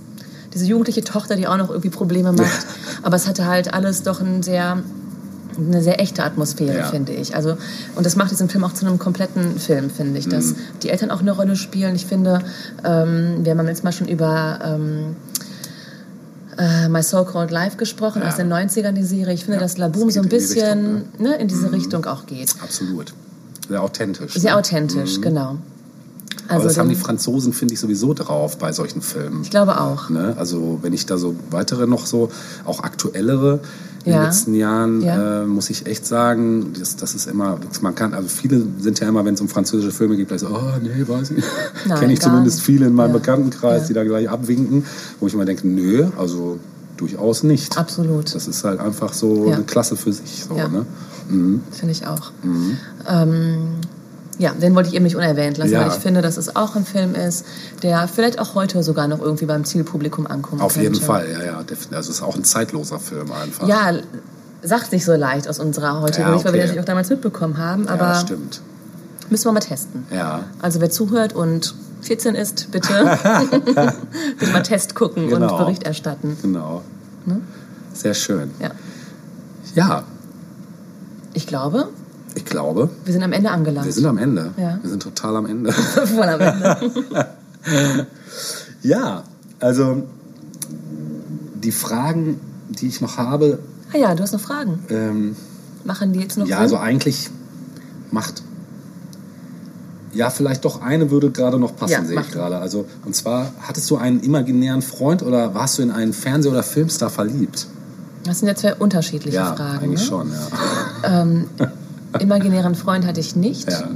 [0.55, 2.67] diese jugendliche Tochter, die auch noch irgendwie Probleme macht.
[3.03, 4.83] Aber es hatte halt alles doch ein sehr
[5.59, 6.85] eine sehr echte Atmosphäre, Ja.
[6.87, 7.35] finde ich.
[7.35, 7.57] Also,
[7.97, 10.29] und das macht diesen Film auch zu einem kompletten Film, finde ich.
[10.29, 10.57] Dass Mhm.
[10.83, 11.95] die Eltern auch eine Rolle spielen.
[11.97, 12.41] Ich finde,
[12.85, 15.17] ähm, wir haben jetzt mal schon über ähm,
[16.57, 18.29] äh, My So-Called Life gesprochen, Ja.
[18.29, 19.35] aus den 90ern, die Serie.
[19.35, 21.73] Ich finde, Ja, dass Laboom das so ein geht in bisschen Richtung, ne, in diese
[21.73, 22.55] Richtung auch geht.
[22.63, 23.13] Absolut.
[23.69, 24.35] Sehr authentisch.
[24.35, 24.59] Sehr ne?
[24.59, 25.59] authentisch, genau.
[26.51, 29.43] Aber das haben die Franzosen, finde ich, sowieso drauf bei solchen Filmen.
[29.43, 30.09] ich glaube auch.
[30.09, 30.35] Ne?
[30.39, 32.31] Also wenn ich da so weitere noch so,
[32.65, 33.61] auch aktuellere
[34.09, 34.21] in Ja.
[34.21, 35.43] den letzten Jahren, Ja.
[35.43, 39.09] äh, muss ich echt sagen, das, das ist immer, man kann, also viele sind ja
[39.09, 41.45] immer, wenn es um französische Filme geht, gleich so, oh nee, weiß ich.
[41.99, 42.65] Kenne ich zumindest nicht.
[42.67, 43.19] viele in meinem Ja.
[43.19, 44.85] Bekanntenkreis, die da gleich abwinken,
[45.21, 46.59] wo ich immer denke, nö, also
[46.97, 47.79] durchaus nicht.
[47.79, 48.35] Absolut.
[48.35, 50.45] Das ist halt einfach so eine Klasse für sich.
[50.49, 50.69] So, Ja.
[50.69, 50.85] ne?
[51.29, 52.33] Finde ich auch.
[53.07, 53.75] Ähm,
[54.39, 55.81] ja, den wollte ich eben nicht unerwähnt lassen, Ja.
[55.81, 57.45] weil ich finde, dass es auch ein Film ist,
[57.83, 60.89] der vielleicht auch heute sogar noch irgendwie beim Zielpublikum ankommen Auf könnte.
[60.91, 61.59] jeden Fall, ja, ja.
[61.59, 63.67] Also es ist auch ein zeitloser Film einfach.
[63.67, 63.93] Ja,
[64.63, 66.59] sagt nicht so leicht aus unserer heutigen Ja, Sicht, weil wir okay.
[66.61, 68.61] das natürlich auch damals mitbekommen haben, ja aber stimmt.
[69.31, 70.07] müssen wir mal testen.
[70.11, 70.45] Ja.
[70.61, 72.89] Also wer zuhört und 14 ist, bitte,
[74.39, 75.51] bitte mal Test gucken Genau.
[75.53, 76.37] und Bericht erstatten.
[76.43, 76.83] Genau.
[77.93, 78.53] Sehr schön.
[78.61, 78.71] Ja.
[79.75, 80.03] Ja,
[81.35, 81.89] Ich glaube,
[82.35, 83.87] ich glaube, wir sind am Ende angelangt.
[83.87, 84.53] wir sind am Ende.
[84.57, 84.79] Ja.
[84.81, 85.73] Wir sind total am Ende.
[85.73, 87.27] Voll am Ende.
[88.83, 89.25] ja,
[89.61, 90.03] also
[91.63, 93.59] die Fragen, die ich noch habe,
[93.93, 94.81] Ah ja, du hast noch Fragen.
[94.91, 95.35] ähm,
[95.85, 96.63] Machen die jetzt noch ja, Sinn?
[96.65, 97.31] also eigentlich
[98.11, 98.43] macht.
[100.13, 102.59] Ja, vielleicht doch eine würde gerade noch passen, Ja, sehe ich gerade.
[102.59, 106.63] Also, und zwar, hattest du einen imaginären Freund oder warst du in einen Fernseh- oder
[106.63, 107.67] Filmstar verliebt?
[108.25, 109.79] Das sind ja zwei unterschiedliche Ja, Fragen.
[109.85, 110.07] eigentlich ne?
[110.07, 111.27] schon, ja.
[112.21, 113.71] Imaginären Freund hatte ich nicht.
[113.71, 113.89] ja.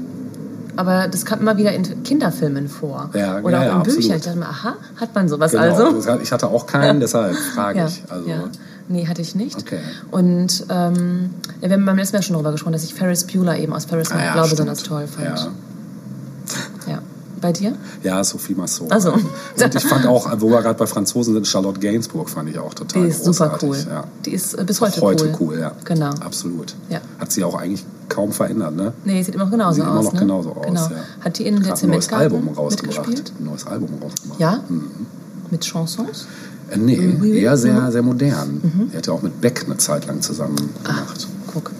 [0.74, 3.10] Aber das kam immer wieder in Kinderfilmen vor.
[3.12, 3.98] Ja, Oder ja, auch ja, in Büchern.
[4.12, 4.16] absolut.
[4.16, 5.62] Ich dachte mir, aha, hat man sowas Genau.
[5.64, 6.18] also?
[6.22, 8.02] Ich hatte auch keinen, deshalb frage Ja, ich.
[8.08, 8.44] Also, ja.
[8.88, 9.58] Nee, hatte ich nicht.
[9.58, 9.80] Okay.
[10.10, 11.30] Und ähm,
[11.60, 13.84] ja, wir haben beim letzten Mal schon darüber gesprochen, dass ich Ferris Bueller eben aus
[13.84, 14.50] Ferris Ah, ja, stimmt.
[14.50, 15.50] besonders toll fand.
[17.42, 17.74] Bei dir?
[18.02, 18.86] Ja, Sophie Massot.
[18.90, 19.12] Ach so.
[19.12, 22.72] Und ich fand auch, wo wir gerade bei Franzosen sind, Charlotte Gainsbourg fand ich auch
[22.72, 23.68] total Die ist super großartig.
[23.68, 23.86] cool.
[23.90, 24.04] Ja.
[24.24, 25.72] Die ist äh, bis heute, Heute cool, ja.
[25.84, 26.10] Genau.
[26.20, 26.74] Absolut.
[26.88, 27.00] Ja.
[27.18, 28.92] Hat sie auch eigentlich kaum verändert, ne?
[29.04, 29.90] Nee, sieht immer noch genauso Sieht aus.
[29.90, 30.18] immer noch ne?
[30.20, 30.80] genauso aus, Genau.
[30.82, 30.90] ja.
[31.24, 33.32] Hat die in der Hat ein neues Zementgarten Album rausgebracht.
[33.40, 34.40] Ein neues Album rausgebracht.
[34.40, 34.60] Ja?
[35.50, 36.26] Mit Chansons?
[36.70, 37.34] Äh, nee, Mhm.
[37.34, 38.88] eher sehr, sehr modern.
[38.92, 41.26] Er hat ja auch mit Beck eine Zeit lang zusammen gemacht.
[41.52, 41.70] Guck.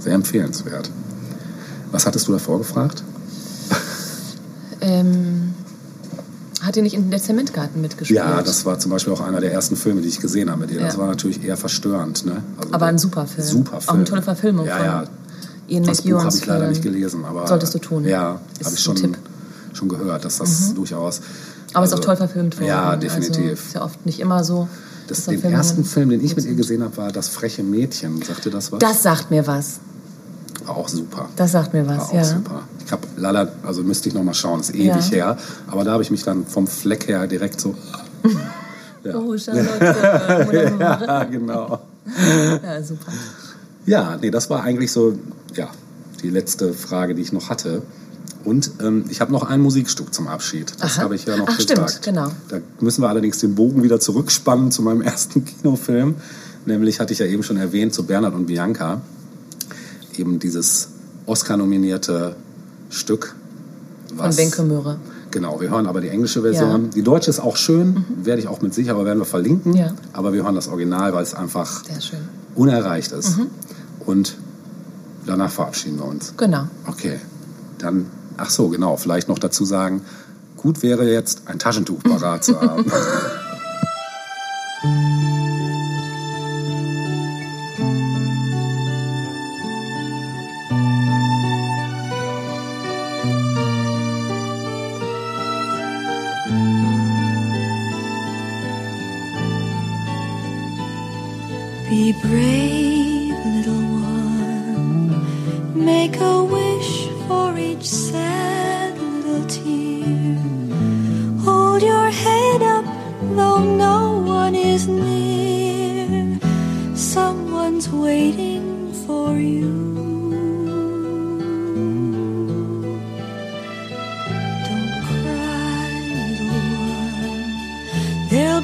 [0.00, 0.88] Sehr empfehlenswert.
[1.90, 3.02] Was hattest du davor gefragt?
[5.00, 5.54] Ähm,
[6.62, 8.16] hat die nicht in der Zementgarten mitgespielt?
[8.18, 10.70] Ja, das war zum Beispiel auch einer der ersten Filme, die ich gesehen habe mit
[10.70, 10.80] ihr.
[10.80, 11.00] Das Ja.
[11.00, 12.24] war natürlich eher verstörend.
[12.24, 12.42] Ne?
[12.58, 13.46] Also Aber ein super Film.
[13.46, 13.96] Super Auch Film.
[13.96, 15.04] eine tolle Verfilmung Ja, von ja.
[15.68, 16.70] Ian Das Buch habe ich leider Film.
[16.70, 17.24] nicht gelesen.
[17.24, 18.04] Aber, Solltest du tun.
[18.06, 19.16] Ja, habe ich schon, Tipp.
[19.74, 21.20] schon gehört, dass das durchaus...
[21.74, 22.66] Aber also, ist auch toll verfilmt worden.
[22.68, 23.52] Ja, Also, definitiv.
[23.66, 24.68] ist ja oft nicht immer so.
[25.08, 28.22] das, den Verfilmungen ersten Film, den ich mit ihr gesehen habe, war Das freche Mädchen.
[28.22, 28.78] Sagte das was?
[28.78, 29.80] Das sagt mir was.
[30.66, 31.28] War auch super.
[31.36, 32.24] Das sagt mir War was, auch ja.
[32.24, 32.62] super.
[32.84, 35.16] Ich habe leider, also müsste ich noch mal schauen, ist ewig Ja.
[35.16, 35.38] her.
[35.70, 37.74] Aber da habe ich mich dann vom Fleck her direkt so...
[39.04, 39.16] Ja.
[39.16, 40.76] Oh, Charlotte.
[40.80, 41.78] Ja, genau.
[42.62, 43.12] ja, super.
[43.84, 45.18] Ja, nee, das war eigentlich so,
[45.54, 45.68] ja,
[46.22, 47.82] die letzte Frage, die ich noch hatte.
[48.44, 50.72] Und ähm, ich habe noch ein Musikstück zum Abschied.
[50.80, 52.02] Das habe ich ja noch Ach, stimmt, gesagt.
[52.02, 52.28] genau.
[52.48, 56.14] Da müssen wir allerdings den Bogen wieder zurückspannen zu meinem ersten Kinofilm.
[56.66, 59.02] Nämlich hatte ich ja eben schon erwähnt zu Bernhard und Bianca.
[60.16, 60.88] Eben dieses
[61.26, 62.36] Oscar-nominierte
[62.90, 63.34] Stück.
[64.16, 64.98] Von Wenke Möhre.
[65.30, 66.70] Genau, wir hören aber die englische Version.
[66.70, 66.78] Ja.
[66.78, 66.90] Mhm.
[66.90, 69.74] Die deutsche ist auch schön, werde ich auch mit Sicherheit, aber werden wir verlinken.
[69.74, 69.92] Ja.
[70.12, 71.82] Aber wir hören das Original, weil es einfach
[72.54, 73.38] unerreicht ist.
[73.38, 73.46] Mhm.
[74.06, 74.36] Und
[75.26, 76.34] danach verabschieden wir uns.
[76.36, 76.68] Genau.
[76.86, 77.18] Okay,
[77.78, 80.02] dann, ach so, genau, vielleicht noch dazu sagen,
[80.56, 82.84] gut wäre jetzt ein Taschentuch parat zu haben.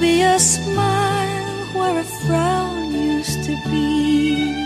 [0.01, 4.56] be a smile where a frown used to be.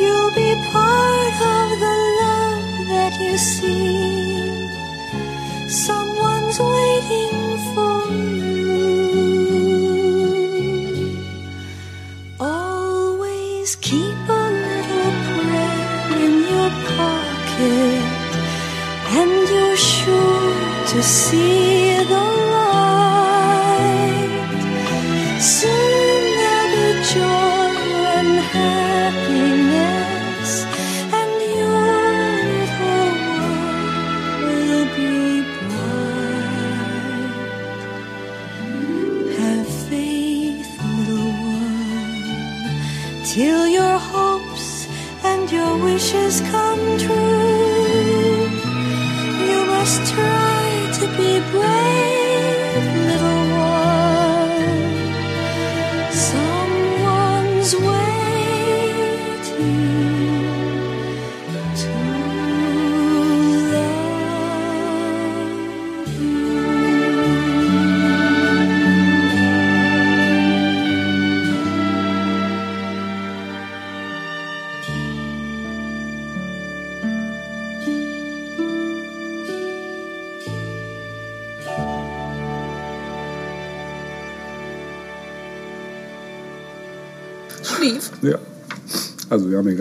[0.00, 4.68] You'll be part of the love that you see.
[5.68, 8.98] Someone's waiting for you.
[12.40, 15.78] Always keep a little prayer
[16.24, 18.02] in your pocket,
[19.20, 20.54] and you're sure
[20.88, 22.47] to see the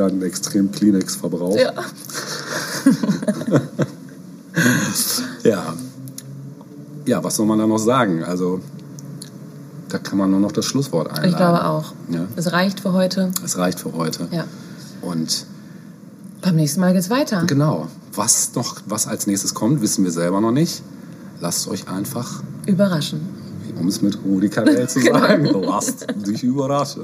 [0.05, 1.57] Einen extrem Kleenex-Verbrauch.
[1.57, 1.73] Ja.
[5.43, 5.73] ja.
[7.05, 8.23] Ja, was soll man da noch sagen?
[8.23, 8.59] Also,
[9.89, 11.29] da kann man nur noch das Schlusswort einladen.
[11.29, 11.93] Ich glaube auch.
[12.09, 12.25] Ja.
[12.35, 13.31] Es reicht für heute.
[13.43, 14.27] Es reicht für heute.
[14.31, 14.45] Ja.
[15.01, 15.45] Und
[16.41, 17.43] Beim nächsten Mal geht's weiter.
[17.47, 20.81] genau, was noch, was als nächstes kommt, wissen wir selber noch nicht.
[21.39, 23.21] Lasst euch einfach, Überraschen.
[23.79, 25.19] um es mit Rudi Carell zu Genau.
[25.19, 27.03] sagen, lasst dich überraschen.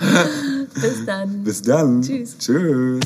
[0.74, 1.44] Bis dann.
[1.44, 2.02] Bis dann.
[2.02, 2.36] Tschüss.
[2.38, 3.00] Tschüss.